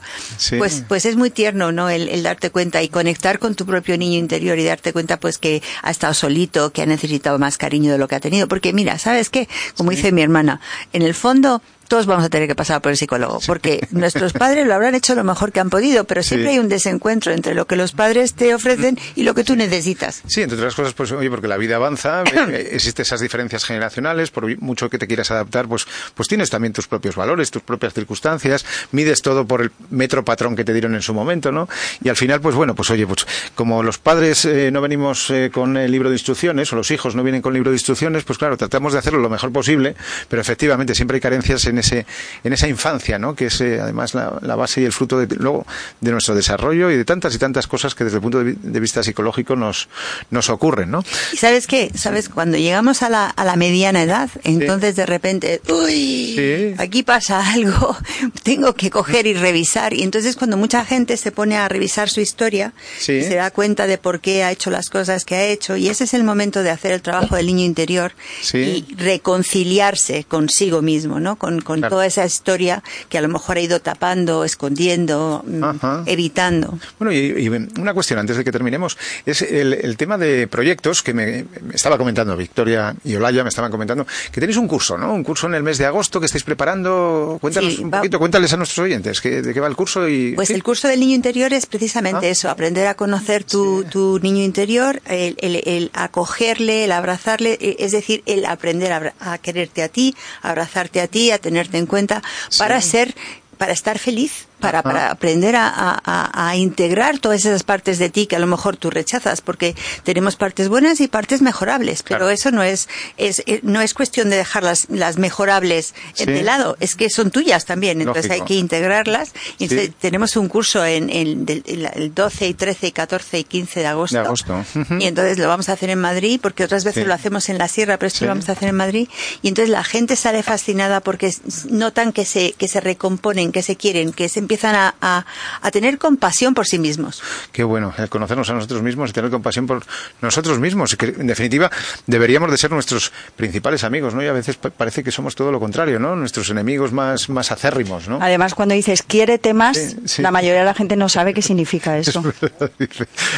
pues, 0.57 0.83
pues 0.87 1.05
es 1.05 1.15
muy 1.15 1.29
tierno, 1.29 1.71
¿no? 1.71 1.89
El, 1.89 2.23
darte 2.23 2.49
cuenta 2.49 2.81
y 2.81 2.89
conectar 2.89 3.39
con 3.39 3.55
tu 3.55 3.65
propio 3.65 3.97
niño 3.97 4.17
interior 4.17 4.57
y 4.59 4.63
darte 4.63 4.93
cuenta, 4.93 5.19
pues, 5.19 5.37
que 5.37 5.61
ha 5.81 5.91
estado 5.91 6.13
solito, 6.13 6.71
que 6.71 6.81
ha 6.81 6.85
necesitado 6.85 7.39
más 7.39 7.57
cariño 7.57 7.91
de 7.91 7.97
lo 7.97 8.07
que 8.07 8.15
ha 8.15 8.19
tenido, 8.19 8.47
porque 8.47 8.73
mira, 8.73 8.97
¿sabes 8.97 9.29
qué? 9.29 9.47
Como 9.77 9.91
dice 9.91 10.11
mi 10.11 10.21
hermana, 10.21 10.61
en 10.93 11.01
el 11.01 11.13
fondo, 11.13 11.61
todos 11.87 12.05
vamos 12.05 12.25
a 12.25 12.29
tener 12.29 12.47
que 12.47 12.55
pasar 12.55 12.81
por 12.81 12.91
el 12.91 12.97
psicólogo, 12.97 13.39
porque 13.45 13.87
nuestros 13.91 14.33
padres 14.33 14.67
lo 14.67 14.73
habrán 14.73 14.95
hecho 14.95 15.15
lo 15.15 15.23
mejor 15.23 15.51
que 15.51 15.59
han 15.59 15.69
podido, 15.69 16.03
pero 16.05 16.23
siempre 16.23 16.51
hay 16.51 16.59
un 16.59 16.69
desencuentro 16.69 17.31
entre 17.31 17.53
lo 17.53 17.65
que 17.65 17.75
los 17.75 17.91
padres 17.91 18.33
te 18.33 18.53
ofrecen 18.53 18.97
y 19.15 19.23
lo 19.23 19.33
que 19.33 19.43
tú 19.43 19.55
necesitas. 19.55 20.23
Sí, 20.27 20.41
entre 20.41 20.57
otras 20.57 20.75
cosas, 20.75 20.93
pues 20.93 21.11
oye, 21.11 21.29
porque 21.29 21.47
la 21.47 21.57
vida 21.57 21.75
avanza, 21.75 22.23
eh, 22.49 22.69
existen 22.71 23.03
esas 23.03 23.19
diferencias 23.19 23.65
generacionales, 23.65 24.31
por 24.31 24.43
mucho 24.61 24.89
que 24.89 24.97
te 24.97 25.07
quieras 25.07 25.31
adaptar, 25.31 25.67
pues, 25.67 25.85
pues 26.15 26.27
tienes 26.27 26.49
también 26.49 26.73
tus 26.73 26.87
propios 26.87 27.15
valores, 27.15 27.51
tus 27.51 27.61
propias 27.61 27.93
circunstancias, 27.93 28.65
mides 28.91 29.21
todo 29.21 29.45
por 29.45 29.61
el 29.61 29.71
metro 29.89 30.23
patrón 30.23 30.55
que 30.55 30.63
te 30.63 30.73
dieron 30.73 30.95
en 30.95 31.01
su 31.01 31.13
momento, 31.13 31.51
¿no? 31.51 31.67
Y 32.03 32.09
al 32.09 32.15
final, 32.15 32.41
pues 32.41 32.55
bueno, 32.55 32.75
pues 32.75 32.89
oye, 32.89 33.05
pues 33.05 33.25
como 33.55 33.83
los 33.83 33.97
padres 33.97 34.45
eh, 34.45 34.71
no 34.71 34.81
venimos 34.81 35.29
eh, 35.29 35.51
con 35.53 35.77
el 35.77 35.91
libro 35.91 36.09
de 36.09 36.15
instrucciones, 36.15 36.71
o 36.73 36.75
los 36.75 36.91
hijos 36.91 37.15
no 37.15 37.23
vienen 37.23 37.41
con 37.41 37.51
el 37.51 37.55
libro 37.55 37.71
de 37.71 37.75
instrucciones, 37.75 38.23
pues 38.23 38.37
claro, 38.37 38.57
tratamos 38.57 38.93
de 38.93 38.99
hacerlo 38.99 39.19
lo 39.19 39.29
mejor 39.29 39.51
posible, 39.51 39.95
pero 40.29 40.41
efectivamente 40.41 40.95
siempre 40.95 41.15
hay 41.15 41.21
carencias 41.21 41.65
en 41.65 41.77
en 41.91 42.53
esa 42.53 42.67
infancia, 42.67 43.19
¿no? 43.19 43.35
que 43.35 43.47
es 43.47 43.61
eh, 43.61 43.79
además 43.81 44.13
la, 44.13 44.55
base 44.55 44.81
y 44.81 44.85
el 44.85 44.93
fruto 44.93 45.19
de, 45.19 45.35
luego 45.35 45.65
de 46.01 46.11
nuestro 46.11 46.35
desarrollo 46.35 46.91
y 46.91 46.97
de 46.97 47.05
tantas 47.05 47.35
y 47.35 47.37
tantas 47.37 47.67
cosas 47.67 47.95
que 47.95 48.03
desde 48.03 48.17
el 48.17 48.21
punto 48.21 48.43
de, 48.43 48.79
vista 48.79 49.03
psicológico 49.03 49.55
nos, 49.55 49.87
nos 50.29 50.49
ocurren. 50.49 50.91
¿no? 50.91 51.03
¿Y 51.31 51.37
sabes 51.37 51.67
qué? 51.67 51.91
¿Sabes? 51.95 52.29
Cuando 52.29 52.57
llegamos 52.57 53.01
a 53.01 53.09
la, 53.09 53.27
a 53.27 53.45
la 53.45 53.55
mediana 53.55 54.03
edad, 54.03 54.29
entonces 54.43 54.95
de 54.95 55.05
repente, 55.05 55.61
uy, 55.69 56.75
aquí 56.77 57.03
pasa 57.03 57.53
algo, 57.53 57.97
tengo 58.43 58.73
que 58.75 58.89
coger 58.89 59.27
y 59.27 59.33
revisar. 59.33 59.93
Y 59.93 60.03
entonces 60.03 60.35
cuando 60.35 60.57
mucha 60.57 60.85
gente 60.85 61.17
se 61.17 61.31
pone 61.31 61.57
a 61.57 61.67
revisar 61.69 62.09
su 62.09 62.21
historia, 62.21 62.73
se 62.99 63.35
da 63.35 63.51
cuenta 63.51 63.87
de 63.87 63.97
por 63.97 64.19
qué 64.19 64.43
ha 64.43 64.51
hecho 64.51 64.69
las 64.69 64.89
cosas 64.89 65.25
que 65.25 65.35
ha 65.35 65.45
hecho, 65.45 65.75
y 65.75 65.89
ese 65.89 66.03
es 66.03 66.13
el 66.13 66.23
momento 66.23 66.63
de 66.63 66.69
hacer 66.69 66.91
el 66.91 67.01
trabajo 67.01 67.35
del 67.35 67.47
niño 67.47 67.65
interior 67.65 68.13
y 68.53 68.85
reconciliarse 68.95 70.23
consigo 70.25 70.81
mismo, 70.81 71.19
¿no? 71.19 71.37
Con, 71.37 71.62
con 71.63 71.81
toda 71.81 72.05
esa 72.05 72.25
historia 72.25 72.83
que 73.09 73.17
a 73.17 73.21
lo 73.21 73.29
mejor 73.29 73.57
ha 73.57 73.61
ido 73.61 73.79
tapando, 73.79 74.43
escondiendo, 74.43 75.43
mm, 75.45 75.63
evitando. 76.05 76.77
Bueno, 76.99 77.11
y, 77.13 77.47
una 77.47 77.93
cuestión 77.93 78.19
antes 78.19 78.37
de 78.37 78.43
que 78.43 78.51
terminemos, 78.51 78.97
es 79.25 79.41
el, 79.41 79.95
tema 79.97 80.17
de 80.17 80.47
proyectos 80.47 81.03
que 81.03 81.13
me, 81.13 81.45
estaba 81.73 81.97
comentando 81.97 82.35
Victoria 82.35 82.95
y 83.05 83.15
Olaya, 83.15 83.43
me 83.43 83.49
estaban 83.49 83.71
comentando, 83.71 84.05
que 84.31 84.39
tenéis 84.39 84.57
un 84.57 84.67
curso, 84.67 84.97
¿no? 84.97 85.13
Un 85.13 85.23
curso 85.23 85.47
en 85.47 85.55
el 85.55 85.63
mes 85.63 85.77
de 85.77 85.85
agosto 85.85 86.19
que 86.19 86.25
estáis 86.25 86.43
preparando. 86.43 87.37
Cuéntanos 87.39 87.79
un 87.79 87.91
poquito, 87.91 88.19
cuéntales 88.19 88.51
a 88.53 88.57
nuestros 88.57 88.83
oyentes 88.83 89.21
de 89.21 89.53
qué 89.53 89.59
va 89.59 89.67
el 89.67 89.75
curso. 89.75 90.07
y 90.07 90.33
Pues 90.33 90.49
el 90.49 90.63
curso 90.63 90.87
del 90.87 90.99
niño 90.99 91.15
interior 91.15 91.53
es 91.53 91.65
precisamente 91.65 92.27
ah. 92.27 92.29
eso, 92.29 92.49
aprender 92.49 92.87
a 92.87 92.95
conocer 92.95 93.43
tu, 93.43 93.83
tu 93.85 94.19
niño 94.19 94.43
interior, 94.43 95.01
el, 95.05 95.35
el, 95.39 95.91
acogerle, 95.93 96.85
el 96.85 96.91
abrazarle, 96.91 97.57
e, 97.59 97.77
es 97.79 97.91
decir, 97.91 98.23
el 98.25 98.45
aprender 98.45 98.91
a, 98.91 99.13
a, 99.19 99.37
quererte 99.37 99.83
a 99.83 99.89
ti, 99.89 100.15
a 100.41 100.49
abrazarte 100.49 101.01
a 101.01 101.07
ti, 101.07 101.31
a 101.31 101.37
tenerte 101.53 101.77
en 101.77 101.85
cuenta, 101.85 102.23
para 102.57 102.81
ser, 102.81 103.13
para 103.59 103.73
estar 103.73 103.99
feliz 103.99 104.47
para, 104.63 104.81
para 104.81 105.11
aprender 105.11 105.57
a, 105.57 105.99
a, 106.05 106.55
integrar 106.55 107.19
todas 107.19 107.43
esas 107.43 107.63
partes 107.63 107.99
de 107.99 108.09
ti 108.09 108.27
que 108.27 108.37
a 108.37 108.39
lo 108.39 108.47
mejor 108.47 108.77
tú 108.77 108.89
rechazas, 108.89 109.41
porque 109.41 109.75
tenemos 110.03 110.37
partes 110.37 110.69
buenas 110.69 111.01
y 111.01 111.09
partes 111.09 111.41
mejorables, 111.41 112.01
pero 112.01 112.29
eso 112.29 112.49
no 112.49 112.63
es, 112.63 112.87
es, 113.17 113.43
eh, 113.45 113.59
no 113.63 113.81
es 113.81 113.93
cuestión 113.93 114.29
de 114.29 114.37
dejar 114.37 114.63
las, 114.63 114.89
las 114.89 115.17
mejorables 115.17 115.93
de 116.17 116.43
lado, 116.43 116.77
es 116.79 116.95
que 116.95 117.09
son 117.09 117.29
tuyas 117.29 117.65
también, 117.65 117.99
entonces 117.99 118.31
hay 118.31 118.41
que 118.41 118.53
integrarlas. 118.53 119.33
Y 119.59 119.67
tenemos 119.67 120.37
un 120.37 120.47
curso 120.47 120.85
en, 120.85 121.09
el 121.09 122.13
12 122.15 122.47
y 122.47 122.53
13 122.53 122.87
y 122.87 122.91
14 122.93 123.39
y 123.39 123.43
15 123.43 123.79
de 123.81 123.87
agosto. 123.87 124.17
De 124.17 124.23
agosto. 124.23 124.63
Y 124.97 125.07
entonces 125.07 125.39
lo 125.39 125.49
vamos 125.49 125.67
a 125.67 125.73
hacer 125.73 125.89
en 125.89 125.99
Madrid, 125.99 126.39
porque 126.41 126.63
otras 126.63 126.85
veces 126.85 127.05
lo 127.05 127.13
hacemos 127.13 127.49
en 127.49 127.57
la 127.57 127.67
sierra, 127.67 127.97
pero 127.97 128.07
esto 128.07 128.23
lo 128.23 128.29
vamos 128.29 128.47
a 128.47 128.53
hacer 128.53 128.69
en 128.69 128.77
Madrid. 128.77 129.09
Y 129.41 129.49
entonces 129.49 129.69
la 129.69 129.83
gente 129.83 130.15
sale 130.15 130.41
fascinada 130.41 131.01
porque 131.01 131.33
notan 131.69 132.13
que 132.13 132.23
se, 132.23 132.53
que 132.53 132.69
se 132.69 132.79
recomponen, 132.79 133.51
que 133.51 133.61
se 133.61 133.75
quieren, 133.75 134.13
que 134.13 134.29
se 134.29 134.39
empiezan 134.39 134.52
empiezan 134.53 134.75
a, 134.75 135.25
a, 135.61 135.71
tener 135.71 135.97
compasión 135.97 136.53
por 136.53 136.67
sí 136.67 136.77
mismos. 136.77 137.23
Qué 137.51 137.63
bueno, 137.63 137.91
el 137.97 138.07
conocernos 138.09 138.47
a 138.51 138.53
nosotros 138.53 138.83
mismos 138.83 139.09
y 139.09 139.13
tener 139.13 139.31
compasión 139.31 139.65
por 139.65 139.83
nosotros 140.21 140.59
mismos. 140.59 140.95
Que, 140.95 141.07
en 141.07 141.25
definitiva, 141.25 141.71
deberíamos 142.05 142.51
de 142.51 142.57
ser 142.57 142.71
nuestros 142.71 143.11
principales 143.35 143.83
amigos, 143.83 144.13
¿no? 144.13 144.21
Y 144.21 144.27
a 144.27 144.33
veces 144.33 144.57
parece 144.57 145.03
que 145.03 145.11
somos 145.11 145.33
todo 145.33 145.51
lo 145.51 145.59
contrario, 145.59 145.99
¿no? 145.99 146.15
Nuestros 146.15 146.51
enemigos 146.51 146.91
más, 146.91 147.29
más 147.29 147.51
acérrimos, 147.51 148.07
¿no? 148.07 148.19
Además, 148.21 148.53
cuando 148.53 148.75
dices 148.75 149.01
quiérete 149.01 149.55
más, 149.55 149.95
la 150.19 150.29
mayoría 150.29 150.59
de 150.59 150.65
la 150.65 150.75
gente 150.75 150.95
no 150.95 151.09
sabe 151.09 151.33
qué 151.33 151.41
significa 151.41 151.97
eso. 151.97 152.23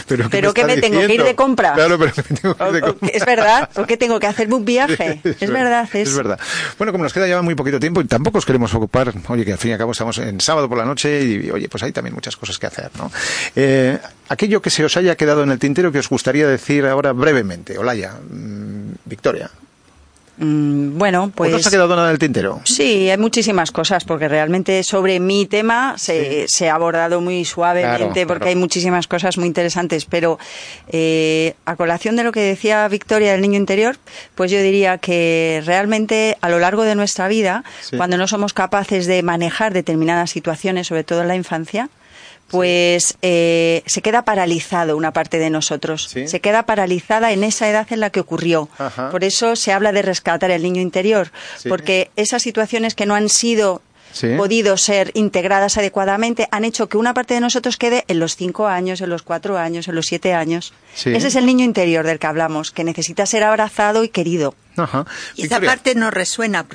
pero, 0.08 0.30
¿Pero 0.30 0.54
¿qué 0.54 0.66
me, 0.66 0.78
tengo 0.78 1.00
que 1.00 1.14
ir 1.14 1.24
de 1.24 1.36
compra? 1.36 1.74
Claro, 1.76 1.98
pero 1.98 2.12
me 2.18 2.24
tengo 2.36 2.56
que 2.56 2.68
ir 2.68 2.74
de 2.74 2.82
compra. 2.82 3.10
¿Es 3.10 3.26
verdad? 3.26 3.70
¿O 3.76 3.86
qué 3.86 3.96
tengo 3.96 4.20
que 4.20 4.28
hacerme 4.28 4.56
un 4.56 4.66
viaje? 4.76 5.22
es, 5.24 5.50
verdad, 5.50 5.88
es... 5.94 6.10
es 6.10 6.16
verdad. 6.18 6.38
Bueno, 6.78 6.92
como 6.92 7.06
nos 7.06 7.14
queda 7.14 7.26
ya 7.26 7.42
muy 7.42 7.56
poquito 7.56 7.80
tiempo 7.80 8.02
y 8.02 8.06
tampoco 8.06 8.40
os 8.40 8.46
queremos 8.46 8.74
ocupar, 8.74 9.14
oye, 9.30 9.46
que 9.46 9.54
al 9.54 9.58
fin 9.58 9.72
y 9.72 9.74
al 9.74 9.80
cabo 9.80 9.94
estamos 9.94 10.18
en 10.18 10.42
sábado 10.42 10.68
por 10.68 10.78
la 10.78 10.84
noche 10.84 10.95
y, 11.04 11.50
oye, 11.52 11.68
pues 11.68 11.84
hay 11.84 11.92
también 11.92 12.14
muchas 12.14 12.38
cosas 12.38 12.58
que 12.58 12.68
hacer, 12.68 12.92
¿no? 12.98 13.12
Eh, 13.56 13.98
aquello 14.30 14.62
que 14.62 14.70
se 14.70 14.86
os 14.86 14.96
haya 14.98 15.16
quedado 15.16 15.44
en 15.44 15.52
el 15.52 15.60
tintero 15.60 15.92
que 15.92 16.00
os 16.00 16.10
gustaría 16.10 16.48
decir 16.48 16.86
ahora 16.86 17.12
brevemente, 17.12 17.78
Olaya, 17.78 18.14
mm, 18.30 18.94
Victoria. 19.06 19.50
Mm, 20.38 20.98
bueno, 20.98 21.32
pues. 21.34 21.52
¿No 21.52 21.60
se 21.60 21.70
ha 21.70 21.72
quedado 21.72 21.96
nada 21.96 22.10
en 22.10 22.14
el 22.14 22.20
tintero? 22.20 22.60
Sí, 22.66 23.10
hay 23.10 23.18
muchísimas 23.18 23.72
cosas, 23.72 24.04
porque 24.04 24.28
realmente 24.28 24.84
sobre 24.84 25.20
mi 25.20 25.46
tema 25.46 25.96
se, 25.98 26.48
se 26.48 26.70
ha 26.70 26.76
abordado 26.76 27.22
muy 27.22 27.46
suavemente, 27.46 28.26
porque 28.28 28.50
hay 28.50 28.56
muchísimas 28.56 29.08
cosas 29.08 29.38
muy 29.38 29.48
interesantes. 29.48 30.06
Pero 30.06 30.38
eh, 30.90 31.56
a 31.66 31.76
colación 31.76 32.16
de 32.16 32.24
lo 32.24 32.32
que 32.32 32.42
decía 32.42 32.88
Victoria 32.88 33.32
del 33.32 33.42
niño 33.42 33.58
interior, 33.58 33.98
pues 34.36 34.52
yo 34.52 34.62
diría 34.62 34.98
que 34.98 35.62
realmente 35.66 36.38
a 36.42 36.50
lo 36.50 36.60
largo 36.60 36.84
de 36.84 36.96
nuestra 36.96 37.28
vida, 37.28 37.64
cuando 37.96 38.18
no 38.18 38.28
somos 38.28 38.54
capaces 38.54 39.06
de 39.06 39.24
manejar 39.24 39.74
determinadas 39.74 40.32
situaciones, 40.32 40.88
sobre 40.88 41.04
todo 41.04 41.22
en 41.22 41.30
la 41.30 41.36
infancia, 41.36 41.90
pues 42.56 43.18
eh, 43.22 43.84
se 43.86 44.02
queda 44.02 44.24
paralizado 44.24 44.98
una 44.98 45.12
parte 45.12 45.38
de 45.38 45.50
nosotros. 45.50 46.10
Se 46.10 46.40
queda 46.40 46.64
paralizada 46.64 47.32
en 47.32 47.44
esa 47.44 47.70
edad 47.70 47.88
en 47.92 48.00
la 48.00 48.10
que 48.10 48.20
ocurrió. 48.20 48.70
Por 49.12 49.24
eso 49.24 49.56
se 49.56 49.72
habla 49.72 49.92
de 49.92 50.02
rescatar 50.02 50.52
el 50.52 50.64
niño 50.64 50.82
interior, 50.82 51.32
porque 51.68 52.10
esas 52.16 52.42
situaciones 52.42 52.96
que 52.96 53.06
no 53.06 53.16
han 53.16 53.30
sido 53.30 53.82
podido 54.38 54.78
ser 54.78 55.12
integradas 55.14 55.78
adecuadamente 55.78 56.48
han 56.52 56.64
hecho 56.64 56.88
que 56.88 56.98
una 56.98 57.14
parte 57.14 57.34
de 57.34 57.42
nosotros 57.42 57.76
quede 57.78 58.06
en 58.08 58.20
los 58.20 58.36
cinco 58.36 58.68
años, 58.68 59.02
en 59.02 59.10
los 59.10 59.24
cuatro 59.24 59.58
años, 59.58 59.88
en 59.88 59.96
los 59.96 60.06
siete 60.06 60.34
años. 60.34 60.74
Ese 60.96 61.28
es 61.28 61.36
el 61.36 61.46
niño 61.46 61.66
interior 61.66 62.06
del 62.06 62.20
que 62.20 62.28
hablamos, 62.28 62.72
que 62.72 62.84
necesita 62.84 63.26
ser 63.26 63.44
abrazado 63.44 64.04
y 64.04 64.10
querido. 64.10 64.56
Y 65.36 65.46
esa 65.46 65.60
parte 65.62 65.96
no 65.96 66.12
resuena 66.12 66.66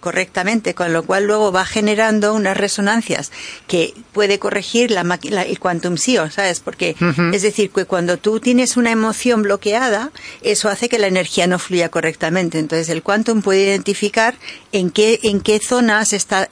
correctamente, 0.00 0.74
con 0.74 0.92
lo 0.92 1.04
cual 1.04 1.24
luego 1.24 1.52
va 1.52 1.64
generando 1.64 2.34
unas 2.34 2.56
resonancias 2.56 3.32
que 3.66 3.94
puede 4.12 4.38
corregir 4.38 4.90
la, 4.90 5.02
el 5.22 5.58
quantum 5.58 5.96
SIO, 5.96 6.30
¿sabes? 6.30 6.60
Porque 6.60 6.96
es 7.32 7.42
decir, 7.42 7.70
que 7.70 7.84
cuando 7.84 8.16
tú 8.16 8.40
tienes 8.40 8.76
una 8.76 8.90
emoción 8.90 9.42
bloqueada, 9.42 10.10
eso 10.42 10.68
hace 10.68 10.88
que 10.88 10.98
la 10.98 11.06
energía 11.06 11.46
no 11.46 11.58
fluya 11.58 11.88
correctamente. 11.88 12.58
Entonces 12.58 12.88
el 12.88 13.02
quantum 13.02 13.42
puede 13.42 13.64
identificar 13.64 14.34
en 14.72 14.90
qué, 14.90 15.20
en 15.22 15.40
qué 15.40 15.60
zonas 15.60 16.12
está, 16.12 16.48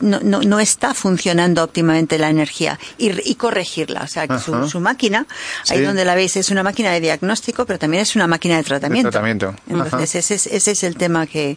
no, 0.00 0.20
no, 0.20 0.60
está 0.60 0.94
funcionando 0.94 1.62
óptimamente 1.62 2.18
la 2.18 2.28
energía 2.28 2.78
y, 2.98 3.34
corregirla. 3.34 4.02
O 4.02 4.06
sea, 4.08 4.26
que 4.26 4.38
su, 4.38 4.80
máquina, 4.80 5.26
ahí 5.68 5.82
donde 5.82 6.04
la 6.04 6.14
veis, 6.14 6.36
es 6.36 6.50
una 6.50 6.62
máquina 6.62 6.92
de 6.92 7.00
diagnóstico, 7.00 7.66
pero 7.66 7.78
también 7.78 8.02
es 8.02 8.16
una 8.16 8.26
máquina 8.26 8.56
de 8.56 8.64
tratamiento. 8.64 9.10
tratamiento. 9.10 9.54
Entonces, 9.68 10.27
ese 10.30 10.70
es, 10.70 10.82
el 10.82 10.96
tema 10.96 11.26
que... 11.26 11.56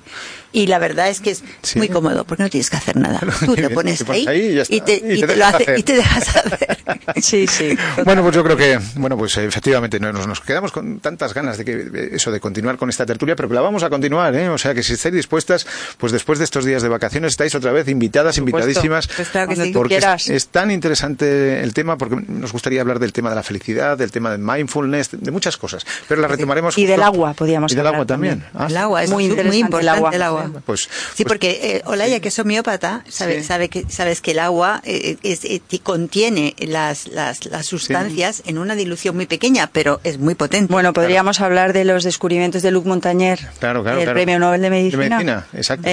Y 0.51 0.67
la 0.67 0.79
verdad 0.79 1.09
es 1.09 1.21
que 1.21 1.31
es 1.31 1.43
muy 1.75 1.89
cómodo, 1.89 2.25
porque 2.25 2.43
no 2.43 2.49
tienes 2.49 2.69
que 2.69 2.77
hacer 2.77 2.97
nada. 2.97 3.19
Tú 3.45 3.55
te 3.55 3.69
pones 3.69 4.07
ahí, 4.09 4.61
y, 4.69 4.81
te, 4.81 4.95
y, 4.95 5.21
te, 5.21 5.35
lo 5.35 5.45
hace, 5.45 5.75
y 5.77 5.83
te 5.83 5.93
dejas 5.93 6.35
hacer. 6.35 6.77
sí, 7.21 7.47
sí. 7.47 7.77
Bueno, 8.03 8.21
pues 8.21 8.35
yo 8.35 8.43
creo 8.43 8.57
que, 8.57 8.79
bueno, 8.95 9.17
pues 9.17 9.37
efectivamente 9.37 9.99
nos, 9.99 10.27
nos 10.27 10.41
quedamos 10.41 10.71
con 10.71 10.99
tantas 10.99 11.33
ganas 11.33 11.57
de 11.57 11.65
que 11.65 12.09
eso, 12.13 12.31
de 12.31 12.39
continuar 12.39 12.77
con 12.77 12.89
esta 12.89 13.05
tertulia, 13.05 13.35
pero 13.35 13.49
la 13.49 13.61
vamos 13.61 13.83
a 13.83 13.89
continuar, 13.89 14.35
¿eh? 14.35 14.49
O 14.49 14.57
sea, 14.57 14.73
que 14.73 14.83
si 14.83 14.93
estáis 14.93 15.15
dispuestas, 15.15 15.65
pues 15.97 16.11
después 16.11 16.39
de 16.39 16.45
estos 16.45 16.65
días 16.65 16.81
de 16.81 16.89
vacaciones 16.89 17.33
estáis 17.33 17.55
otra 17.55 17.71
vez 17.71 17.87
invitadas, 17.87 18.37
invitadísimas, 18.37 19.07
pues 19.07 19.29
que 19.29 19.71
porque 19.73 19.97
es, 19.97 20.29
es, 20.29 20.47
tan 20.47 20.71
interesante 20.71 21.61
el 21.61 21.73
tema, 21.73 21.97
porque 21.97 22.17
nos 22.27 22.51
gustaría 22.51 22.81
hablar 22.81 22.99
del 22.99 23.13
tema 23.13 23.29
de 23.29 23.35
la 23.35 23.43
felicidad, 23.43 23.97
del 23.97 24.11
tema 24.11 24.31
del 24.31 24.39
mindfulness, 24.39 25.09
de 25.11 25.31
muchas 25.31 25.57
cosas, 25.57 25.85
pero 26.07 26.21
la 26.21 26.27
retomaremos. 26.27 26.77
Y 26.77 26.85
del 26.85 27.01
agua, 27.01 27.33
podríamos 27.33 27.71
Y 27.71 27.75
del 27.75 27.87
agua 27.87 28.05
también. 28.05 28.43
Ah, 28.53 28.67
el 28.69 28.77
agua 28.77 29.03
es 29.03 29.09
muy, 29.09 29.25
importante 29.25 29.79
el 30.11 30.21
agua. 30.21 30.40
Pues, 30.65 30.81
sí, 30.81 30.89
pues, 30.89 31.25
porque 31.27 31.59
eh, 31.61 31.81
Olaya, 31.85 32.19
que 32.19 32.29
es 32.29 32.39
homeópata, 32.39 33.03
sabe, 33.07 33.43
sabe 33.43 33.69
que, 33.69 33.85
sabes 33.89 34.21
que 34.21 34.31
el 34.31 34.39
agua 34.39 34.81
eh, 34.85 35.17
eh, 35.23 35.79
contiene 35.83 36.55
las, 36.59 37.07
las, 37.07 37.45
las 37.45 37.65
sustancias 37.65 38.43
en 38.45 38.57
una 38.57 38.75
dilución 38.75 39.15
muy 39.15 39.25
pequeña, 39.25 39.69
pero 39.71 39.99
es 40.03 40.17
muy 40.17 40.35
potente. 40.35 40.71
Bueno, 40.71 40.93
podríamos 40.93 41.41
hablar 41.41 41.73
de 41.73 41.85
los 41.85 42.03
descubrimientos 42.03 42.61
de 42.61 42.71
Luc 42.71 42.85
Montagnier, 42.85 43.39
claro, 43.59 43.83
claro, 43.83 44.01
el 44.01 44.11
premio 44.11 44.39
Nobel 44.39 44.61
de 44.61 44.69
Medicina. 44.69 45.03
De 45.03 45.09
medicina, 45.09 45.47
exacto, 45.53 45.89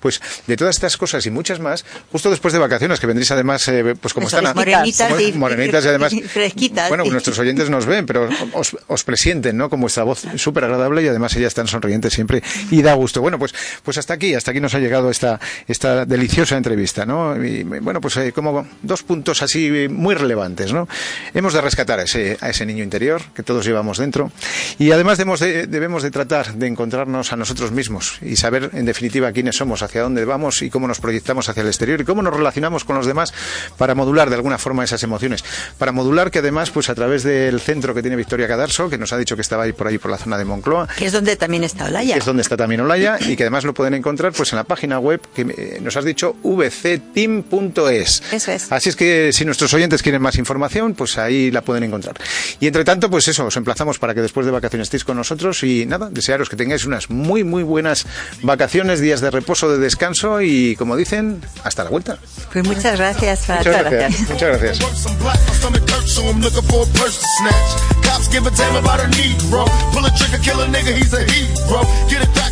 Pues 0.00 0.20
de 0.46 0.56
todas 0.56 0.76
estas 0.76 0.96
cosas 0.96 1.24
y 1.26 1.30
muchas 1.30 1.60
más, 1.60 1.84
justo 2.10 2.30
después 2.30 2.52
de 2.52 2.58
vacaciones, 2.58 3.00
que 3.00 3.06
vendréis 3.06 3.30
además, 3.30 3.70
pues 4.00 4.14
como 4.14 4.28
están... 4.28 4.54
Morenitas, 4.54 5.20
y, 5.20 5.32
morenitas 5.32 5.84
y 5.84 5.88
además... 5.88 6.12
Fresquitas. 6.28 6.88
Bueno, 6.88 7.04
nuestros 7.04 7.38
oyentes 7.38 7.70
nos 7.70 7.86
ven, 7.86 8.06
pero 8.06 8.28
os, 8.52 8.76
os 8.86 9.04
presienten, 9.04 9.56
¿no? 9.56 9.70
Con 9.70 9.80
vuestra 9.80 10.04
voz 10.04 10.22
súper 10.36 10.64
agradable 10.64 11.02
y 11.02 11.08
además 11.08 11.34
ellas 11.36 11.48
están 11.48 11.66
sonrientes 11.66 12.12
siempre 12.12 12.42
y 12.70 12.82
da 12.82 12.94
gusto. 12.94 13.20
Bueno, 13.20 13.38
pues, 13.38 13.54
pues 13.88 13.96
hasta 13.96 14.12
aquí, 14.12 14.34
hasta 14.34 14.50
aquí 14.50 14.60
nos 14.60 14.74
ha 14.74 14.80
llegado 14.80 15.08
esta, 15.08 15.40
esta 15.66 16.04
deliciosa 16.04 16.58
entrevista, 16.58 17.06
¿no? 17.06 17.42
Y 17.42 17.62
bueno, 17.62 18.02
pues 18.02 18.18
eh, 18.18 18.32
como 18.34 18.68
dos 18.82 19.02
puntos 19.02 19.40
así 19.40 19.88
muy 19.88 20.14
relevantes, 20.14 20.74
¿no? 20.74 20.86
Hemos 21.32 21.54
de 21.54 21.62
rescatar 21.62 21.98
a 21.98 22.02
ese, 22.02 22.36
a 22.42 22.50
ese 22.50 22.66
niño 22.66 22.84
interior 22.84 23.22
que 23.34 23.42
todos 23.42 23.64
llevamos 23.64 23.96
dentro 23.96 24.30
y 24.78 24.90
además 24.90 25.16
debemos 25.16 25.40
de, 25.40 25.66
debemos 25.66 26.02
de 26.02 26.10
tratar 26.10 26.52
de 26.52 26.66
encontrarnos 26.66 27.32
a 27.32 27.36
nosotros 27.36 27.72
mismos 27.72 28.18
y 28.20 28.36
saber 28.36 28.68
en 28.74 28.84
definitiva 28.84 29.32
quiénes 29.32 29.56
somos, 29.56 29.80
hacia 29.80 30.02
dónde 30.02 30.26
vamos 30.26 30.60
y 30.60 30.68
cómo 30.68 30.86
nos 30.86 31.00
proyectamos 31.00 31.48
hacia 31.48 31.62
el 31.62 31.68
exterior 31.68 31.98
y 32.02 32.04
cómo 32.04 32.20
nos 32.20 32.34
relacionamos 32.34 32.84
con 32.84 32.94
los 32.94 33.06
demás 33.06 33.32
para 33.78 33.94
modular 33.94 34.28
de 34.28 34.34
alguna 34.34 34.58
forma 34.58 34.84
esas 34.84 35.02
emociones. 35.02 35.42
Para 35.78 35.92
modular 35.92 36.30
que 36.30 36.40
además, 36.40 36.70
pues 36.70 36.90
a 36.90 36.94
través 36.94 37.22
del 37.22 37.58
centro 37.58 37.94
que 37.94 38.02
tiene 38.02 38.16
Victoria 38.16 38.46
Cadarso, 38.46 38.90
que 38.90 38.98
nos 38.98 39.14
ha 39.14 39.16
dicho 39.16 39.34
que 39.34 39.40
estaba 39.40 39.62
ahí 39.62 39.72
por 39.72 39.86
ahí 39.86 39.96
por 39.96 40.10
la 40.10 40.18
zona 40.18 40.36
de 40.36 40.44
Moncloa. 40.44 40.88
Que 40.94 41.06
es 41.06 41.14
donde 41.14 41.36
también 41.36 41.64
está 41.64 41.86
Olaya. 41.86 42.12
Que 42.12 42.18
es 42.18 42.26
donde 42.26 42.42
está 42.42 42.58
también 42.58 42.82
Olaya 42.82 43.16
y 43.18 43.38
que 43.38 43.44
además 43.44 43.64
lo 43.64 43.77
pueden 43.78 43.94
encontrar 43.94 44.32
pues 44.32 44.52
en 44.52 44.56
la 44.56 44.64
página 44.64 44.98
web 44.98 45.20
que 45.32 45.42
eh, 45.42 45.78
nos 45.80 45.96
has 45.96 46.04
dicho 46.04 46.34
vcteam.es. 46.42 48.22
Eso 48.32 48.50
es. 48.50 48.72
Así 48.72 48.88
es 48.88 48.96
que 48.96 49.30
si 49.32 49.44
nuestros 49.44 49.72
oyentes 49.72 50.02
quieren 50.02 50.20
más 50.20 50.36
información, 50.36 50.94
pues 50.94 51.16
ahí 51.16 51.52
la 51.52 51.62
pueden 51.62 51.84
encontrar. 51.84 52.16
Y 52.58 52.66
entre 52.66 52.82
tanto, 52.82 53.08
pues 53.08 53.28
eso, 53.28 53.46
os 53.46 53.56
emplazamos 53.56 54.00
para 54.00 54.14
que 54.14 54.20
después 54.20 54.46
de 54.46 54.50
vacaciones 54.50 54.86
estéis 54.86 55.04
con 55.04 55.16
nosotros 55.16 55.62
y 55.62 55.86
nada, 55.86 56.10
desearos 56.10 56.48
que 56.48 56.56
tengáis 56.56 56.86
unas 56.86 57.08
muy 57.08 57.44
muy 57.44 57.62
buenas 57.62 58.04
vacaciones, 58.42 58.98
días 58.98 59.20
de 59.20 59.30
reposo, 59.30 59.70
de 59.70 59.78
descanso 59.78 60.42
y 60.42 60.74
como 60.74 60.96
dicen, 60.96 61.40
hasta 61.62 61.84
la 61.84 61.90
vuelta. 61.90 62.18
Pues 62.52 62.66
muchas 62.66 62.98
gracias. 62.98 63.48
Muchas 63.48 63.64
gracias. 63.64 64.28
Muchas 64.28 64.60
gracias. 64.60 64.78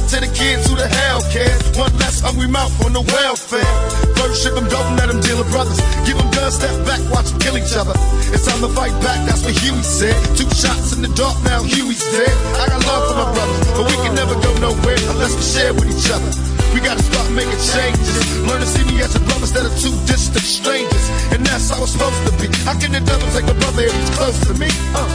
To 0.08 0.20
the 0.20 0.30
kids 0.30 0.68
who 0.68 0.76
the 0.76 0.86
hell 0.86 1.20
cares. 1.34 1.58
One 1.76 1.90
less 1.98 2.20
hungry 2.20 2.46
mouth 2.46 2.72
on 2.84 2.92
the 2.92 3.02
welfare. 3.02 3.66
First 4.14 4.42
ship 4.42 4.54
them, 4.54 4.68
don't 4.68 4.96
let 4.96 5.08
them 5.08 5.20
deal 5.20 5.38
with 5.38 5.50
brothers. 5.50 5.78
Give 6.06 6.16
them 6.16 6.30
guns, 6.30 6.54
step 6.54 6.74
back, 6.86 7.02
watch 7.10 7.30
them 7.30 7.38
kill 7.40 7.58
each 7.58 7.74
other. 7.74 7.94
It's 8.30 8.46
time 8.46 8.60
to 8.62 8.70
fight 8.70 8.94
back, 9.02 9.18
that's 9.26 9.42
what 9.42 9.54
Huey 9.58 9.82
said. 9.82 10.16
Two 10.36 10.48
shots 10.54 10.94
in 10.94 11.02
the 11.02 11.10
dark, 11.18 11.36
now 11.42 11.62
Huey's 11.62 12.02
dead. 12.14 12.36
I 12.62 12.70
got 12.70 12.80
love 12.86 13.02
for 13.10 13.16
my 13.18 13.28
brothers, 13.34 13.58
but 13.74 13.84
we 13.90 13.96
can 14.06 14.14
never 14.14 14.34
go 14.38 14.50
nowhere 14.62 14.98
unless 15.10 15.34
we 15.34 15.42
share 15.42 15.74
with 15.74 15.90
each 15.90 16.10
other. 16.10 16.55
We 16.74 16.80
gotta 16.80 17.02
start 17.02 17.30
making 17.32 17.60
changes. 17.74 18.16
Learn 18.46 18.60
to 18.60 18.66
see 18.66 18.84
me 18.84 19.02
as 19.02 19.14
a 19.16 19.20
brother 19.20 19.46
instead 19.46 19.66
of 19.66 19.74
two 19.78 19.94
distant 20.06 20.44
strangers. 20.44 21.06
And 21.32 21.44
that's 21.46 21.70
how 21.70 21.82
it's 21.82 21.92
supposed 21.92 22.20
to 22.26 22.32
be. 22.40 22.48
How 22.64 22.78
can 22.78 22.92
the 22.92 23.00
devil 23.00 23.28
take 23.32 23.48
a 23.48 23.56
brother 23.58 23.82
if 23.84 23.94
he's 23.94 24.10
close 24.16 24.38
to 24.46 24.54
me? 24.54 24.68
Uh, 24.94 25.08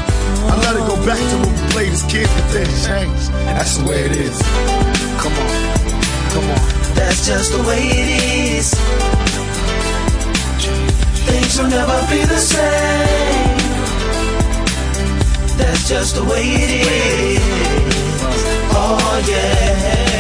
I 0.52 0.58
let 0.66 0.76
it 0.76 0.86
go 0.88 0.96
back 1.06 1.20
to 1.20 1.36
when 1.42 1.52
we 1.54 1.64
played 1.72 1.94
as 1.94 2.04
kids, 2.10 2.32
but 2.34 2.48
then 2.52 2.70
changed. 2.86 3.32
That's 3.56 3.78
the 3.78 3.86
way 3.88 4.00
it 4.06 4.16
is. 4.16 4.38
Come 5.22 5.34
on, 5.34 5.52
come 6.34 6.48
on. 6.50 6.62
That's 6.96 7.26
just 7.28 7.52
the 7.54 7.62
way 7.64 7.82
it 7.84 8.10
is. 8.58 8.74
Things 11.28 11.58
will 11.60 11.70
never 11.70 12.00
be 12.10 12.26
the 12.26 12.38
same. 12.38 13.58
That's 15.58 15.88
just 15.88 16.16
the 16.16 16.24
way 16.24 16.44
it 16.44 16.72
is. 16.88 17.42
Oh 18.74 19.26
yeah. 19.30 20.11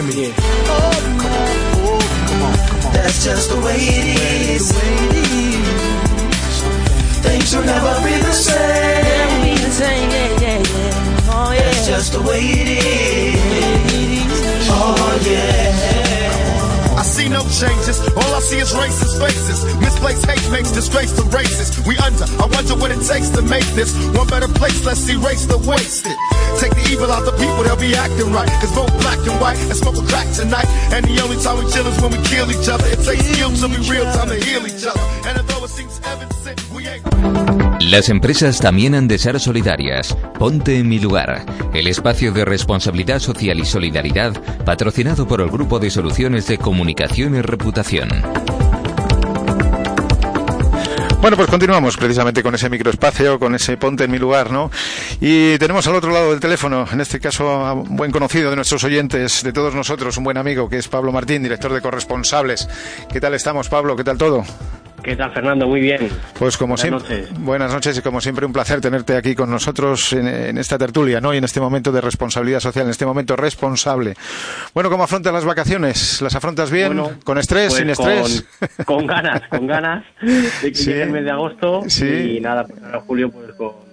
Hear 0.00 0.08
me. 0.08 0.32
Oh, 0.38 0.92
come 1.20 1.32
on. 1.32 2.26
Come 2.26 2.42
on, 2.42 2.56
come 2.68 2.86
on. 2.86 2.92
That's 2.94 3.22
just 3.22 3.50
the 3.50 3.56
way 3.60 3.76
it 3.76 4.56
is. 4.56 4.72
Things 7.20 7.54
will 7.54 7.64
never 7.64 8.02
be 8.02 8.16
the 8.16 8.32
same. 8.32 9.29
No 17.40 17.48
changes. 17.48 18.00
All 18.16 18.32
I 18.34 18.40
see 18.40 18.58
is 18.58 18.72
racist 18.72 19.16
faces. 19.18 19.64
Misplaced 19.80 20.26
hate 20.26 20.44
makes 20.52 20.70
disgrace 20.72 21.12
to 21.16 21.24
races. 21.32 21.72
We 21.86 21.96
under. 21.98 22.24
I 22.36 22.46
wonder 22.46 22.76
what 22.76 22.90
it 22.90 23.00
takes 23.06 23.30
to 23.30 23.42
make 23.42 23.64
this 23.72 23.96
one 24.16 24.26
better 24.28 24.48
place. 24.48 24.84
Let's 24.84 25.08
erase 25.08 25.46
the 25.46 25.58
wasted. 25.58 26.16
Take 26.58 26.74
the 26.74 26.84
evil 26.92 27.10
out 27.10 27.24
the 27.24 27.32
people, 27.32 27.62
they'll 27.64 27.80
be 27.80 27.94
acting 27.94 28.32
right. 28.32 28.50
Cause 28.60 28.72
vote 28.72 28.92
black 29.00 29.18
and 29.24 29.36
white 29.40 29.58
and 29.58 29.76
smoke 29.76 29.96
a 29.96 30.04
crack 30.06 30.28
tonight. 30.34 30.68
And 30.92 31.04
the 31.04 31.20
only 31.22 31.40
time 31.40 31.58
we 31.58 31.70
chill 31.72 31.86
is 31.86 31.96
when 32.02 32.12
we 32.12 32.20
kill 32.28 32.50
each 32.50 32.68
other. 32.68 32.86
It 32.86 33.00
takes 33.00 33.24
skill 33.24 33.50
to 33.50 33.66
be 33.68 33.80
real 33.88 34.04
time 34.12 34.28
to 34.28 34.36
heal 34.36 34.66
each 34.66 34.84
other. 34.84 35.00
And 35.28 35.38
although 35.38 35.64
it 35.64 35.70
seems 35.70 36.00
evident, 36.04 36.60
we 36.74 36.86
ain't. 36.88 37.69
Las 37.90 38.08
empresas 38.08 38.60
también 38.60 38.94
han 38.94 39.08
de 39.08 39.18
ser 39.18 39.40
solidarias. 39.40 40.16
Ponte 40.38 40.78
en 40.78 40.88
mi 40.88 41.00
lugar. 41.00 41.44
El 41.74 41.88
espacio 41.88 42.30
de 42.30 42.44
responsabilidad 42.44 43.18
social 43.18 43.58
y 43.58 43.64
solidaridad 43.64 44.32
patrocinado 44.64 45.26
por 45.26 45.40
el 45.40 45.50
Grupo 45.50 45.80
de 45.80 45.90
Soluciones 45.90 46.46
de 46.46 46.56
Comunicación 46.56 47.34
y 47.34 47.42
Reputación. 47.42 48.08
Bueno, 51.20 51.36
pues 51.36 51.50
continuamos 51.50 51.96
precisamente 51.96 52.44
con 52.44 52.54
ese 52.54 52.70
microespacio, 52.70 53.40
con 53.40 53.56
ese 53.56 53.76
ponte 53.76 54.04
en 54.04 54.12
mi 54.12 54.20
lugar, 54.20 54.52
¿no? 54.52 54.70
Y 55.20 55.58
tenemos 55.58 55.84
al 55.88 55.96
otro 55.96 56.12
lado 56.12 56.30
del 56.30 56.38
teléfono, 56.38 56.86
en 56.92 57.00
este 57.00 57.18
caso 57.18 57.50
a 57.50 57.72
un 57.72 57.96
buen 57.96 58.12
conocido 58.12 58.50
de 58.50 58.56
nuestros 58.56 58.84
oyentes, 58.84 59.42
de 59.42 59.52
todos 59.52 59.74
nosotros, 59.74 60.16
un 60.16 60.22
buen 60.22 60.36
amigo, 60.36 60.68
que 60.68 60.78
es 60.78 60.86
Pablo 60.86 61.10
Martín, 61.10 61.42
director 61.42 61.72
de 61.72 61.80
Corresponsables. 61.80 62.68
¿Qué 63.12 63.20
tal 63.20 63.34
estamos, 63.34 63.68
Pablo? 63.68 63.96
¿Qué 63.96 64.04
tal 64.04 64.16
todo? 64.16 64.44
¿Qué 65.02 65.16
tal, 65.16 65.32
Fernando? 65.32 65.66
Muy 65.66 65.80
bien. 65.80 66.08
Pues 66.38 66.56
como 66.56 66.74
Buenas 66.76 66.80
siempre, 67.02 67.22
noches. 67.22 67.40
buenas 67.44 67.72
noches 67.72 67.98
y 67.98 68.02
como 68.02 68.20
siempre 68.20 68.44
un 68.46 68.52
placer 68.52 68.80
tenerte 68.80 69.16
aquí 69.16 69.34
con 69.34 69.50
nosotros 69.50 70.12
en, 70.12 70.28
en 70.28 70.58
esta 70.58 70.76
tertulia, 70.78 71.20
¿no? 71.20 71.32
Y 71.32 71.38
en 71.38 71.44
este 71.44 71.60
momento 71.60 71.90
de 71.90 72.00
responsabilidad 72.00 72.60
social, 72.60 72.84
en 72.84 72.90
este 72.90 73.06
momento 73.06 73.34
responsable. 73.36 74.14
Bueno, 74.74 74.90
¿cómo 74.90 75.04
afrontas 75.04 75.32
las 75.32 75.44
vacaciones? 75.44 76.20
¿Las 76.20 76.34
afrontas 76.34 76.70
bien? 76.70 76.88
Bueno, 76.96 77.12
¿Con 77.24 77.38
estrés? 77.38 77.68
pues 77.68 77.78
¿Sin 77.80 77.90
estrés? 77.90 78.44
Con, 78.84 78.84
con 78.84 79.06
ganas, 79.06 79.42
con 79.48 79.66
ganas 79.66 80.04
de 80.20 80.70
que 80.70 80.74
Sí. 80.80 80.84
llegue 80.90 81.02
el 81.04 81.10
mes 81.10 81.24
de 81.24 81.30
agosto 81.30 81.82
Sí. 81.88 82.36
y 82.36 82.40
nada, 82.40 82.64
pues 82.66 82.82
ahora 82.82 83.00
julio 83.00 83.30
pues 83.30 83.52
con, 83.56 83.89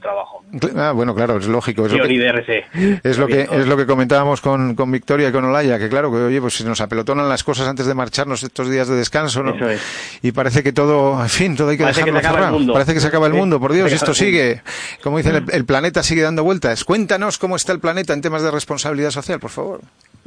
trabajo. 0.00 0.42
Ah, 0.76 0.92
bueno, 0.92 1.14
claro, 1.14 1.36
es 1.38 1.46
lógico. 1.46 1.86
Es 1.86 1.92
lo 1.92 2.06
que, 2.06 2.18
DRC. 2.18 3.00
es 3.04 3.18
lo 3.18 3.26
que, 3.26 3.42
es 3.50 3.66
lo 3.66 3.76
que 3.76 3.86
comentábamos 3.86 4.40
con, 4.40 4.74
con 4.74 4.90
Victoria 4.90 5.28
y 5.28 5.32
con 5.32 5.44
Olaya, 5.44 5.78
que 5.78 5.88
claro, 5.88 6.10
que 6.10 6.16
oye, 6.18 6.40
pues 6.40 6.54
se 6.54 6.64
nos 6.64 6.80
apelotonan 6.80 7.28
las 7.28 7.44
cosas 7.44 7.68
antes 7.68 7.86
de 7.86 7.94
marcharnos 7.94 8.42
estos 8.42 8.70
días 8.70 8.88
de 8.88 8.96
descanso, 8.96 9.42
¿no? 9.42 9.54
Eso 9.54 9.68
es. 9.70 9.80
Y 10.22 10.32
parece 10.32 10.62
que 10.62 10.72
todo, 10.72 11.20
en 11.22 11.28
fin, 11.28 11.56
todo 11.56 11.68
hay 11.70 11.76
que 11.76 11.82
Parece 11.84 12.04
que 12.04 12.12
dejarlo 12.12 12.20
se 12.20 12.26
acaba 12.26 12.38
el 12.38 12.42
cerrado. 12.44 12.58
mundo. 12.58 12.72
Parece 12.72 12.94
que 12.94 13.00
se 13.00 13.06
acaba 13.08 13.26
el 13.26 13.32
mundo, 13.34 13.60
por 13.60 13.72
Dios, 13.72 13.92
esto 13.92 14.14
sigue. 14.14 14.62
Como 15.02 15.18
dicen, 15.18 15.36
el, 15.36 15.44
el 15.52 15.64
planeta 15.64 16.02
sigue 16.02 16.22
dando 16.22 16.44
vueltas. 16.44 16.84
Cuéntanos 16.84 17.38
cómo 17.38 17.56
está 17.56 17.72
el 17.72 17.80
planeta 17.80 18.12
en 18.12 18.20
temas 18.20 18.42
de 18.42 18.50
responsabilidad 18.50 19.10
social, 19.10 19.38
por 19.40 19.50
favor. 19.50 19.80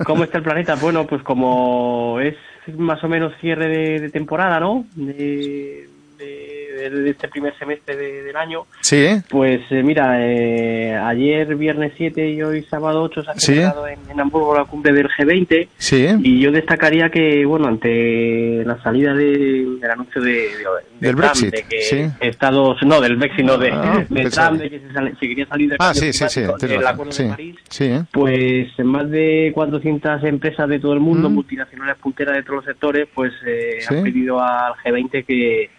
¿Cómo 0.05 0.23
está 0.23 0.37
el 0.39 0.43
planeta? 0.43 0.75
Bueno, 0.75 1.05
pues 1.05 1.21
como 1.23 2.19
es 2.19 2.35
más 2.77 3.03
o 3.03 3.07
menos 3.07 3.33
cierre 3.41 3.67
de, 3.67 3.99
de 3.99 4.09
temporada, 4.09 4.59
¿no? 4.59 4.85
De, 4.95 5.87
de- 6.17 6.50
de 6.89 7.09
este 7.09 7.27
primer 7.27 7.57
semestre 7.57 7.95
de- 7.95 8.23
del 8.23 8.35
año. 8.35 8.63
Sí. 8.81 9.07
Pues 9.29 9.61
eh, 9.69 9.83
mira, 9.83 10.15
eh, 10.19 10.95
ayer 10.95 11.55
viernes 11.55 11.93
7 11.97 12.29
y 12.29 12.41
hoy 12.41 12.63
sábado 12.63 13.03
8 13.03 13.23
se 13.23 13.31
ha 13.31 13.33
Sí. 13.35 13.45
celebrado 13.53 13.87
en, 13.87 13.99
en 14.09 14.19
Hamburgo 14.19 14.55
la 14.57 14.65
cumbre 14.65 14.93
del 14.93 15.07
G20 15.09 15.67
Sí, 15.77 16.07
y 16.23 16.39
yo 16.39 16.51
destacaría 16.51 17.09
que, 17.09 17.45
bueno, 17.45 17.67
ante 17.67 18.63
la 18.65 18.81
salida 18.81 19.13
de- 19.13 19.65
del 19.79 19.91
anuncio 19.91 20.21
de, 20.21 20.31
de- 20.31 20.39
de 20.39 21.07
Del 21.07 21.15
Trump, 21.15 21.17
Brexit, 21.19 21.51
de 21.51 21.63
que 21.63 21.81
sí. 21.81 22.05
Estados, 22.19 22.77
no, 22.83 23.01
del 23.01 23.15
Brexit, 23.15 23.45
no, 23.45 23.57
de, 23.57 23.71
Ah, 23.71 24.05
de. 24.09 24.29
Trump, 24.29 24.59
de 24.61 24.69
que 24.69 24.79
se, 24.79 24.93
sale- 24.93 25.11
se 25.19 25.27
quería 25.27 25.45
salir 25.47 25.69
del 25.69 25.77
Ah, 25.81 25.93
sí, 25.93 26.13
sí, 26.13 26.25
sí, 26.29 26.41
del. 26.41 26.87
Acuerdo 26.87 27.11
Sí, 27.11 27.23
de 27.23 27.29
París, 27.29 27.55
sí, 27.69 27.83
¿eh? 27.85 28.03
pues 28.11 28.67
más 28.79 29.09
de 29.09 29.51
400 29.53 30.23
empresas 30.23 30.67
de 30.69 30.79
todo 30.79 30.93
el 30.93 30.99
mundo, 30.99 31.29
Mm. 31.29 31.33
multinacionales 31.33 31.97
punteras 31.97 32.35
de 32.35 32.43
todos 32.43 32.57
los 32.57 32.65
sectores, 32.65 33.07
pues 33.13 33.31
eh, 33.45 33.79
han 33.89 34.03
pedido 34.03 34.39
al 34.41 34.73
G20 34.83 35.23
que, 35.25 35.69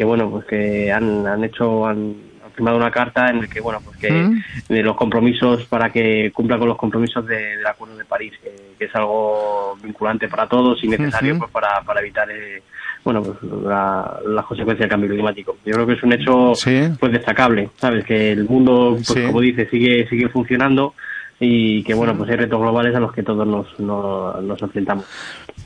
que 0.00 0.04
bueno, 0.06 0.30
pues 0.30 0.46
que 0.46 0.90
han, 0.90 1.26
han 1.26 1.44
hecho, 1.44 1.84
han, 1.86 2.14
han 2.42 2.50
firmado 2.54 2.78
una 2.78 2.90
carta 2.90 3.28
en 3.28 3.42
la 3.42 3.46
que, 3.48 3.60
bueno, 3.60 3.80
pues 3.84 3.98
que 3.98 4.10
Mm. 4.10 4.42
de 4.70 4.82
los 4.82 4.96
compromisos 4.96 5.64
para 5.66 5.90
que 5.90 6.30
cumpla 6.32 6.58
con 6.58 6.68
los 6.68 6.78
compromisos 6.78 7.26
de- 7.26 7.56
del 7.58 7.66
Acuerdo 7.66 7.98
de 7.98 8.06
París, 8.06 8.32
que, 8.42 8.50
que 8.78 8.86
es 8.86 8.94
algo 8.94 9.76
vinculante 9.82 10.26
para 10.26 10.46
todos 10.46 10.82
y 10.82 10.88
necesario 10.88 11.36
pues 11.38 11.50
para, 11.50 11.82
para 11.82 12.00
evitar 12.00 12.30
eh, 12.30 12.62
bueno 13.04 13.22
pues 13.22 13.36
la- 13.62 14.20
las 14.26 14.46
consecuencias 14.46 14.84
del 14.84 14.88
cambio 14.90 15.10
climático. 15.10 15.58
Yo 15.66 15.74
creo 15.74 15.86
que 15.86 15.92
es 15.92 16.02
un 16.02 16.14
hecho 16.14 16.54
Sí. 16.54 16.88
pues 16.98 17.12
destacable, 17.12 17.68
sabes 17.76 18.02
que 18.06 18.32
el 18.32 18.44
mundo 18.48 18.92
pues 18.94 19.06
Sí. 19.08 19.26
como 19.26 19.42
dice 19.42 19.68
sigue 19.68 20.08
sigue 20.08 20.30
funcionando 20.30 20.94
y 21.40 21.82
que 21.84 21.94
bueno 21.94 22.14
pues 22.16 22.28
hay 22.30 22.36
retos 22.36 22.60
globales 22.60 22.94
a 22.94 23.00
los 23.00 23.12
que 23.12 23.22
todos 23.22 23.46
nos, 23.46 23.66
nos, 23.80 24.42
nos 24.42 24.60
enfrentamos. 24.62 25.04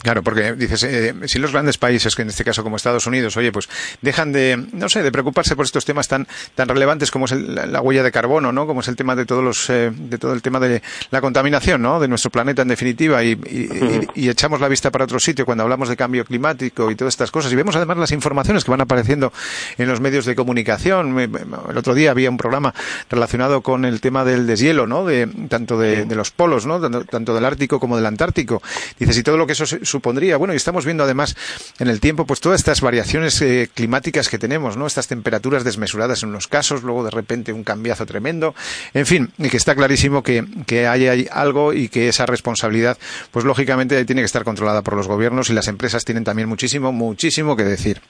Claro, 0.03 0.23
porque 0.23 0.53
dices, 0.53 0.83
eh, 0.85 1.15
si 1.25 1.39
los 1.39 1.51
grandes 1.53 1.79
países, 1.79 2.15
que 2.15 2.23
en 2.23 2.29
este 2.29 2.45
caso 2.45 2.63
como 2.63 2.77
Estados 2.77 3.07
Unidos, 3.07 3.37
oye, 3.39 3.51
pues 3.53 3.69
dejan 4.03 4.33
de, 4.33 4.63
no 4.73 4.89
sé, 4.91 5.03
de 5.03 5.11
preocuparse 5.11 5.57
por 5.57 5.65
estos 5.65 5.85
temas 5.87 6.09
tan 6.09 6.27
tan 6.55 6.69
relevantes 6.69 7.11
como 7.11 7.25
es 7.25 7.33
el- 7.33 7.55
la, 7.55 7.65
la 7.67 7.81
huella 7.81 8.03
de 8.03 8.13
carbono, 8.13 8.53
¿no? 8.53 8.67
Como 8.67 8.81
es 8.83 8.89
el 8.89 8.97
tema 8.97 9.17
de 9.17 9.25
todos 9.25 9.43
los, 9.43 9.71
eh, 9.71 9.91
de 9.95 10.19
todo 10.19 10.33
el 10.35 10.43
tema 10.43 10.61
de 10.61 10.83
la 11.11 11.21
contaminación, 11.23 11.81
¿no? 11.83 11.99
De 12.01 12.07
nuestro 12.09 12.31
planeta 12.31 12.63
en 12.63 12.69
definitiva 12.69 13.25
y, 13.25 13.31
y- 13.33 14.07
y- 14.15 14.25
y 14.27 14.29
echamos 14.29 14.61
la 14.61 14.69
vista 14.69 14.91
para 14.91 15.05
otro 15.05 15.19
sitio 15.19 15.47
cuando 15.47 15.65
hablamos 15.65 15.89
de 15.89 15.97
cambio 15.97 16.25
climático 16.25 16.91
y 16.91 16.97
todas 16.97 17.15
estas 17.15 17.31
cosas 17.31 17.51
y 17.53 17.57
vemos 17.57 17.75
además 17.77 17.97
las 17.97 18.13
informaciones 18.13 18.65
que 18.65 18.71
van 18.71 18.83
apareciendo 18.83 19.33
en 19.79 19.89
los 19.89 20.01
medios 20.01 20.27
de 20.27 20.35
comunicación. 20.35 21.19
El 21.19 21.79
otro 21.79 21.95
día 21.95 22.11
había 22.11 22.29
un 22.31 22.37
programa 22.37 22.75
relacionado 23.11 23.63
con 23.63 23.85
el 23.87 24.01
tema 24.03 24.25
del 24.25 24.47
deshielo, 24.47 24.87
¿no? 24.87 25.07
De 25.07 25.27
tanto 25.65 25.79
de, 25.79 26.05
de 26.05 26.15
los 26.15 26.31
polos, 26.31 26.67
¿no? 26.67 26.79
Tanto, 26.79 27.05
tanto 27.05 27.35
del 27.35 27.45
Ártico 27.45 27.81
como 27.81 27.97
del 27.97 28.05
Antártico. 28.05 28.63
Dices, 28.99 29.17
y 29.17 29.23
todo 29.23 29.39
lo 29.39 29.47
que 29.47 29.55
eso 29.55 29.65
supondría. 29.65 30.37
Bueno, 30.37 30.53
y 30.53 30.57
estamos 30.57 30.85
viendo 30.85 31.05
además 31.05 31.37
en 31.79 31.89
el 31.89 32.01
tiempo, 32.01 32.27
pues 32.27 32.41
todas 32.41 32.61
estas 32.61 32.83
variaciones 32.83 33.41
eh, 33.41 33.71
climáticas 33.73 34.29
que 34.29 34.39
tenemos, 34.39 34.77
¿no? 34.77 34.87
Estas 34.87 35.09
temperaturas 35.09 35.65
desmesuradas 35.65 36.23
en 36.23 36.29
unos 36.29 36.49
casos, 36.49 36.83
luego 36.83 37.03
de 37.03 37.11
repente 37.11 37.53
un 37.55 37.65
cambiazo 37.65 38.05
tremendo. 38.05 38.55
En 38.93 39.07
fin, 39.07 39.33
y 39.39 39.49
que 39.49 39.57
está 39.57 39.75
clarísimo 39.75 40.23
que, 40.23 40.45
que 40.67 40.87
hay, 40.87 41.09
hay 41.09 41.29
algo 41.33 41.73
y 41.73 41.89
que 41.89 42.09
esa 42.09 42.27
responsabilidad, 42.27 42.99
pues 43.31 43.47
lógicamente 43.47 44.05
tiene 44.05 44.21
que 44.21 44.27
estar 44.27 44.45
controlada 44.45 44.83
por 44.83 44.95
los 44.95 45.09
gobiernos 45.09 45.49
y 45.49 45.55
las 45.55 45.69
empresas 45.69 46.05
tienen 46.05 46.25
también 46.25 46.49
muchísimo, 46.49 46.93
muchísimo 46.93 47.57
que 47.57 47.65
decir. 47.65 48.03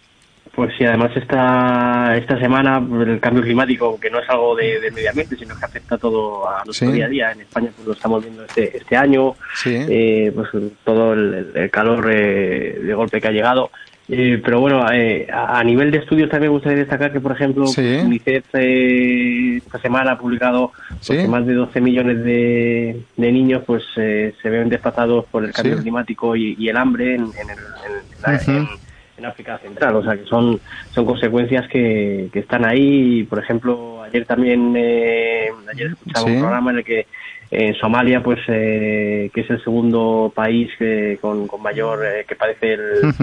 Pues 0.54 0.70
sí, 0.78 0.84
además 0.84 1.10
esta, 1.16 2.16
esta 2.16 2.38
semana 2.38 2.78
el 2.78 3.18
cambio 3.18 3.42
climático, 3.42 3.98
que 3.98 4.08
no 4.10 4.20
es 4.20 4.28
algo 4.30 4.54
de, 4.54 4.78
del 4.78 4.92
medio 4.92 5.10
ambiente, 5.10 5.36
sino 5.36 5.56
que 5.58 5.64
afecta 5.64 5.98
todo 5.98 6.48
a 6.48 6.62
nuestro 6.64 6.88
Sí. 6.88 6.92
día 6.92 7.06
a 7.06 7.08
día. 7.08 7.32
En 7.32 7.40
España 7.40 7.70
pues, 7.74 7.86
lo 7.88 7.92
estamos 7.94 8.22
viendo 8.22 8.44
este, 8.44 8.76
este 8.76 8.96
año, 8.96 9.34
Sí. 9.56 9.74
eh, 9.88 10.30
pues 10.34 10.48
todo 10.84 11.12
el, 11.14 11.50
el 11.54 11.70
calor 11.70 12.08
eh, 12.12 12.78
de 12.82 12.94
golpe 12.94 13.20
que 13.20 13.28
ha 13.28 13.32
llegado. 13.32 13.70
Eh, 14.06 14.40
pero 14.44 14.60
bueno, 14.60 14.84
eh, 14.92 15.26
a, 15.32 15.64
nivel 15.64 15.90
de 15.90 15.96
estudios 15.98 16.28
también 16.28 16.52
me 16.52 16.56
gustaría 16.56 16.78
destacar 16.78 17.10
que, 17.10 17.20
por 17.20 17.32
ejemplo, 17.32 17.66
Sí. 17.66 18.00
UNICEF 18.04 18.44
eh, 18.52 19.56
esta 19.56 19.78
semana 19.80 20.12
ha 20.12 20.18
publicado 20.18 20.72
pues, 20.90 21.20
que 21.22 21.26
más 21.26 21.46
de 21.46 21.54
12 21.54 21.80
millones 21.80 22.22
de, 22.22 23.00
de 23.16 23.32
niños 23.32 23.62
pues 23.66 23.82
eh, 23.96 24.34
se 24.42 24.50
ven 24.50 24.68
desplazados 24.68 25.24
por 25.30 25.42
el 25.44 25.52
cambio 25.52 25.78
climático 25.78 26.36
y, 26.36 26.54
y 26.58 26.68
el 26.68 26.76
hambre 26.76 27.14
en, 27.14 27.22
en 27.22 27.50
el- 27.50 27.58
en 27.58 28.22
la- 28.22 28.38
Ujú. 28.40 28.50
en- 28.50 28.83
en 29.16 29.26
África 29.26 29.58
Central. 29.58 29.96
O 29.96 30.02
sea, 30.02 30.16
que 30.16 30.24
son, 30.24 30.60
son 30.90 31.04
consecuencias 31.04 31.68
que, 31.68 32.28
que 32.32 32.40
están 32.40 32.64
ahí. 32.64 33.24
Por 33.24 33.38
ejemplo, 33.38 34.02
ayer 34.02 34.24
también, 34.26 34.74
eh, 34.76 35.48
ayer 35.72 35.88
escuchaba 35.88 36.26
un 36.26 36.40
programa 36.40 36.70
en 36.72 36.78
el 36.78 36.84
que 36.84 37.06
en 37.50 37.74
Somalia, 37.76 38.20
pues 38.20 38.40
eh, 38.48 39.30
que 39.32 39.42
es 39.42 39.50
el 39.50 39.62
segundo 39.62 40.32
país 40.34 40.70
que, 40.76 41.18
con, 41.20 41.46
con 41.46 41.62
mayor 41.62 42.04
eh, 42.04 42.24
que 42.26 42.34
padece 42.34 42.72
el 42.72 43.14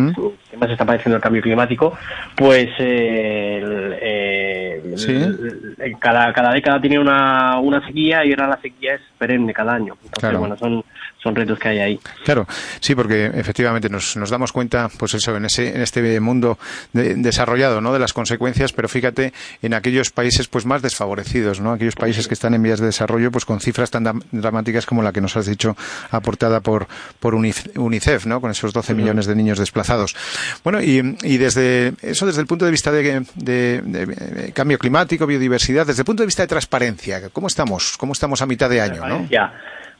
que 0.49 0.57
más 0.57 0.69
está 0.69 0.85
padeciendo 0.85 1.17
el 1.17 1.21
cambio 1.21 1.41
climático, 1.41 1.97
pues 2.37 2.69
eh, 2.79 3.59
el, 3.61 3.95
eh, 4.01 4.81
el- 4.85 5.75
el- 5.79 5.99
cada, 5.99 6.31
cada 6.31 6.53
década 6.53 6.79
tiene 6.79 6.97
una, 6.99 7.59
una 7.59 7.85
sequía 7.85 8.23
y 8.23 8.29
ahora 8.29 8.47
la 8.47 8.61
sequía 8.61 8.95
es 8.95 9.01
perenne 9.17 9.53
cada 9.53 9.73
año. 9.73 9.95
Entonces, 9.95 10.19
Claro. 10.21 10.39
bueno, 10.39 10.55
son, 10.57 10.83
son 11.21 11.35
retos 11.35 11.59
que 11.59 11.69
hay 11.69 11.79
ahí. 11.79 11.99
Claro, 12.25 12.47
sí, 12.79 12.95
porque 12.95 13.25
efectivamente 13.35 13.89
nos, 13.89 14.17
nos 14.17 14.29
damos 14.29 14.51
cuenta, 14.51 14.89
pues 14.97 15.13
eso, 15.13 15.35
en 15.35 15.45
ese, 15.45 15.69
en 15.75 15.81
este 15.81 16.19
mundo 16.19 16.57
de- 16.93 17.15
desarrollado, 17.15 17.79
¿no? 17.81 17.93
De 17.93 17.99
las 17.99 18.13
consecuencias, 18.13 18.73
pero 18.73 18.89
fíjate 18.89 19.33
en 19.61 19.73
aquellos 19.73 20.09
países, 20.11 20.47
pues 20.47 20.65
más 20.65 20.81
desfavorecidos, 20.81 21.59
¿no? 21.61 21.71
Aquellos 21.73 21.95
países 21.95 22.27
que 22.27 22.33
están 22.33 22.53
en 22.53 22.63
vías 22.63 22.79
de 22.79 22.87
desarrollo, 22.87 23.31
pues 23.31 23.45
con 23.45 23.59
cifras 23.59 23.91
tan 23.91 24.21
dramáticas 24.31 24.85
como 24.85 25.03
la 25.03 25.11
que 25.11 25.21
nos 25.21 25.37
has 25.37 25.45
dicho 25.45 25.75
aportada 26.09 26.59
por, 26.61 26.87
por 27.19 27.35
UNICEF, 27.35 28.25
¿no? 28.25 28.41
Con 28.41 28.51
esos 28.51 28.73
12 28.73 28.93
millones 28.93 29.25
de 29.27 29.35
niños 29.35 29.59
desplazados. 29.59 30.15
Bueno, 30.63 30.81
y, 30.81 31.17
y 31.23 31.37
desde 31.37 31.93
eso, 32.01 32.25
desde 32.25 32.41
el 32.41 32.47
punto 32.47 32.65
de 32.65 32.71
vista 32.71 32.91
de, 32.91 33.23
de- 33.35 33.81
de, 33.81 34.51
cambio 34.53 34.77
climático, 34.79 35.25
biodiversidad, 35.27 35.85
desde 35.85 36.01
el 36.01 36.05
punto 36.05 36.23
de 36.23 36.27
vista 36.27 36.43
de 36.43 36.47
transparencia, 36.47 37.29
¿cómo 37.31 37.47
estamos? 37.47 37.95
¿Cómo 37.97 38.13
estamos 38.13 38.41
a 38.41 38.45
mitad 38.45 38.69
de 38.69 38.81
año, 38.81 39.07
no? 39.07 39.27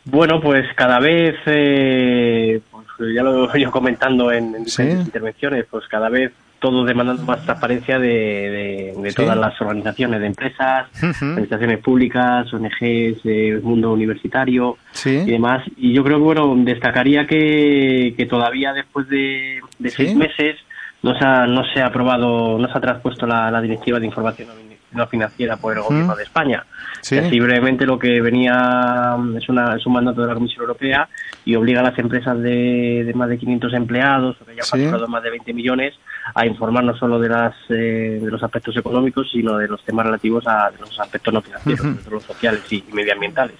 Bueno, 0.05 0.41
pues 0.41 0.65
cada 0.75 0.99
vez, 0.99 1.35
eh, 1.45 2.59
pues 2.71 2.85
ya 3.15 3.23
lo 3.23 3.45
he 3.49 3.53
venido 3.53 3.71
comentando 3.71 4.31
en, 4.31 4.55
en 4.55 4.63
diferentes 4.63 5.05
intervenciones, 5.05 5.65
pues 5.69 5.87
cada 5.87 6.09
vez 6.09 6.31
todo 6.59 6.83
demandando 6.85 7.23
más 7.23 7.43
transparencia 7.43 7.97
de, 7.97 8.07
de- 8.07 8.93
de 9.01 9.09
Sí. 9.09 9.15
todas 9.15 9.35
las 9.37 9.59
organizaciones 9.59 10.19
de 10.19 10.27
empresas, 10.27 10.87
Ujú. 11.01 11.25
administraciones 11.25 11.79
públicas, 11.79 12.53
ONGs, 12.53 13.19
eh, 13.25 13.59
mundo 13.63 13.91
universitario 13.93 14.77
Sí. 14.91 15.09
y 15.25 15.31
demás. 15.31 15.63
Y 15.77 15.93
yo 15.93 16.03
creo 16.03 16.17
que, 16.17 16.23
bueno, 16.23 16.53
destacaría 16.57 17.25
que, 17.25 18.13
que 18.15 18.25
todavía 18.27 18.73
después 18.73 19.07
de, 19.09 19.59
de 19.79 19.89
Sí. 19.89 20.05
seis 20.05 20.15
meses 20.15 20.57
no 21.01 21.17
se 21.17 21.25
ha, 21.25 21.47
no 21.47 21.63
se 21.73 21.81
ha 21.81 21.87
aprobado, 21.87 22.59
no 22.59 22.67
se 22.71 22.77
ha 22.77 22.81
traspuesto 22.81 23.25
la, 23.25 23.49
la 23.49 23.59
directiva 23.61 23.99
de 23.99 24.05
información 24.05 24.49
no 24.93 25.07
financiera 25.07 25.57
por 25.57 25.75
el 25.75 25.81
gobierno 25.83 26.13
Mm. 26.13 26.17
de 26.17 26.23
España. 26.23 26.65
Sí. 27.01 27.17
Así 27.17 27.39
brevemente 27.39 27.85
lo 27.85 27.97
que 27.97 28.21
venía 28.21 29.15
es, 29.37 29.49
una, 29.49 29.75
es 29.75 29.85
un 29.85 29.93
mandato 29.93 30.21
de 30.21 30.27
la 30.27 30.33
Comisión 30.35 30.61
Europea 30.61 31.07
y 31.45 31.55
obliga 31.55 31.79
a 31.79 31.83
las 31.83 31.97
empresas 31.97 32.39
de, 32.39 33.03
de 33.05 33.13
más 33.15 33.27
de 33.29 33.37
500 33.39 33.73
empleados 33.73 34.37
o 34.41 34.45
que 34.45 34.53
ya 34.55 34.59
han 34.61 34.65
Sí. 34.65 34.71
facturado 34.71 35.07
más 35.07 35.23
de 35.23 35.29
20 35.31 35.53
millones 35.53 35.95
a 36.35 36.45
informar 36.45 36.83
no 36.83 36.95
solo 36.95 37.19
de, 37.19 37.29
las, 37.29 37.55
eh, 37.69 38.19
de 38.21 38.29
los 38.31 38.43
aspectos 38.43 38.77
económicos, 38.77 39.27
sino 39.31 39.57
de 39.57 39.67
los 39.67 39.83
temas 39.83 40.05
relativos 40.05 40.45
a 40.47 40.69
los 40.79 40.99
aspectos 40.99 41.33
no 41.33 41.41
financieros, 41.41 41.85
los 42.11 42.23
sociales 42.23 42.61
y, 42.71 42.83
y 42.87 42.93
medioambientales. 42.93 43.55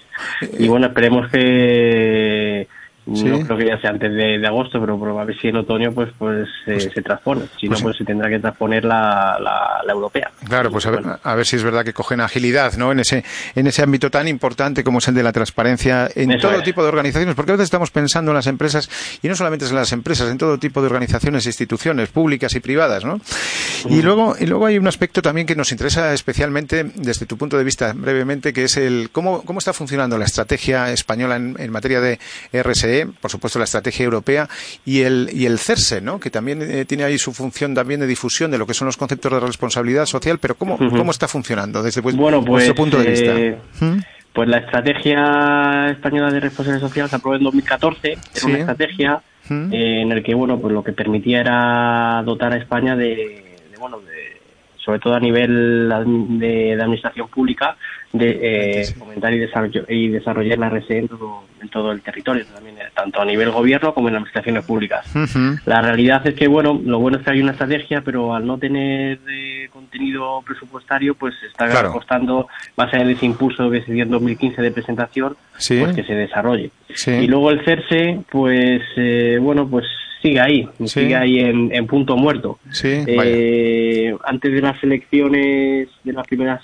Y 0.58 0.68
bueno, 0.68 0.86
esperemos 0.86 1.28
que 1.30 2.68
Sí. 3.04 3.24
no 3.24 3.40
creo 3.40 3.58
que 3.58 3.66
ya 3.66 3.80
sea 3.80 3.90
antes 3.90 4.12
de, 4.12 4.38
de 4.38 4.46
agosto, 4.46 4.78
pero, 4.80 4.98
pero 4.98 5.18
a 5.18 5.24
ver 5.24 5.36
si 5.36 5.48
en 5.48 5.56
otoño 5.56 5.92
pues 5.92 6.10
pues, 6.18 6.48
eh, 6.66 6.78
se 6.80 7.02
transpone. 7.02 7.42
Si 7.60 7.66
pues 7.66 7.80
no, 7.80 7.86
pues 7.86 7.96
se 7.96 8.04
tendrá 8.04 8.28
que 8.30 8.38
transponer 8.38 8.84
la, 8.84 9.38
la, 9.40 9.82
la 9.84 9.92
europea. 9.92 10.30
Claro, 10.48 10.70
pues 10.70 10.86
a 10.86 10.90
ver, 10.92 11.02
a 11.22 11.34
ver 11.34 11.44
si 11.46 11.56
es 11.56 11.64
verdad 11.64 11.84
que 11.84 11.92
cogen 11.92 12.20
agilidad, 12.20 12.74
¿no? 12.76 12.92
En 12.92 13.00
ese, 13.00 13.24
en 13.56 13.66
ese 13.66 13.82
ámbito 13.82 14.10
tan 14.10 14.28
importante 14.28 14.84
como 14.84 14.98
es 14.98 15.08
el 15.08 15.14
de 15.14 15.22
la 15.24 15.32
transparencia 15.32 16.08
en 16.14 16.30
Eso 16.32 16.48
todo 16.48 16.58
es. 16.58 16.64
tipo 16.64 16.82
de 16.82 16.88
organizaciones, 16.88 17.34
porque 17.34 17.52
a 17.52 17.54
veces 17.54 17.64
estamos 17.64 17.90
pensando 17.90 18.30
en 18.30 18.36
las 18.36 18.46
empresas, 18.46 18.88
y 19.20 19.28
no 19.28 19.34
solamente 19.34 19.66
en 19.66 19.74
las 19.74 19.92
empresas, 19.92 20.30
en 20.30 20.38
todo 20.38 20.58
tipo 20.58 20.80
de 20.80 20.86
organizaciones 20.86 21.44
e 21.46 21.48
instituciones, 21.48 22.08
públicas 22.10 22.54
y 22.54 22.60
privadas, 22.60 23.04
¿no? 23.04 23.20
Y 23.88 24.02
luego, 24.02 24.36
y 24.38 24.46
luego 24.46 24.66
hay 24.66 24.78
un 24.78 24.86
aspecto 24.86 25.22
también 25.22 25.46
que 25.46 25.56
nos 25.56 25.72
interesa 25.72 26.12
especialmente 26.14 26.84
desde 26.94 27.26
tu 27.26 27.36
punto 27.36 27.58
de 27.58 27.64
vista, 27.64 27.92
brevemente, 27.94 28.52
que 28.52 28.64
es 28.64 28.76
el 28.76 29.10
cómo, 29.10 29.42
cómo 29.42 29.58
está 29.58 29.72
funcionando 29.72 30.18
la 30.18 30.24
estrategia 30.26 30.92
española 30.92 31.36
en, 31.36 31.56
en 31.58 31.70
materia 31.72 32.00
de 32.00 32.18
RSE, 32.52 32.91
por 33.20 33.30
supuesto 33.30 33.58
la 33.58 33.64
estrategia 33.64 34.04
europea, 34.04 34.48
y 34.84 35.00
el, 35.02 35.30
y 35.32 35.46
el 35.46 35.58
CERSE, 35.58 36.00
¿no? 36.00 36.18
Que 36.20 36.30
también 36.30 36.60
eh, 36.62 36.84
tiene 36.84 37.04
ahí 37.04 37.18
su 37.18 37.32
función 37.32 37.74
también 37.74 38.00
de 38.00 38.06
difusión 38.06 38.50
de 38.50 38.58
lo 38.58 38.66
que 38.66 38.74
son 38.74 38.86
los 38.86 38.96
conceptos 38.96 39.32
de 39.32 39.40
responsabilidad 39.40 40.06
social, 40.06 40.38
pero 40.38 40.54
¿cómo, 40.54 40.76
cómo 40.78 41.10
está 41.10 41.28
funcionando 41.28 41.82
desde 41.82 42.02
pues, 42.02 42.14
Bueno, 42.16 42.38
pues, 42.40 42.50
vuestro 42.50 42.74
punto 42.74 42.98
de 42.98 43.10
vista? 43.10 43.38
eh, 43.38 43.58
¿Mm? 43.80 43.98
Pues 44.32 44.48
la 44.48 44.58
estrategia 44.58 45.90
española 45.90 46.30
de 46.32 46.40
responsabilidad 46.40 46.88
social 46.88 47.08
se 47.10 47.16
aprobó 47.16 47.36
en 47.36 47.42
2014. 47.44 48.12
Era 48.12 48.20
Sí. 48.32 48.46
una 48.46 48.58
estrategia 48.58 49.20
¿Mm? 49.48 49.72
eh, 49.72 50.02
en 50.02 50.12
el 50.12 50.22
que, 50.22 50.34
bueno, 50.34 50.58
pues 50.58 50.72
lo 50.72 50.82
que 50.82 50.92
permitía 50.92 51.40
era 51.40 52.22
dotar 52.24 52.52
a 52.52 52.56
España 52.56 52.96
de, 52.96 53.06
de, 53.70 53.76
bueno, 53.78 53.98
de, 54.00 54.40
sobre 54.82 55.00
todo 55.00 55.14
a 55.14 55.20
nivel 55.20 55.88
de 56.38 56.72
administración 56.80 57.28
pública, 57.28 57.76
de 58.12 58.80
eh, 58.82 58.84
fomentar 58.98 59.32
y, 59.32 59.38
desarrollo- 59.38 59.86
y 59.88 60.08
desarrollar 60.08 60.58
la 60.58 60.68
RSE 60.68 60.98
en 60.98 61.08
todo, 61.08 61.44
en 61.62 61.68
todo 61.70 61.92
el 61.92 62.02
territorio, 62.02 62.44
también, 62.54 62.76
eh, 62.76 62.82
tanto 62.94 63.20
a 63.22 63.24
nivel 63.24 63.50
gobierno 63.50 63.94
como 63.94 64.08
en 64.08 64.16
administraciones 64.16 64.64
públicas. 64.66 65.06
La 65.64 65.80
realidad 65.80 66.26
es 66.26 66.34
que, 66.34 66.46
bueno, 66.46 66.78
lo 66.84 66.98
bueno 66.98 67.16
es 67.18 67.24
que 67.24 67.30
hay 67.30 67.40
una 67.40 67.52
estrategia, 67.52 68.02
pero 68.02 68.34
al 68.34 68.46
no 68.46 68.58
tener 68.58 69.18
eh, 69.30 69.68
contenido 69.72 70.42
presupuestario, 70.46 71.14
pues 71.14 71.34
está 71.42 71.68
Claro. 71.70 71.92
costando, 71.92 72.48
más 72.76 72.92
allá 72.92 73.04
de 73.04 73.12
ese 73.12 73.24
impulso 73.26 73.70
que 73.70 73.80
se 73.82 73.92
dio 73.92 74.02
en 74.02 74.10
2015 74.10 74.60
de 74.60 74.70
presentación, 74.72 75.36
Sí. 75.56 75.78
pues 75.80 75.96
que 75.96 76.04
se 76.04 76.14
desarrolle. 76.14 76.70
Sí. 76.94 77.12
Y 77.12 77.26
luego 77.28 77.50
el 77.50 77.64
CERSE, 77.64 78.20
pues, 78.30 78.82
eh, 78.96 79.38
bueno, 79.40 79.66
pues 79.68 79.86
sigue 80.20 80.38
ahí, 80.40 80.68
Sí. 80.80 80.88
sigue 80.88 81.16
ahí 81.16 81.40
en, 81.40 81.74
en 81.74 81.86
punto 81.86 82.16
muerto. 82.16 82.58
Sí, 82.70 83.04
Eh, 83.06 84.14
antes 84.24 84.52
de 84.52 84.60
las 84.60 84.82
elecciones, 84.84 85.88
de 86.04 86.12
las 86.12 86.26
primeras 86.26 86.60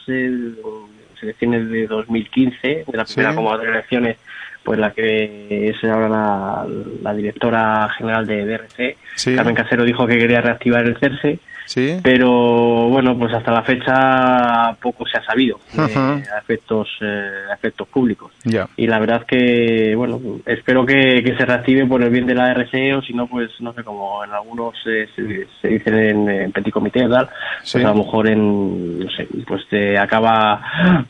eh, 1.23 1.27
elecciones 1.27 1.69
de 1.71 1.87
2015, 1.87 2.85
de 2.87 2.97
la 2.97 3.05
Sí. 3.07 3.15
primera 3.15 3.35
como 3.35 3.57
de 3.59 3.69
elecciones, 3.69 4.17
pues 4.63 4.79
la 4.79 4.91
que 4.93 5.69
es 5.71 5.85
ahora 5.85 6.09
la, 6.09 6.67
la 7.03 7.15
directora 7.15 7.89
general 7.97 8.27
de 8.27 8.45
DRC, 8.45 8.97
Sí. 9.15 9.35
Carmen 9.35 9.55
Casero, 9.55 9.85
dijo 9.85 10.07
que 10.07 10.19
quería 10.19 10.41
reactivar 10.41 10.85
el 10.85 10.97
CERSE, 10.99 11.39
Sí. 11.69 11.99
pero 12.03 12.89
bueno, 12.89 13.17
pues 13.19 13.35
hasta 13.35 13.53
la 13.53 13.63
fecha 13.63 14.73
poco 14.81 15.05
se 15.07 15.19
ha 15.19 15.23
sabido 15.23 15.61
de 15.75 15.83
Ajá. 15.83 16.15
a 16.15 16.39
efectos, 16.39 16.89
eh, 17.03 17.31
a 17.51 17.55
efectos 17.55 17.87
públicos. 17.89 18.33
Ya. 18.45 18.67
Y 18.77 18.87
la 18.87 18.99
verdad 18.99 19.27
que, 19.27 19.95
bueno, 19.95 20.19
espero 20.47 20.87
que, 20.87 21.23
que 21.23 21.37
se 21.37 21.45
reactive 21.45 21.85
por 21.87 22.03
el 22.03 22.09
bien 22.09 22.27
de 22.27 22.35
la 22.35 22.51
RC 22.53 22.95
o 22.95 23.03
si 23.03 23.13
no, 23.13 23.27
pues 23.27 23.51
no 23.61 23.75
sé, 23.75 23.85
como 23.85 24.25
en 24.25 24.33
algunos 24.33 24.75
eh, 24.87 25.07
se, 25.15 25.47
se 25.61 25.69
dicen 25.69 25.95
en, 25.95 26.29
en 26.31 26.53
petit 26.53 26.73
comité 26.73 27.05
y 27.05 27.09
tal, 27.11 27.29
Sí. 27.63 27.73
pues 27.75 27.85
a 27.85 27.89
lo 27.89 27.97
mejor 27.97 28.29
en, 28.31 29.01
no 29.01 29.11
sé, 29.11 29.29
pues 29.47 29.69
te 29.69 29.99
acaba, 29.99 30.63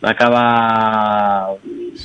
acaba, 0.02 1.47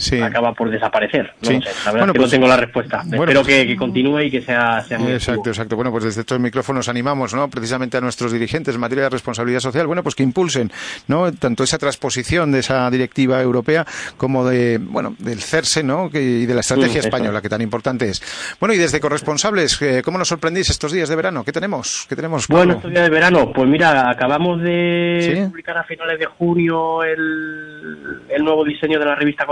Sí. 0.03 0.19
acaba 0.21 0.53
por 0.53 0.69
desaparecer. 0.69 1.33
No 1.41 1.47
Sí. 1.49 1.55
sé, 1.61 1.69
la 1.85 1.91
verdad 1.91 1.91
Bueno, 1.91 2.05
es 2.05 2.11
que 2.13 2.19
pues- 2.19 2.27
no 2.27 2.31
tengo 2.31 2.47
la 2.47 2.57
respuesta. 2.57 3.01
bueno, 3.05 3.23
espero 3.23 3.41
pues- 3.43 3.55
que, 3.55 3.67
que 3.67 3.75
continúe 3.75 4.19
y 4.21 4.31
que 4.31 4.41
sea, 4.41 4.81
sea 4.81 4.99
muy 4.99 5.11
Exacto, 5.13 5.41
activo. 5.41 5.51
exacto. 5.51 5.75
Bueno, 5.75 5.91
pues 5.91 6.03
desde 6.03 6.21
estos 6.21 6.39
micrófonos 6.39 6.89
animamos, 6.89 7.33
¿no? 7.33 7.49
Precisamente 7.49 7.97
a 7.97 8.01
nuestros 8.01 8.31
dirigentes 8.31 8.75
en 8.75 8.81
materia 8.81 9.05
de 9.05 9.09
responsabilidad 9.09 9.59
social, 9.59 9.87
bueno, 9.87 10.03
pues 10.03 10.15
que 10.15 10.23
impulsen, 10.23 10.71
¿no? 11.07 11.31
Tanto 11.33 11.63
esa 11.63 11.77
transposición 11.77 12.51
de 12.51 12.59
esa 12.59 12.89
directiva 12.91 13.41
europea 13.41 13.85
como 14.17 14.45
de, 14.47 14.79
bueno, 14.81 15.15
del 15.19 15.39
CERSE, 15.41 15.83
¿no? 15.83 16.09
Que- 16.09 16.21
y 16.21 16.45
de 16.45 16.53
la 16.53 16.61
estrategia 16.61 17.01
Mm, 17.01 17.05
española, 17.05 17.41
que 17.41 17.49
tan 17.49 17.61
importante 17.61 18.09
es. 18.09 18.21
Bueno, 18.59 18.73
y 18.73 18.77
desde 18.77 18.99
corresponsables, 18.99 19.81
eh, 19.81 20.01
¿cómo 20.03 20.17
nos 20.17 20.27
sorprendís 20.27 20.69
estos 20.69 20.91
días 20.91 21.09
de 21.09 21.15
verano? 21.15 21.43
¿Qué 21.43 21.51
tenemos? 21.51 22.05
¿Qué 22.09 22.15
tenemos? 22.15 22.47
Pablo? 22.47 22.57
Bueno, 22.59 22.73
estos 22.75 22.91
días 22.91 23.03
de 23.03 23.09
verano, 23.09 23.51
pues 23.53 23.69
mira, 23.69 24.09
acabamos 24.09 24.61
de 24.61 25.45
publicar 25.49 25.77
a 25.77 25.83
finales 25.83 26.19
de 26.19 26.25
junio 26.25 27.03
el, 27.03 28.21
el 28.29 28.43
nuevo 28.43 28.63
diseño 28.63 28.99
de 28.99 29.05
la 29.05 29.15
revista 29.15 29.45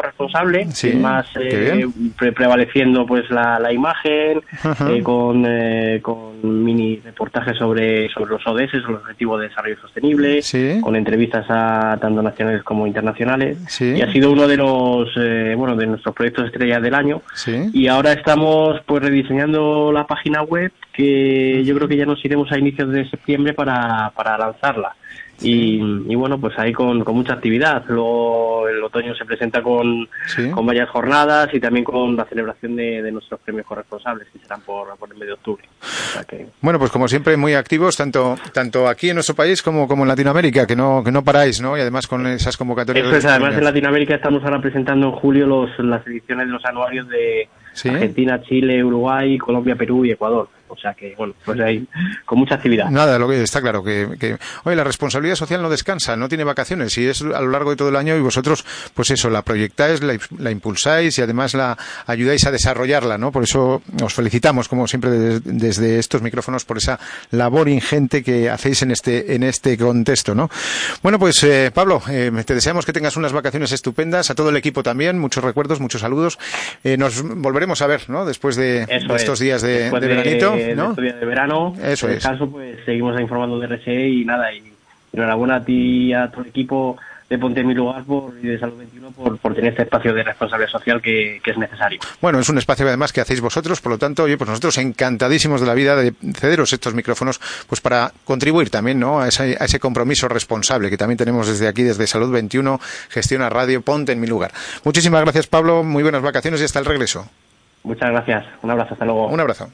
Sí, 0.72 0.94
más 0.94 1.28
eh, 1.40 1.86
pre- 2.18 2.32
prevaleciendo 2.32 3.06
pues 3.06 3.30
la, 3.30 3.60
la 3.60 3.72
imagen, 3.72 4.42
eh, 4.90 5.02
con, 5.04 5.46
eh, 5.48 6.00
con 6.02 6.64
mini 6.64 6.98
reportajes 6.98 7.58
sobre, 7.58 8.10
sobre 8.10 8.32
los 8.32 8.46
ODS, 8.48 8.74
los 8.88 9.02
Objetivos 9.02 9.40
de 9.42 9.48
Desarrollo 9.50 9.78
Sostenible, 9.80 10.42
Sí. 10.42 10.80
con 10.82 10.96
entrevistas 10.96 11.46
a 11.50 11.98
tanto 12.02 12.22
nacionales 12.22 12.64
como 12.64 12.88
internacionales, 12.88 13.58
Sí. 13.68 13.94
y 13.98 14.02
ha 14.02 14.12
sido 14.12 14.32
uno 14.32 14.48
de 14.48 14.58
los 14.58 15.10
eh, 15.18 15.54
bueno 15.58 15.76
de 15.76 15.88
nuestros 15.88 16.16
proyectos 16.16 16.46
estrellas 16.48 16.82
del 16.82 16.96
año. 16.96 17.22
Y 17.74 17.88
ahora 17.88 18.14
estamos 18.14 18.82
pues 18.86 19.02
rediseñando 19.04 19.92
la 19.92 20.06
página 20.08 20.42
web 20.42 20.72
que 20.94 21.64
yo 21.64 21.76
creo 21.76 21.88
que 21.88 21.98
ya 21.98 22.06
nos 22.06 22.24
iremos 22.26 22.52
a 22.52 22.58
inicios 22.58 22.90
de 22.92 23.10
septiembre 23.10 23.54
para, 23.54 24.12
para 24.16 24.38
lanzarla. 24.38 24.94
Y, 25.42 25.76
y 26.08 26.16
bueno, 26.16 26.40
pues 26.40 26.58
ahí 26.60 26.72
con, 26.72 27.04
con 27.04 27.16
mucha 27.16 27.34
actividad. 27.34 27.84
Luego 27.88 28.68
el 28.68 28.84
otoño 28.84 29.16
se 29.16 29.26
presenta 29.26 29.62
con, 29.64 30.08
Sí. 30.28 30.50
con 30.52 30.66
varias 30.66 30.90
jornadas 30.90 31.50
y 31.54 31.60
también 31.60 31.84
con 31.84 32.16
la 32.16 32.26
celebración 32.26 32.76
de, 32.76 33.02
de 33.02 33.12
nuestros 33.12 33.40
premios 33.42 33.66
corresponsables 33.66 34.28
que 34.32 34.40
serán 34.40 34.62
por, 34.62 34.96
por 34.98 35.10
el 35.12 35.18
mes 35.18 35.28
de 35.28 35.34
octubre. 35.34 35.64
O 35.82 36.14
sea 36.14 36.24
que, 36.24 36.46
Bueno, 36.62 36.78
pues 36.80 36.92
como 36.92 37.08
siempre 37.08 37.36
muy 37.38 37.54
activos 37.54 37.98
tanto 37.98 38.36
tanto 38.54 38.88
aquí 38.88 39.10
en 39.10 39.16
nuestro 39.16 39.36
país 39.36 39.62
como, 39.64 39.88
como 39.88 40.04
en 40.04 40.10
Latinoamérica, 40.10 40.68
que 40.68 40.76
no 40.76 41.02
que 41.04 41.12
no 41.12 41.24
paráis, 41.24 41.62
¿no? 41.62 41.78
Y 41.78 41.82
además 41.82 42.08
con 42.08 42.26
esas 42.28 42.56
convocatorias. 42.58 43.08
Eso 43.08 43.16
es, 43.16 43.26
además 43.26 43.56
en. 43.58 43.64
Latinoamérica 43.64 44.16
estamos 44.16 44.44
ahora 44.44 44.62
presentando 44.62 45.08
en 45.08 45.14
julio 45.14 45.48
los, 45.48 45.70
las 45.80 46.06
ediciones 46.06 46.48
de 46.48 46.52
los 46.54 46.66
anuarios 46.66 47.08
de 47.08 47.48
Sí. 47.74 47.88
Argentina, 47.88 48.42
Chile, 48.42 48.84
Uruguay, 48.84 49.38
Colombia, 49.38 49.76
Perú 49.76 50.04
y 50.04 50.12
Ecuador. 50.12 50.50
O 50.72 50.78
sea 50.78 50.94
que, 50.94 51.14
bueno, 51.18 51.34
pues 51.44 51.60
ahí 51.60 51.86
con 52.26 52.40
mucha 52.40 52.56
actividad. 52.56 52.90
Nada, 52.90 53.20
lo 53.20 53.28
que 53.28 53.44
está 53.44 53.62
claro 53.62 53.84
que, 53.84 54.08
que, 54.20 54.38
oye, 54.64 54.76
la 54.76 54.84
responsabilidad 54.84 55.36
social 55.36 55.62
no 55.62 55.70
descansa, 55.70 56.16
no 56.16 56.30
tiene 56.30 56.44
vacaciones 56.44 56.98
y 56.98 57.08
es 57.08 57.22
a 57.22 57.42
lo 57.42 57.50
largo 57.50 57.72
de 57.72 57.76
todo 57.76 57.90
el 57.90 57.96
año 57.96 58.16
y 58.16 58.22
vosotros, 58.22 58.66
pues 58.94 59.12
eso, 59.12 59.30
la 59.30 59.42
proyectáis, 59.42 60.02
la, 60.02 60.18
la 60.38 60.52
impulsáis 60.52 61.18
y 61.18 61.22
además 61.22 61.54
la 61.54 61.78
ayudáis 62.08 62.46
a 62.46 62.52
desarrollarla, 62.52 63.18
¿no? 63.18 63.32
Por 63.32 63.44
eso 63.44 63.82
os 64.02 64.14
felicitamos, 64.14 64.68
como 64.68 64.88
siempre, 64.88 65.12
desde, 65.12 65.42
desde 65.52 66.00
estos 66.00 66.22
micrófonos 66.22 66.66
por 66.66 66.78
esa 66.78 67.00
labor 67.32 67.68
ingente 67.70 68.24
que 68.24 68.50
hacéis 68.50 68.82
en 68.82 68.92
este, 68.92 69.36
en 69.36 69.44
este 69.44 69.78
contexto, 69.78 70.34
¿no? 70.36 70.50
Bueno, 71.04 71.20
pues 71.20 71.44
eh, 71.44 71.72
Pablo, 71.74 72.02
eh, 72.10 72.32
te 72.46 72.56
deseamos 72.56 72.86
que 72.86 72.94
tengas 72.94 73.18
unas 73.18 73.34
vacaciones 73.34 73.72
estupendas, 73.72 74.30
a 74.30 74.36
todo 74.36 74.50
el 74.50 74.58
equipo 74.58 74.84
también, 74.84 75.20
muchos 75.20 75.44
recuerdos, 75.44 75.80
muchos 75.80 76.02
saludos. 76.02 76.40
Eh, 76.84 76.98
nos 76.98 77.22
volveremos 77.22 77.82
a 77.82 77.88
ver, 77.88 78.10
¿no? 78.10 78.26
Después 78.26 78.56
de, 78.56 78.86
de 78.86 79.16
estos 79.16 79.40
días 79.40 79.62
de, 79.62 79.90
de 79.90 80.08
veranito, 80.08 80.56
de 80.68 80.76
¿no? 80.76 80.94
días 80.94 81.20
de 81.20 81.26
verano, 81.26 81.76
Eso 81.82 82.08
en 82.08 82.14
es. 82.18 82.26
el 82.26 82.32
caso, 82.32 82.50
pues 82.50 82.78
seguimos 82.86 83.20
informando 83.20 83.60
de 83.60 83.68
RSE 83.68 84.10
y 84.10 84.26
nada, 84.26 84.54
y 84.54 84.64
enhorabuena 85.14 85.56
a 85.58 85.64
ti 85.66 86.08
y 86.08 86.14
a 86.14 86.26
el 86.26 86.48
equipo 86.48 86.98
de 87.30 87.38
Ponte 87.38 87.62
en 87.62 87.68
mi 87.68 87.74
lugar 87.74 88.04
por, 88.04 88.34
y 88.44 88.48
de 88.48 88.60
Salud 88.60 88.78
21 88.78 89.12
por, 89.12 89.38
por 89.38 89.56
tener 89.56 89.72
este 89.72 89.84
espacio 89.84 90.14
de 90.14 90.22
responsabilidad 90.22 90.70
social 90.70 91.02
que, 91.02 91.40
que 91.42 91.52
es 91.52 91.58
necesario. 91.58 92.02
Bueno, 92.22 92.40
es 92.40 92.50
un 92.50 92.58
espacio 92.58 92.86
además 92.86 93.14
que 93.14 93.22
hacéis 93.22 93.40
vosotros, 93.40 93.80
por 93.80 93.94
lo 93.94 93.98
tanto, 93.98 94.24
oye, 94.24 94.38
pues 94.38 94.50
nosotros 94.50 94.78
encantadísimos 94.80 95.62
de 95.62 95.68
la 95.68 95.74
vida 95.74 95.96
de 95.96 96.14
cederos 96.34 96.74
estos 96.74 96.94
micrófonos, 96.94 97.40
pues 97.68 97.80
para 97.80 98.12
contribuir 98.26 98.70
también, 98.70 99.00
¿no? 99.00 99.22
A 99.22 99.30
ese, 99.30 99.56
a 99.58 99.64
ese 99.64 99.80
compromiso 99.80 100.28
responsable 100.28 100.90
que 100.90 100.98
también 100.98 101.18
tenemos 101.18 101.48
desde 101.48 101.70
aquí, 101.70 101.84
desde 101.84 102.06
Salud 102.06 102.34
21, 102.34 102.82
Gestiona 103.08 103.50
Radio, 103.50 103.82
Ponte 103.82 104.12
en 104.12 104.20
mi 104.20 104.28
lugar. 104.28 104.52
Muchísimas 104.84 105.22
gracias, 105.22 105.48
Pablo, 105.48 105.84
muy 105.84 106.04
buenas 106.04 106.22
vacaciones 106.22 106.60
y 106.60 106.66
hasta 106.66 106.80
el 106.80 106.86
regreso. 106.86 107.30
Muchas 107.84 108.10
gracias, 108.12 108.46
un 108.62 108.72
abrazo, 108.72 108.94
hasta 108.94 109.06
luego. 109.06 109.28
Un 109.28 109.40
abrazo. 109.40 109.70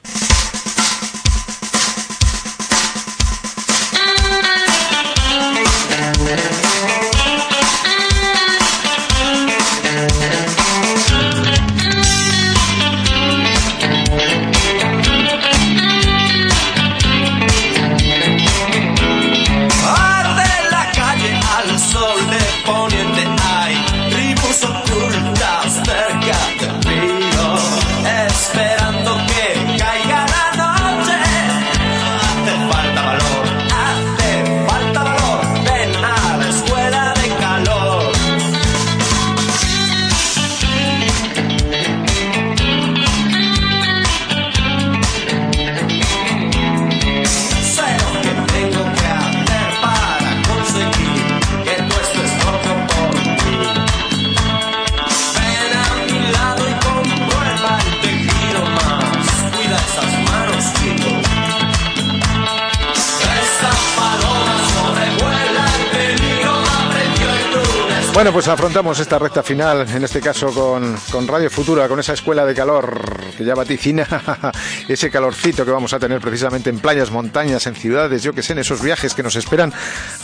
Bueno, 68.18 68.34
pues 68.34 68.48
afrontamos 68.48 69.00
esta 69.00 69.20
recta 69.20 69.44
final, 69.44 69.88
en 69.88 70.04
este 70.04 70.20
caso 70.20 70.48
con, 70.48 70.98
con 71.12 71.28
Radio 71.28 71.52
Futura, 71.52 71.88
con 71.88 72.00
esa 72.00 72.14
escuela 72.14 72.48
de 72.48 72.56
calor 72.56 73.00
que 73.38 73.46
ya 73.46 73.54
vaticina 73.54 74.08
ese 74.88 75.12
calorcito 75.12 75.64
que 75.64 75.70
vamos 75.70 75.94
a 75.94 76.00
tener 76.00 76.20
precisamente 76.20 76.72
en 76.72 76.80
playas, 76.80 77.12
montañas, 77.12 77.68
en 77.68 77.76
ciudades, 77.76 78.24
yo 78.24 78.34
que 78.34 78.42
sé, 78.42 78.54
en 78.54 78.60
esos 78.60 78.82
viajes 78.82 79.14
que 79.14 79.22
nos 79.22 79.36
esperan 79.36 79.72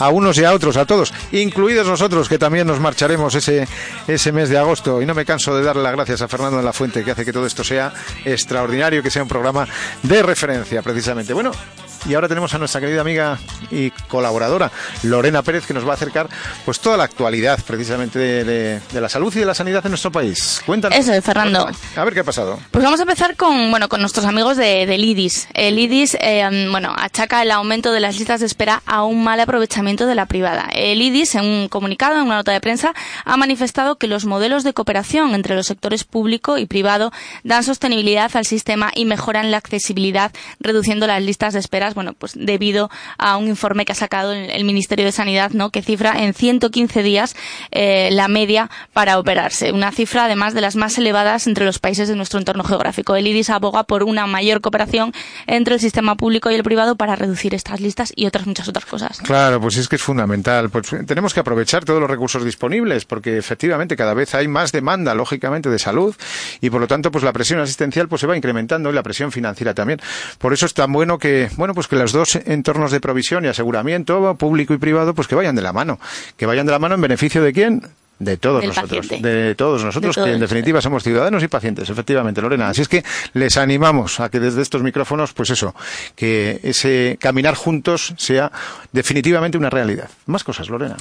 a 0.00 0.08
unos 0.08 0.36
y 0.38 0.44
a 0.44 0.52
otros, 0.52 0.76
a 0.76 0.86
todos, 0.86 1.14
incluidos 1.30 1.86
nosotros 1.86 2.28
que 2.28 2.36
también 2.36 2.66
nos 2.66 2.80
marcharemos 2.80 3.36
ese, 3.36 3.68
ese 4.08 4.32
mes 4.32 4.48
de 4.48 4.58
agosto. 4.58 5.00
Y 5.00 5.06
no 5.06 5.14
me 5.14 5.24
canso 5.24 5.56
de 5.56 5.62
darle 5.62 5.84
las 5.84 5.92
gracias 5.92 6.20
a 6.20 6.26
Fernando 6.26 6.56
de 6.56 6.64
la 6.64 6.72
Fuente, 6.72 7.04
que 7.04 7.12
hace 7.12 7.24
que 7.24 7.32
todo 7.32 7.46
esto 7.46 7.62
sea 7.62 7.92
extraordinario, 8.24 9.04
que 9.04 9.10
sea 9.12 9.22
un 9.22 9.28
programa 9.28 9.68
de 10.02 10.20
referencia, 10.20 10.82
precisamente. 10.82 11.32
Bueno, 11.32 11.52
y 12.06 12.14
ahora 12.14 12.28
tenemos 12.28 12.52
a 12.54 12.58
nuestra 12.58 12.80
querida 12.80 13.00
amiga 13.00 13.38
y 13.70 13.90
colaboradora 14.08 14.70
Lorena 15.02 15.42
Pérez 15.42 15.66
que 15.66 15.74
nos 15.74 15.86
va 15.86 15.92
a 15.92 15.94
acercar 15.94 16.28
pues 16.64 16.80
toda 16.80 16.96
la 16.96 17.04
actualidad 17.04 17.58
precisamente 17.66 18.18
de, 18.18 18.44
de- 18.44 18.80
de 18.92 19.00
la 19.00 19.08
salud 19.08 19.34
y 19.34 19.40
de 19.40 19.46
la 19.46 19.54
sanidad 19.54 19.84
en 19.84 19.90
nuestro 19.90 20.12
país. 20.12 20.60
Cuéntanos. 20.66 20.98
Eso 20.98 21.12
es, 21.12 21.24
Fernando. 21.24 21.68
A 21.96 22.04
ver 22.04 22.14
qué 22.14 22.20
ha 22.20 22.24
pasado. 22.24 22.58
Pues 22.70 22.84
vamos 22.84 23.00
a 23.00 23.02
empezar 23.04 23.36
con, 23.36 23.70
bueno, 23.70 23.88
con 23.88 24.00
nuestros 24.00 24.24
amigos 24.26 24.56
de, 24.56 24.86
del 24.86 25.04
IDIS. 25.04 25.48
El 25.54 25.78
IDIS, 25.78 26.16
eh, 26.20 26.68
bueno, 26.70 26.94
achaca 26.96 27.42
el 27.42 27.50
aumento 27.50 27.92
de 27.92 28.00
las 28.00 28.18
listas 28.18 28.40
de 28.40 28.46
espera 28.46 28.82
a 28.86 29.04
un 29.04 29.24
mal 29.24 29.40
aprovechamiento 29.40 30.06
de 30.06 30.14
la 30.14 30.26
privada. 30.26 30.68
El 30.72 31.00
IDIS, 31.02 31.34
en 31.36 31.44
un 31.44 31.68
comunicado, 31.68 32.16
en 32.16 32.26
una 32.26 32.36
nota 32.36 32.52
de 32.52 32.60
prensa, 32.60 32.92
ha 33.24 33.36
manifestado 33.36 33.96
que 33.96 34.06
los 34.06 34.24
modelos 34.24 34.64
de 34.64 34.72
cooperación 34.74 35.34
entre 35.34 35.54
los 35.54 35.66
sectores 35.66 36.04
público 36.04 36.58
y 36.58 36.66
privado 36.66 37.12
dan 37.42 37.64
sostenibilidad 37.64 38.30
al 38.36 38.44
sistema 38.46 38.90
y 38.94 39.04
mejoran 39.04 39.50
la 39.50 39.56
accesibilidad, 39.58 40.32
reduciendo 40.60 41.06
las 41.06 41.22
listas 41.22 41.52
de 41.54 41.60
bueno, 41.94 42.12
pues 42.12 42.32
debido 42.36 42.90
a 43.18 43.36
un 43.36 43.48
informe 43.48 43.84
que 43.84 43.92
ha 43.92 43.96
sacado 43.96 44.32
el, 44.32 44.50
el 44.50 44.64
Ministerio 44.64 45.04
de 45.04 45.12
Sanidad, 45.12 45.52
¿no? 45.52 45.70
Que 45.70 45.82
cifra 45.82 46.14
en 46.22 46.34
115 46.34 47.02
días 47.02 47.36
eh, 47.70 48.10
la 48.12 48.28
media 48.28 48.70
para 48.92 49.18
operarse. 49.18 49.72
Una 49.72 49.92
cifra, 49.92 50.24
además, 50.24 50.54
de 50.54 50.60
las 50.60 50.76
más 50.76 50.98
elevadas 50.98 51.46
entre 51.46 51.64
los 51.64 51.78
países 51.78 52.08
de 52.08 52.16
nuestro 52.16 52.38
entorno 52.38 52.64
geográfico. 52.64 53.16
El 53.16 53.26
IDIS 53.26 53.50
aboga 53.50 53.84
por 53.84 54.02
una 54.02 54.26
mayor 54.26 54.60
cooperación 54.60 55.12
entre 55.46 55.74
el 55.74 55.80
sistema 55.80 56.16
público 56.16 56.50
y 56.50 56.54
el 56.54 56.62
privado 56.62 56.96
para 56.96 57.16
reducir 57.16 57.54
estas 57.54 57.80
listas 57.80 58.12
y 58.14 58.26
otras 58.26 58.46
muchas 58.46 58.68
otras 58.68 58.84
cosas. 58.86 59.20
Claro, 59.20 59.60
pues 59.60 59.76
es 59.76 59.88
que 59.88 59.96
es 59.96 60.02
fundamental. 60.02 60.70
Pues 60.70 60.88
tenemos 61.06 61.34
que 61.34 61.40
aprovechar 61.40 61.84
todos 61.84 62.00
los 62.00 62.10
recursos 62.10 62.44
disponibles 62.44 63.04
porque 63.04 63.36
efectivamente 63.36 63.96
cada 63.96 64.14
vez 64.14 64.34
hay 64.34 64.48
más 64.48 64.72
demanda, 64.72 65.14
lógicamente, 65.14 65.70
de 65.70 65.78
salud 65.78 66.14
y 66.60 66.70
por 66.70 66.80
lo 66.80 66.86
tanto 66.86 67.10
pues 67.10 67.24
la 67.24 67.32
presión 67.32 67.60
asistencial 67.60 68.08
pues 68.08 68.20
se 68.20 68.26
va 68.26 68.36
incrementando 68.36 68.90
y 68.90 68.92
la 68.92 69.02
presión 69.02 69.32
financiera 69.32 69.74
también. 69.74 70.00
Por 70.38 70.52
eso 70.52 70.66
es 70.66 70.74
tan 70.74 70.92
bueno 70.92 71.18
que 71.18 71.48
bueno 71.56 71.74
pues 71.74 71.83
que 71.88 71.96
los 71.96 72.12
dos 72.12 72.36
entornos 72.36 72.90
de 72.90 73.00
provisión 73.00 73.44
y 73.44 73.48
aseguramiento 73.48 74.34
público 74.36 74.74
y 74.74 74.78
privado 74.78 75.14
pues 75.14 75.28
que 75.28 75.34
vayan 75.34 75.54
de 75.54 75.62
la 75.62 75.72
mano, 75.72 75.98
que 76.36 76.46
vayan 76.46 76.66
de 76.66 76.72
la 76.72 76.78
mano 76.78 76.94
en 76.94 77.00
beneficio 77.00 77.42
de 77.42 77.52
quién. 77.52 77.82
De 78.18 78.36
todos 78.36 78.60
Del 78.60 78.68
nosotros, 78.68 79.06
paciente. 79.06 79.28
de 79.28 79.54
todos 79.54 79.84
nosotros, 79.84 80.14
De 80.14 80.20
todos. 80.20 80.28
que 80.28 80.34
en 80.34 80.40
definitiva 80.40 80.80
somos 80.80 81.02
ciudadanos 81.02 81.42
y 81.42 81.48
pacientes, 81.48 81.90
efectivamente, 81.90 82.40
Lorena. 82.40 82.68
Así 82.68 82.82
es 82.82 82.88
que 82.88 83.02
les 83.32 83.56
animamos 83.56 84.20
a 84.20 84.28
que 84.28 84.38
desde 84.40 84.62
estos 84.62 84.82
micrófonos, 84.82 85.32
pues 85.32 85.50
eso, 85.50 85.74
que 86.14 86.60
ese 86.62 87.18
caminar 87.20 87.54
juntos 87.54 88.14
sea 88.16 88.52
definitivamente 88.92 89.58
una 89.58 89.70
realidad. 89.70 90.08
Más 90.26 90.44
cosas, 90.44 90.68
Lorena. 90.68 90.96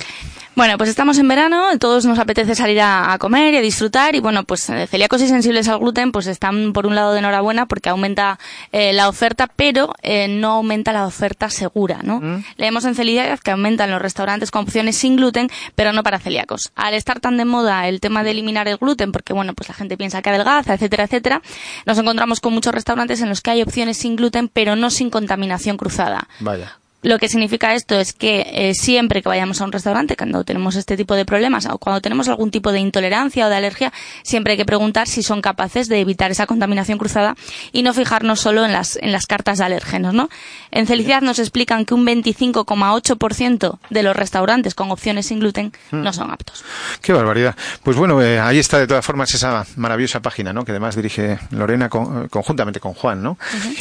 Bueno, 0.56 0.78
pues 0.78 0.90
estamos 0.90 1.18
en 1.18 1.28
verano, 1.28 1.78
todos 1.80 2.06
nos 2.06 2.20
apetece 2.20 2.56
salir 2.56 2.80
a, 2.82 3.14
a 3.14 3.18
comer 3.18 3.54
y 3.54 3.58
a 3.58 3.62
disfrutar 3.62 4.16
y 4.16 4.20
bueno, 4.20 4.44
pues 4.44 4.70
eh, 4.70 4.88
celíacos 4.88 5.22
y 5.22 5.28
sensibles 5.28 5.68
al 5.68 5.80
gluten 5.80 6.12
pues 6.12 6.28
están 6.28 6.74
por 6.74 6.86
un 6.86 6.96
lado 6.96 7.14
de 7.14 7.20
enhorabuena 7.20 7.66
porque 7.66 7.90
aumenta 7.90 8.40
eh, 8.72 8.94
la 8.94 9.10
oferta, 9.10 9.48
pero 9.56 9.94
eh, 10.02 10.28
no 10.28 10.52
aumenta 10.52 10.94
la 10.94 11.06
oferta 11.06 11.50
segura, 11.50 12.00
¿no? 12.04 12.44
Leemos 12.58 12.86
en 12.86 12.96
celiac 12.96 13.40
que 13.42 13.52
aumentan 13.52 13.90
los 13.92 14.02
restaurantes 14.02 14.52
con 14.52 14.64
opciones 14.64 14.96
sin 14.96 15.16
gluten, 15.16 15.50
pero 15.76 15.92
no 15.94 16.04
para 16.04 16.20
celíacos. 16.20 16.72
Al 16.76 16.94
estar 17.04 17.20
tan 17.20 17.38
de 17.38 17.46
moda 17.46 17.88
el 17.88 18.00
tema 18.00 18.24
de 18.24 18.32
eliminar 18.32 18.68
el 18.68 18.78
gluten, 18.78 19.12
porque 19.12 19.34
bueno, 19.34 19.54
pues 19.54 19.68
la 19.68 19.76
gente 19.76 19.98
piensa 19.98 20.22
que 20.22 20.30
adelgaza, 20.30 20.74
etcétera, 20.74 21.04
etcétera, 21.04 21.42
nos 21.86 21.98
encontramos 21.98 22.40
con 22.40 22.54
muchos 22.54 22.74
restaurantes 22.74 23.22
en 23.22 23.30
los 23.30 23.42
que 23.42 23.52
hay 23.52 23.62
opciones 23.62 23.98
sin 23.98 24.16
gluten, 24.16 24.48
pero 24.48 24.76
no 24.76 24.90
sin 24.90 25.10
contaminación 25.10 25.78
cruzada. 25.78 26.28
Vaya. 26.40 26.78
Lo 27.04 27.20
que 27.20 27.28
significa 27.30 27.74
esto 27.76 28.00
es 28.00 28.14
que 28.14 28.48
eh, 28.54 28.74
siempre 28.74 29.22
que 29.22 29.30
vayamos 29.30 29.62
a 29.62 29.66
un 29.66 29.72
restaurante, 29.72 30.16
cuando 30.18 30.44
tenemos 30.44 30.76
este 30.76 30.98
tipo 30.98 31.16
de 31.16 31.26
problemas 31.26 31.66
o 31.68 31.78
cuando 31.78 32.02
tenemos 32.02 32.28
algún 32.30 32.50
tipo 32.50 32.72
de 32.72 32.80
intolerancia 32.80 33.46
o 33.46 33.50
de 33.50 33.56
alergia, 33.56 33.92
siempre 34.24 34.54
hay 34.54 34.58
que 34.58 34.66
preguntar 34.66 35.08
si 35.08 35.22
son 35.22 35.42
capaces 35.42 35.88
de 35.90 36.00
evitar 36.00 36.32
esa 36.32 36.46
contaminación 36.48 36.98
cruzada 36.98 37.36
y 37.72 37.84
no 37.84 37.94
fijarnos 37.94 38.40
solo 38.40 38.64
en 38.66 38.72
las, 38.72 38.98
en 39.02 39.12
las 39.12 39.26
cartas 39.28 39.58
de 39.58 39.66
alérgenos. 39.66 40.14
¿no? 40.14 40.30
En 40.72 40.88
Felicidad 40.88 41.22
nos 41.22 41.40
explican 41.40 41.86
que 41.86 41.94
un 41.94 42.06
25,8% 42.06 43.80
de 43.90 44.04
los 44.04 44.16
restaurantes 44.16 44.74
con 44.76 44.92
opciones 44.92 45.26
sin 45.28 45.40
gluten 45.40 45.74
no 45.92 46.14
son 46.14 46.32
aptos. 46.32 46.64
Qué 47.02 47.12
barbaridad. 47.14 47.56
Pues 47.84 47.98
bueno, 47.98 48.22
eh, 48.22 48.40
ahí 48.40 48.60
está 48.60 48.80
de 48.80 48.88
todas 48.88 49.06
formas 49.06 49.34
esa 49.34 49.66
maravillosa 49.76 50.22
página, 50.22 50.54
¿no? 50.54 50.64
Que 50.66 50.72
además 50.72 50.96
dirige 50.96 51.38
Lorena 51.52 51.90
con- 51.90 52.30
conjuntamente 52.30 52.80
con 52.80 52.94
Juan, 52.94 53.22
¿no? 53.22 53.38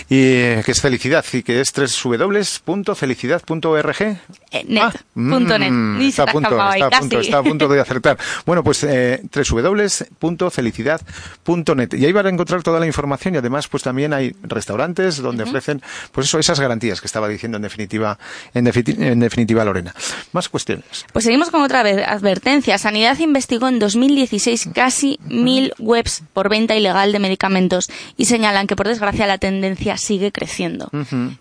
Y 0.09 0.17
eh, 0.19 0.63
que 0.65 0.73
es 0.73 0.81
Felicidad 0.81 1.25
y 1.33 1.43
que 1.43 1.61
es 1.61 1.73
www.felicidad 1.73 3.12
felicidad.org. 3.15 4.01
Eh, 4.51 4.65
net, 4.69 4.83
ah, 4.83 4.93
punto 5.15 5.59
net. 5.59 5.71
Mm, 5.71 5.99
Ni 5.99 6.09
está, 6.09 6.25
a 6.25 6.27
se 6.27 6.33
punto, 6.33 6.51
está, 6.51 6.67
a 6.67 6.91
punto, 7.01 7.17
casi. 7.17 7.27
está 7.27 7.39
a 7.39 7.43
punto 7.43 7.69
de 7.69 7.81
acertar. 7.81 8.19
Bueno, 8.47 8.63
pues 8.65 8.85
eh, 8.85 9.23
www.felicidad.net. 9.33 11.95
Y 11.95 12.05
ahí 12.07 12.13
van 12.13 12.27
a 12.27 12.29
encontrar 12.31 12.63
toda 12.63 12.81
la 12.81 12.87
información 12.87 13.35
y 13.35 13.39
además 13.39 13.69
pues 13.69 13.83
también 13.83 14.13
hay 14.13 14.35
restaurantes 14.43 15.19
donde 15.19 15.45
ofrecen 15.45 15.83
pues 16.13 16.27
eso, 16.27 16.39
esas 16.39 16.61
garantías 16.61 17.01
que 17.01 17.07
estaba 17.07 17.29
diciendo 17.29 17.57
en 17.57 17.63
definitiva, 17.63 18.19
en, 18.55 18.67
defini- 18.67 19.01
en 19.01 19.21
definitiva 19.21 19.65
Lorena. 19.65 19.95
Más 20.33 20.49
cuestiones. 20.49 21.07
Pues 21.13 21.25
seguimos 21.25 21.51
con 21.51 21.63
otra 21.63 21.83
vez, 21.83 21.99
advertencia. 22.07 22.79
Sanidad 22.79 23.19
investigó 23.19 23.69
en 23.69 23.79
2016 23.79 24.71
casi 24.75 25.19
mil 25.25 25.73
webs 25.79 26.23
por 26.33 26.49
venta 26.49 26.75
ilegal 26.77 27.13
de 27.13 27.19
medicamentos 27.19 27.91
y 28.17 28.25
señalan 28.27 28.67
que, 28.67 28.77
por 28.77 28.89
desgracia, 28.89 29.27
la 29.27 29.39
tendencia 29.39 29.97
sigue 29.97 30.33
creciendo. 30.33 30.91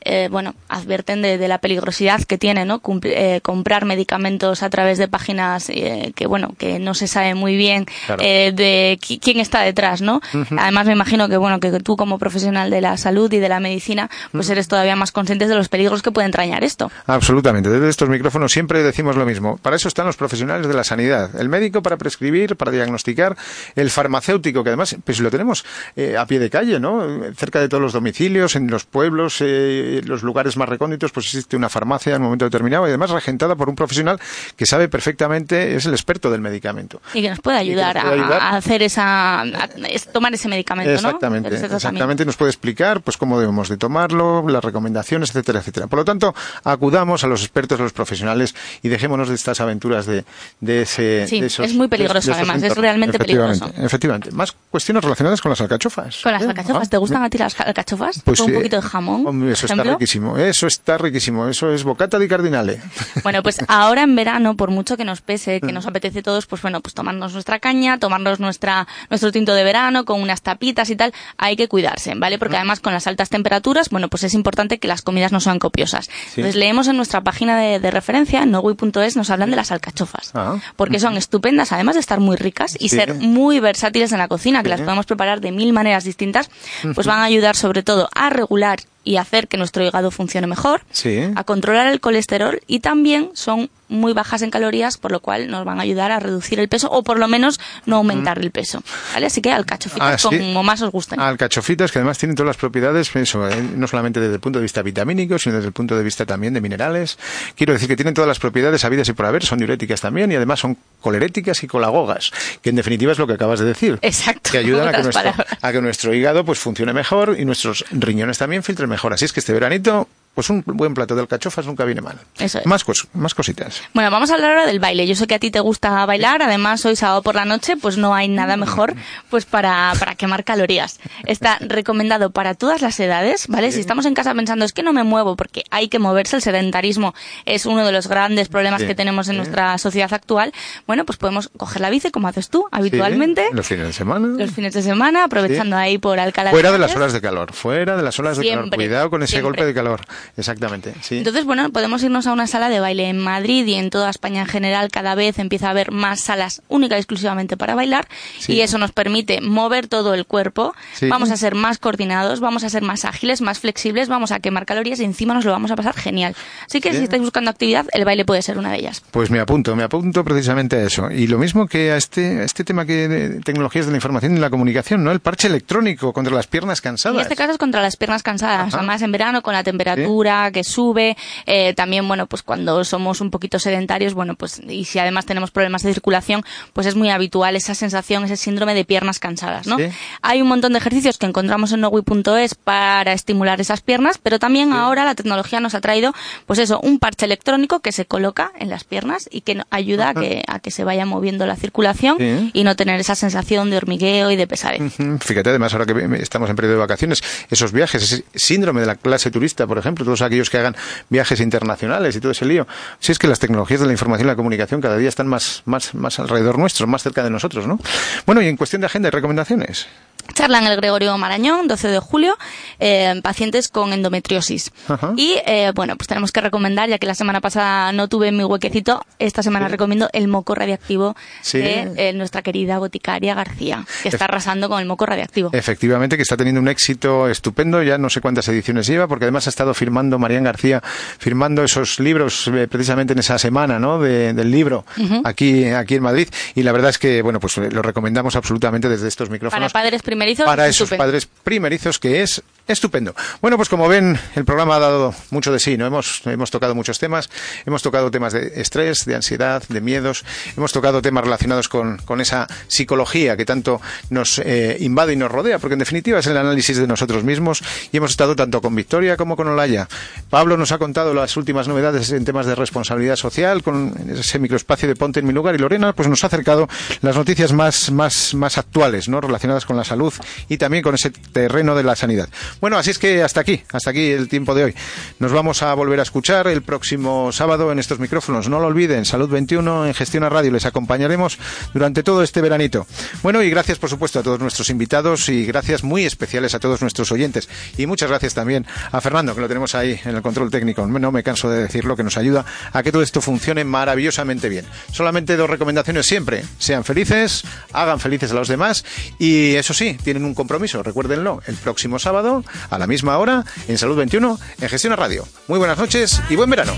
Eh, 0.01 0.27
bueno, 0.31 0.55
advierten 0.69 1.21
de, 1.21 1.37
de 1.37 1.47
la 1.47 1.59
peligrosidad 1.61 2.21
que 2.23 2.37
tiene, 2.37 2.65
¿no? 2.65 2.81
Eh, 3.03 3.39
comprar 3.41 3.85
medicamentos 3.85 4.63
a 4.63 4.69
través 4.69 4.97
de 4.97 5.07
páginas 5.07 5.69
eh, 5.69 6.11
que, 6.15 6.27
bueno, 6.27 6.53
que 6.57 6.79
no 6.79 6.93
se 6.93 7.07
sabe 7.07 7.35
muy 7.35 7.55
bien 7.55 7.85
Claro. 8.05 8.21
eh, 8.25 8.51
de 8.53 8.99
qui- 9.01 9.19
quién 9.21 9.39
está 9.39 9.61
detrás, 9.61 10.01
¿no? 10.01 10.19
Además, 10.57 10.85
me 10.87 10.93
imagino 10.93 11.29
que, 11.29 11.37
bueno, 11.37 11.59
que 11.59 11.71
tú 11.79 11.95
como 11.95 12.17
profesional 12.19 12.69
de 12.69 12.81
la 12.81 12.97
salud 12.97 13.31
y 13.31 13.39
de 13.39 13.47
la 13.49 13.59
medicina, 13.59 14.09
pues 14.31 14.49
eres 14.49 14.67
todavía 14.67 14.95
más 14.95 15.11
consciente 15.11 15.47
de 15.47 15.55
los 15.55 15.69
peligros 15.69 16.01
que 16.01 16.11
puede 16.11 16.25
entrañar 16.25 16.63
esto. 16.63 16.91
Absolutamente. 17.07 17.69
Desde 17.69 17.89
estos 17.89 18.09
micrófonos 18.09 18.51
siempre 18.51 18.83
decimos 18.83 19.15
lo 19.15 19.25
mismo. 19.25 19.57
Para 19.57 19.75
eso 19.75 19.87
están 19.87 20.05
los 20.07 20.17
profesionales 20.17 20.67
de 20.67 20.73
la 20.73 20.83
sanidad. 20.83 21.39
El 21.39 21.47
médico 21.49 21.81
para 21.81 21.97
prescribir, 21.97 22.55
para 22.55 22.71
diagnosticar, 22.71 23.37
el 23.75 23.89
farmacéutico, 23.89 24.63
que 24.63 24.69
además 24.71 24.95
pues 25.05 25.19
lo 25.19 25.29
tenemos 25.29 25.63
eh, 25.95 26.17
a 26.17 26.25
pie 26.25 26.39
de 26.39 26.49
calle, 26.49 26.79
¿no? 26.79 27.05
Cerca 27.35 27.59
de 27.59 27.69
todos 27.69 27.81
los 27.81 27.93
domicilios, 27.93 28.55
en 28.55 28.67
los 28.67 28.85
pueblos, 28.85 29.37
eh, 29.41 30.01
los 30.05 30.23
lugares 30.23 30.57
más 30.57 30.67
recónditos, 30.67 31.11
pues 31.11 31.27
existe 31.27 31.50
una 31.55 31.69
farmacia 31.69 32.15
en 32.15 32.21
un 32.21 32.25
momento 32.27 32.45
determinado 32.45 32.85
y 32.85 32.89
además 32.89 33.09
regentada 33.11 33.55
por 33.55 33.69
un 33.69 33.75
profesional 33.75 34.19
que 34.55 34.65
sabe 34.65 34.87
perfectamente, 34.89 35.75
es 35.75 35.85
el 35.85 35.93
experto 35.93 36.29
del 36.31 36.41
medicamento. 36.41 37.01
Y 37.13 37.21
que 37.21 37.29
nos 37.29 37.39
puede 37.39 37.57
nos 37.57 37.61
ayudar, 37.61 37.93
puede 38.01 38.07
a- 38.07 38.13
ayudar. 38.23 38.41
A, 38.41 38.49
hacer 38.57 38.81
esa, 38.83 39.41
a- 39.41 39.69
tomar 40.11 40.33
ese 40.33 40.47
medicamento, 40.47 40.91
Exactamente, 40.91 41.49
¿no? 41.49 41.55
Ese 41.55 41.65
exactamente. 41.75 42.25
Nos 42.25 42.35
puede 42.37 42.51
explicar 42.51 43.01
pues 43.01 43.17
cómo 43.17 43.39
debemos 43.39 43.69
de 43.69 43.77
tomarlo, 43.77 44.47
las 44.47 44.63
recomendaciones, 44.63 45.29
etcétera, 45.29 45.59
etcétera. 45.59 45.87
Por 45.87 45.99
lo 45.99 46.05
tanto, 46.05 46.33
acudamos 46.63 47.23
a 47.23 47.27
los 47.27 47.41
expertos, 47.41 47.79
a 47.79 47.83
los 47.83 47.93
profesionales 47.93 48.55
y 48.81 48.89
dejémonos 48.89 49.29
de 49.29 49.35
estas 49.35 49.59
aventuras 49.61 50.05
de, 50.05 50.25
de 50.59 50.81
ese. 50.83 51.27
Sí, 51.27 51.41
de 51.41 51.47
esos- 51.47 51.65
es 51.65 51.73
muy 51.75 51.87
peligroso, 51.87 52.27
de 52.31 52.37
además, 52.37 52.61
es 52.63 52.75
realmente 52.77 53.17
Efectivamente, 53.17 53.59
peligroso. 53.59 53.85
Efectivamente. 53.85 54.31
Más 54.31 54.51
cuestiones 54.69 55.03
relacionadas 55.03 55.41
con 55.41 55.49
las 55.49 55.61
alcachofas. 55.61 56.19
Con 56.23 56.31
las 56.31 56.43
¿Eh? 56.43 56.47
alcachofas, 56.47 56.89
¿te 56.89 56.97
gustan 56.97 57.23
¿eh? 57.23 57.25
a 57.25 57.29
ti 57.29 57.37
las 57.37 57.59
alcachofas? 57.59 58.21
Pues 58.23 58.39
Con 58.39 58.45
un 58.47 58.51
sí. 58.51 58.57
poquito 58.57 58.75
de 58.77 58.81
jamón, 58.81 59.49
eso 59.49 59.67
por 59.67 59.77
está 59.77 59.83
riquísimo. 59.91 60.37
Eso 60.37 60.67
está 60.67 60.97
riquísimo. 60.97 61.30
Eso 61.49 61.71
es 61.73 61.83
bocata 61.83 62.19
di 62.19 62.27
cardinale. 62.27 62.79
Bueno, 63.23 63.43
pues 63.43 63.59
ahora 63.67 64.03
en 64.03 64.15
verano, 64.15 64.55
por 64.55 64.71
mucho 64.71 64.97
que 64.97 65.05
nos 65.05 65.21
pese, 65.21 65.61
que 65.61 65.71
nos 65.71 65.85
apetece 65.85 66.23
todos, 66.23 66.45
pues 66.47 66.61
bueno, 66.61 66.81
pues 66.81 66.93
tomarnos 66.95 67.33
nuestra 67.33 67.59
caña, 67.59 67.99
tomarnos 67.99 68.39
nuestra, 68.39 68.87
nuestro 69.09 69.31
tinto 69.31 69.53
de 69.53 69.63
verano 69.63 70.05
con 70.05 70.21
unas 70.21 70.41
tapitas 70.41 70.89
y 70.89 70.95
tal, 70.95 71.13
hay 71.37 71.55
que 71.55 71.67
cuidarse, 71.67 72.13
¿vale? 72.15 72.39
Porque 72.39 72.55
además 72.55 72.79
con 72.79 72.93
las 72.93 73.05
altas 73.07 73.29
temperaturas, 73.29 73.89
bueno, 73.89 74.07
pues 74.09 74.23
es 74.23 74.33
importante 74.33 74.79
que 74.79 74.87
las 74.87 75.01
comidas 75.01 75.31
no 75.31 75.39
sean 75.39 75.59
copiosas. 75.59 76.09
Entonces 76.29 76.55
leemos 76.55 76.87
en 76.87 76.97
nuestra 76.97 77.21
página 77.21 77.57
de, 77.59 77.79
de 77.79 77.91
referencia, 77.91 78.41
en 78.43 78.51
nogui.es, 78.51 79.15
nos 79.15 79.29
hablan 79.29 79.49
de 79.51 79.55
las 79.55 79.71
alcachofas. 79.71 80.31
Ah. 80.33 80.57
Porque 80.75 80.99
son 80.99 81.17
estupendas, 81.17 81.71
además 81.71 81.95
de 81.95 82.01
estar 82.01 82.19
muy 82.19 82.37
ricas 82.37 82.75
y 82.79 82.89
Sí. 82.89 82.95
ser 82.97 83.13
muy 83.15 83.59
versátiles 83.59 84.11
en 84.11 84.17
la 84.17 84.27
cocina, 84.27 84.63
que 84.63 84.69
las 84.69 84.81
podemos 84.81 85.05
preparar 85.05 85.41
de 85.41 85.51
mil 85.51 85.73
maneras 85.73 86.03
distintas, 86.03 86.49
pues 86.95 87.05
van 87.07 87.19
a 87.19 87.23
ayudar 87.25 87.55
sobre 87.55 87.83
todo 87.83 88.09
a 88.15 88.29
regular 88.29 88.79
y 89.03 89.17
hacer 89.17 89.47
que 89.47 89.57
nuestro 89.57 89.83
hígado 89.85 90.11
funcione 90.11 90.47
mejor, 90.47 90.81
Sí. 90.91 91.19
a 91.35 91.43
controlar 91.43 91.87
el 91.87 91.99
colesterol 91.99 92.61
y 92.67 92.79
también 92.79 93.31
son 93.33 93.69
muy 93.91 94.13
bajas 94.13 94.41
en 94.41 94.49
calorías, 94.49 94.97
por 94.97 95.11
lo 95.11 95.19
cual 95.19 95.49
nos 95.49 95.65
van 95.65 95.79
a 95.79 95.83
ayudar 95.83 96.11
a 96.11 96.19
reducir 96.19 96.59
el 96.59 96.67
peso 96.69 96.89
o 96.89 97.03
por 97.03 97.19
lo 97.19 97.27
menos 97.27 97.59
no 97.85 97.97
aumentar 97.97 98.39
el 98.39 98.49
peso. 98.51 98.81
¿Vale? 99.13 99.27
Así 99.27 99.41
que 99.41 99.51
alcachofitas 99.51 100.25
Ah, 100.25 100.29
sí. 100.29 100.37
como 100.39 100.63
más 100.63 100.81
os 100.81 100.91
gusten. 100.91 101.19
Alcachofitas 101.19 101.91
que 101.91 101.99
además 101.99 102.17
tienen 102.17 102.35
todas 102.35 102.47
las 102.47 102.57
propiedades, 102.57 103.15
eso, 103.15 103.47
eh, 103.47 103.61
no 103.75 103.87
solamente 103.87 104.19
desde 104.19 104.35
el 104.35 104.39
punto 104.39 104.59
de 104.59 104.63
vista 104.63 104.81
vitamínico, 104.81 105.37
sino 105.37 105.55
desde 105.55 105.67
el 105.67 105.73
punto 105.73 105.95
de 105.95 106.03
vista 106.03 106.25
también 106.25 106.53
de 106.53 106.61
minerales. 106.61 107.17
Quiero 107.55 107.73
decir 107.73 107.87
que 107.87 107.95
tienen 107.95 108.13
todas 108.13 108.27
las 108.27 108.39
propiedades 108.39 108.83
habidas 108.85 109.07
y 109.09 109.13
por 109.13 109.25
haber, 109.25 109.43
son 109.45 109.59
diuréticas 109.59 110.01
también 110.01 110.31
y 110.31 110.35
además 110.35 110.59
son 110.59 110.77
coleréticas 111.01 111.63
y 111.63 111.67
colagogas, 111.67 112.31
que 112.61 112.69
en 112.69 112.75
definitiva 112.77 113.11
es 113.11 113.19
lo 113.19 113.27
que 113.27 113.33
acabas 113.33 113.59
de 113.59 113.65
decir. 113.65 113.99
Exacto. 114.01 114.51
Que 114.51 114.57
ayudan 114.59 114.87
a 114.87 114.91
que, 114.91 114.99
Otras 115.01 115.03
nuestro, 115.15 115.23
palabras. 115.33 115.57
a 115.61 115.71
que 115.71 115.81
nuestro 115.81 116.13
hígado 116.13 116.45
pues 116.45 116.59
funcione 116.59 116.93
mejor 116.93 117.35
y 117.39 117.45
nuestros 117.45 117.83
riñones 117.91 118.37
también 118.37 118.63
filtren 118.63 118.89
mejor. 118.89 119.13
Así 119.13 119.25
es 119.25 119.33
que 119.33 119.39
este 119.41 119.53
veranito, 119.53 120.07
pues 120.33 120.49
un 120.49 120.63
buen 120.65 120.93
plato 120.93 121.13
de 121.15 121.21
alcachofas 121.21 121.65
nunca 121.65 121.83
viene 121.85 122.01
mal. 122.01 122.17
Eso 122.39 122.59
es. 122.59 122.65
Más, 122.65 122.85
cos- 122.85 123.07
más 123.13 123.33
cositas. 123.35 123.81
Bueno, 123.93 124.09
vamos 124.11 124.31
a 124.31 124.35
hablar 124.35 124.51
ahora 124.51 124.65
del 124.65 124.79
baile. 124.79 125.05
Yo 125.05 125.15
sé 125.15 125.27
que 125.27 125.35
a 125.35 125.39
ti 125.39 125.51
te 125.51 125.59
gusta 125.59 126.05
bailar, 126.05 126.41
además 126.41 126.85
hoy 126.85 126.95
sábado 126.95 127.21
por 127.21 127.35
la 127.35 127.45
noche, 127.45 127.75
pues 127.77 127.97
no 127.97 128.15
hay 128.15 128.27
nada 128.29 128.55
mejor 128.57 128.95
pues 129.29 129.45
para, 129.45 129.91
para 129.99 130.15
quemar 130.15 130.43
calorías. 130.43 130.99
Está 131.25 131.57
recomendado 131.59 132.29
para 132.31 132.53
todas 132.53 132.81
las 132.81 132.99
edades, 132.99 133.47
¿vale? 133.47 133.71
Si 133.71 133.79
estamos 133.81 134.05
en 134.05 134.13
casa 134.13 134.33
pensando 134.33 134.63
es 134.65 134.73
que 134.73 134.83
no 134.83 134.93
me 134.93 135.03
muevo 135.03 135.35
porque 135.35 135.63
hay 135.69 135.89
que 135.89 135.99
moverse, 135.99 136.37
el 136.37 136.41
sedentarismo 136.41 137.13
es 137.45 137.65
uno 137.65 137.85
de 137.85 137.91
los 137.91 138.07
grandes 138.07 138.47
problemas 138.47 138.83
que 138.83 138.95
tenemos 138.95 139.27
en 139.27 139.37
nuestra 139.37 139.77
sociedad 139.77 140.13
actual, 140.13 140.53
bueno, 140.87 141.05
pues 141.05 141.17
podemos 141.17 141.49
coger 141.57 141.81
la 141.81 141.89
bici 141.89 142.09
como 142.11 142.27
haces 142.29 142.49
tú 142.49 142.65
habitualmente. 142.71 143.47
Sí, 143.49 143.55
los 143.55 143.67
fines 143.67 143.87
de 143.87 143.93
semana. 143.93 144.27
Los 144.37 144.51
fines 144.51 144.73
de 144.73 144.81
semana, 144.81 145.25
aprovechando 145.25 145.75
ahí 145.75 145.97
por 145.97 146.19
Alcalá 146.19 146.51
Fuera 146.51 146.71
de 146.71 146.79
las 146.79 146.95
horas 146.95 147.13
de 147.13 147.21
calor, 147.21 147.53
fuera 147.53 147.97
de 147.97 148.03
las 148.03 148.17
horas 148.19 148.37
de 148.37 148.47
calor. 148.49 148.69
Cuidado 148.69 149.09
con 149.09 149.23
ese 149.23 149.31
siempre. 149.31 149.49
golpe 149.49 149.65
de 149.65 149.73
calor. 149.73 150.01
Exactamente, 150.37 150.93
sí. 151.01 151.17
Entonces, 151.17 151.45
bueno, 151.45 151.69
podemos 151.71 152.01
irnos 152.03 152.27
a 152.27 152.33
una 152.33 152.47
sala 152.47 152.69
de 152.69 152.79
baile 152.79 153.09
en 153.09 153.19
Madrid 153.19 153.65
y 153.65 153.75
en 153.75 153.89
toda 153.89 154.09
España 154.09 154.41
en 154.41 154.47
general. 154.47 154.89
Cada 154.91 155.15
vez 155.15 155.39
empieza 155.39 155.67
a 155.67 155.71
haber 155.71 155.91
más 155.91 156.21
salas 156.21 156.61
únicas 156.67 156.97
y 156.97 156.99
exclusivamente 157.01 157.57
para 157.57 157.75
bailar 157.75 158.07
Sí. 158.39 158.53
y 158.53 158.61
eso 158.61 158.77
nos 158.77 158.91
permite 158.91 159.41
mover 159.41 159.87
todo 159.87 160.13
el 160.13 160.25
cuerpo. 160.25 160.73
Sí. 160.93 161.07
Vamos 161.09 161.31
a 161.31 161.37
ser 161.37 161.55
más 161.55 161.77
coordinados, 161.77 162.39
vamos 162.39 162.63
a 162.63 162.69
ser 162.69 162.81
más 162.83 163.05
ágiles, 163.05 163.41
más 163.41 163.59
flexibles, 163.59 164.07
vamos 164.09 164.31
a 164.31 164.39
quemar 164.39 164.65
calorías 164.65 164.99
y 164.99 165.03
encima 165.05 165.33
nos 165.33 165.45
lo 165.45 165.51
vamos 165.51 165.71
a 165.71 165.75
pasar 165.75 165.95
genial. 165.95 166.35
Así 166.67 166.81
que 166.81 166.91
Sí. 166.91 166.97
si 166.97 167.03
estáis 167.03 167.21
buscando 167.21 167.49
actividad, 167.51 167.85
el 167.93 168.05
baile 168.05 168.25
puede 168.25 168.41
ser 168.41 168.57
una 168.57 168.71
de 168.71 168.77
ellas. 168.79 169.01
Pues 169.11 169.29
me 169.31 169.39
apunto, 169.39 169.75
me 169.75 169.83
apunto 169.83 170.23
precisamente 170.23 170.75
a 170.77 170.83
eso. 170.83 171.09
Y 171.11 171.27
lo 171.27 171.37
mismo 171.37 171.67
que 171.67 171.91
a 171.91 171.97
este, 171.97 172.39
a 172.39 172.43
este 172.43 172.63
tema 172.63 172.85
que 172.85 173.07
de 173.07 173.41
tecnologías 173.41 173.85
de 173.85 173.91
la 173.91 173.97
información 173.97 174.35
y 174.35 174.39
la 174.39 174.49
comunicación, 174.49 175.03
¿no? 175.03 175.11
El 175.11 175.19
parche 175.19 175.47
electrónico 175.47 176.13
contra 176.13 176.33
las 176.33 176.47
piernas 176.47 176.79
En 176.79 176.83
cansadas. 176.83 177.21
este 177.23 177.35
caso 177.35 177.51
es 177.51 177.57
contra 177.57 177.81
las 177.81 177.95
piernas 177.97 178.23
cansadas, 178.23 178.67
Ajá. 178.69 178.77
además 178.77 179.01
en 179.01 179.11
verano 179.11 179.41
con 179.41 179.53
la 179.53 179.63
temperatura 179.63 180.07
que 180.53 180.63
sube, 180.63 181.15
eh, 181.45 181.73
también 181.73 182.07
bueno 182.07 182.27
pues 182.27 182.43
cuando 182.43 182.83
somos 182.83 183.21
un 183.21 183.31
poquito 183.31 183.59
sedentarios, 183.59 184.13
bueno 184.13 184.35
pues 184.35 184.61
y 184.67 184.85
si 184.85 184.99
además 184.99 185.25
tenemos 185.25 185.51
problemas 185.51 185.83
de 185.83 185.93
circulación, 185.93 186.43
pues 186.73 186.87
es 186.87 186.95
muy 186.95 187.09
habitual 187.09 187.55
esa 187.55 187.75
sensación, 187.75 188.23
ese 188.25 188.37
síndrome 188.37 188.73
de 188.73 188.83
piernas 188.85 189.19
cansadas, 189.19 189.67
¿no? 189.67 189.77
Sí. 189.77 189.85
Hay 190.21 190.41
un 190.41 190.47
montón 190.47 190.73
de 190.73 190.79
ejercicios 190.79 191.17
que 191.17 191.25
encontramos 191.25 191.71
en 191.71 191.81
nogui.es 191.81 192.55
para 192.55 193.13
estimular 193.13 193.61
esas 193.61 193.81
piernas, 193.81 194.17
pero 194.17 194.37
también 194.39 194.73
ahora 194.73 195.05
la 195.05 195.15
tecnología 195.15 195.59
nos 195.59 195.75
ha 195.75 195.81
traído 195.81 196.13
pues 196.45 196.59
eso, 196.59 196.79
un 196.81 196.99
parche 196.99 197.25
electrónico 197.25 197.79
que 197.79 197.91
se 197.91 198.05
coloca 198.05 198.51
en 198.59 198.69
las 198.69 198.83
piernas 198.83 199.27
y 199.31 199.41
que 199.41 199.61
ayuda 199.69 200.09
a 200.09 200.13
que 200.13 200.43
a 200.47 200.59
que 200.59 200.71
se 200.71 200.83
vaya 200.83 201.05
moviendo 201.05 201.45
la 201.45 201.55
circulación 201.55 202.17
Sí. 202.19 202.51
y 202.53 202.63
no 202.63 202.75
tener 202.75 202.99
esa 202.99 203.15
sensación 203.15 203.69
de 203.69 203.77
hormigueo 203.77 204.31
y 204.31 204.35
de 204.35 204.47
pesadez. 204.47 204.81
Fíjate, 205.19 205.49
además, 205.49 205.73
ahora 205.73 205.85
que 205.85 206.17
estamos 206.21 206.49
en 206.49 206.55
periodo 206.55 206.75
de 206.75 206.79
vacaciones, 206.79 207.21
esos 207.49 207.71
viajes, 207.71 208.03
ese 208.03 208.23
síndrome 208.35 208.81
de 208.81 208.87
la 208.87 208.95
clase 208.95 209.31
turista, 209.31 209.65
por 209.67 209.77
ejemplo, 209.77 210.00
todos 210.03 210.21
aquellos 210.21 210.49
que 210.49 210.57
hagan 210.57 210.75
viajes 211.09 211.39
internacionales 211.39 212.15
y 212.15 212.19
todo 212.19 212.31
ese 212.31 212.45
lío. 212.45 212.67
Si 212.99 213.11
es 213.11 213.19
que 213.19 213.27
las 213.27 213.39
tecnologías 213.39 213.79
de 213.79 213.85
la 213.85 213.91
información 213.91 214.27
y 214.27 214.31
la 214.31 214.35
comunicación 214.35 214.81
cada 214.81 214.97
día 214.97 215.09
están 215.09 215.27
más, 215.27 215.63
más, 215.65 215.93
más 215.93 216.19
alrededor 216.19 216.57
nuestro, 216.57 216.87
más 216.87 217.03
cerca 217.03 217.23
de 217.23 217.29
nosotros, 217.29 217.67
¿no? 217.67 217.79
Bueno, 218.25 218.41
y 218.41 218.47
en 218.47 218.57
cuestión 218.57 218.81
de 218.81 218.87
agenda 218.87 219.07
y 219.07 219.11
recomendaciones. 219.11 219.87
Charla 220.33 220.59
en 220.59 220.67
el 220.67 220.75
Gregorio 220.77 221.17
Marañón, 221.17 221.67
12 221.67 221.87
de 221.89 221.99
julio, 221.99 222.37
eh, 222.79 223.19
pacientes 223.23 223.67
con 223.69 223.93
endometriosis. 223.93 224.71
Ajá. 224.87 225.13
Y 225.17 225.35
eh, 225.45 225.71
bueno, 225.75 225.95
pues 225.97 226.07
tenemos 226.07 226.31
que 226.31 226.41
recomendar, 226.41 226.89
ya 226.89 226.97
que 226.97 227.07
la 227.07 227.15
semana 227.15 227.41
pasada 227.41 227.91
no 227.91 228.07
tuve 228.07 228.31
mi 228.31 228.43
huequecito, 228.43 229.03
esta 229.19 229.43
semana 229.43 229.67
recomiendo 229.67 230.09
el 230.13 230.27
moco 230.27 230.55
radiactivo 230.55 231.15
Sí. 231.41 231.59
de 231.59 231.91
eh, 231.97 232.13
nuestra 232.13 232.41
querida 232.41 232.79
boticaria 232.79 233.33
García, 233.35 233.85
que 234.03 234.09
está 234.09 234.25
arrasando 234.25 234.69
con 234.69 234.79
el 234.79 234.85
moco 234.85 235.05
radiactivo. 235.05 235.49
Efectivamente, 235.53 236.15
que 236.15 236.23
está 236.23 236.37
teniendo 236.37 236.61
un 236.61 236.67
éxito 236.67 237.27
estupendo, 237.27 237.81
ya 237.83 237.97
no 237.97 238.09
sé 238.09 238.21
cuántas 238.21 238.47
ediciones 238.47 238.87
lleva, 238.87 239.07
porque 239.07 239.25
además 239.25 239.47
ha 239.47 239.49
estado 239.49 239.73
firmando 239.73 240.17
Marían 240.19 240.43
García, 240.43 240.81
firmando 241.19 241.63
esos 241.63 241.99
libros 241.99 242.49
precisamente 242.69 243.13
en 243.13 243.19
esa 243.19 243.37
semana, 243.37 243.79
¿no? 243.79 243.99
De- 243.99 244.33
del 244.33 244.51
libro 244.51 244.85
aquí, 245.23 245.65
aquí 245.67 245.95
en 245.95 246.03
Madrid. 246.03 246.27
Y 246.55 246.63
la 246.63 246.71
verdad 246.71 246.89
es 246.89 246.97
que, 246.97 247.21
bueno, 247.21 247.39
pues 247.39 247.57
lo 247.57 247.81
recomendamos 247.81 248.35
absolutamente 248.35 248.89
desde 248.89 249.07
estos 249.07 249.27
Para 249.27 249.33
micrófonos. 249.33 249.73
padres 249.73 250.01
primerizos, 250.11 250.45
para 250.45 250.67
es 250.67 250.75
esos 250.75 250.89
padres 250.89 251.25
primerizos 251.25 251.97
que 251.97 252.21
es 252.21 252.43
Estupendo. 252.71 253.13
Bueno, 253.41 253.57
pues 253.57 253.69
como 253.69 253.87
ven, 253.87 254.17
el 254.35 254.45
programa 254.45 254.77
ha 254.77 254.79
dado 254.79 255.13
mucho 255.29 255.51
de 255.51 255.59
sí, 255.59 255.77
¿no? 255.77 255.85
Hemos, 255.85 256.21
hemos 256.25 256.51
tocado 256.51 256.73
muchos 256.73 256.99
temas, 256.99 257.29
hemos 257.65 257.81
tocado 257.81 258.09
temas 258.11 258.33
de 258.33 258.59
estrés, 258.61 259.05
de 259.05 259.15
ansiedad, 259.15 259.63
de 259.67 259.81
miedos, 259.81 260.23
hemos 260.55 260.71
tocado 260.71 261.01
temas 261.01 261.23
relacionados 261.23 261.67
con, 261.67 261.97
con 261.97 262.21
esa 262.21 262.47
psicología 262.67 263.35
que 263.35 263.45
tanto 263.45 263.81
nos 264.09 264.39
eh, 264.39 264.77
invade 264.79 265.13
y 265.13 265.15
nos 265.15 265.31
rodea, 265.31 265.59
porque 265.59 265.73
en 265.73 265.79
definitiva 265.79 266.19
es 266.19 266.27
el 266.27 266.37
análisis 266.37 266.77
de 266.77 266.87
nosotros 266.87 267.23
mismos 267.23 267.61
y 267.91 267.97
hemos 267.97 268.11
estado 268.11 268.35
tanto 268.35 268.61
con 268.61 268.75
Victoria 268.75 269.17
como 269.17 269.35
con 269.35 269.47
Olaya. 269.47 269.87
Pablo 270.29 270.57
nos 270.57 270.71
ha 270.71 270.77
contado 270.77 271.13
las 271.13 271.35
últimas 271.37 271.67
novedades 271.67 272.11
en 272.11 272.25
temas 272.25 272.45
de 272.45 272.55
responsabilidad 272.55 273.15
social 273.15 273.63
con 273.63 273.93
ese 274.09 274.39
microespacio 274.39 274.87
de 274.87 274.95
Ponte 274.95 275.19
en 275.19 275.27
mi 275.27 275.33
lugar 275.33 275.55
y 275.55 275.57
Lorena 275.57 275.93
pues 275.93 276.07
nos 276.07 276.23
ha 276.23 276.27
acercado 276.27 276.67
las 277.01 277.15
noticias 277.15 277.53
más, 277.53 277.91
más, 277.91 278.33
más 278.33 278.57
actuales, 278.57 279.09
¿no? 279.09 279.19
Relacionadas 279.19 279.65
con 279.65 279.77
la 279.77 279.83
salud 279.83 280.13
y 280.47 280.57
también 280.57 280.83
con 280.83 280.95
ese 280.95 281.09
terreno 281.09 281.75
de 281.75 281.83
la 281.83 281.95
sanidad. 281.95 282.29
Bueno, 282.61 282.77
así 282.77 282.91
es 282.91 282.99
que 282.99 283.23
hasta 283.23 283.41
aquí, 283.41 283.63
hasta 283.73 283.89
aquí 283.89 284.11
el 284.11 284.29
tiempo 284.29 284.53
de 284.53 284.65
hoy. 284.65 284.75
Nos 285.17 285.31
vamos 285.31 285.63
a 285.63 285.73
volver 285.73 285.99
a 285.99 286.03
escuchar 286.03 286.45
el 286.45 286.61
próximo 286.61 287.31
sábado 287.31 287.71
en 287.71 287.79
estos 287.79 287.97
micrófonos. 287.97 288.49
No 288.49 288.59
lo 288.59 288.67
olviden, 288.67 289.03
Salud 289.03 289.27
21 289.29 289.87
en 289.87 289.93
Gestión 289.95 290.23
a 290.23 290.29
Radio. 290.29 290.51
Les 290.51 290.67
acompañaremos 290.67 291.39
durante 291.73 292.03
todo 292.03 292.21
este 292.21 292.39
veranito. 292.39 292.85
Bueno, 293.23 293.41
y 293.41 293.49
gracias 293.49 293.79
por 293.79 293.89
supuesto 293.89 294.19
a 294.19 294.23
todos 294.23 294.39
nuestros 294.39 294.69
invitados 294.69 295.27
y 295.29 295.43
gracias 295.43 295.83
muy 295.83 296.05
especiales 296.05 296.53
a 296.53 296.59
todos 296.59 296.81
nuestros 296.81 297.11
oyentes. 297.11 297.49
Y 297.79 297.87
muchas 297.87 298.09
gracias 298.09 298.35
también 298.35 298.67
a 298.91 299.01
Fernando, 299.01 299.33
que 299.33 299.41
lo 299.41 299.47
tenemos 299.47 299.73
ahí 299.73 299.99
en 300.05 300.15
el 300.15 300.21
control 300.21 300.51
técnico. 300.51 300.85
No 300.85 301.11
me 301.11 301.23
canso 301.23 301.49
de 301.49 301.63
decirlo, 301.63 301.97
que 301.97 302.03
nos 302.03 302.17
ayuda 302.17 302.45
a 302.73 302.83
que 302.83 302.91
todo 302.91 303.01
esto 303.01 303.21
funcione 303.21 303.63
maravillosamente 303.63 304.49
bien. 304.49 304.67
Solamente 304.91 305.35
dos 305.35 305.49
recomendaciones 305.49 306.05
siempre. 306.05 306.43
Sean 306.59 306.83
felices, 306.83 307.43
hagan 307.73 307.99
felices 307.99 308.29
a 308.29 308.35
los 308.35 308.47
demás 308.47 308.85
y 309.17 309.55
eso 309.55 309.73
sí, 309.73 309.97
tienen 310.03 310.25
un 310.25 310.35
compromiso, 310.35 310.83
recuérdenlo, 310.83 311.41
el 311.47 311.55
próximo 311.55 311.97
sábado 311.97 312.43
a 312.69 312.77
la 312.77 312.87
misma 312.87 313.17
hora 313.17 313.43
en 313.67 313.77
Salud 313.77 313.97
21 313.97 314.39
en 314.59 314.69
Gestión 314.69 314.95
Radio. 314.95 315.27
Muy 315.47 315.59
buenas 315.59 315.77
noches 315.77 316.21
y 316.29 316.35
buen 316.35 316.49
verano. 316.49 316.73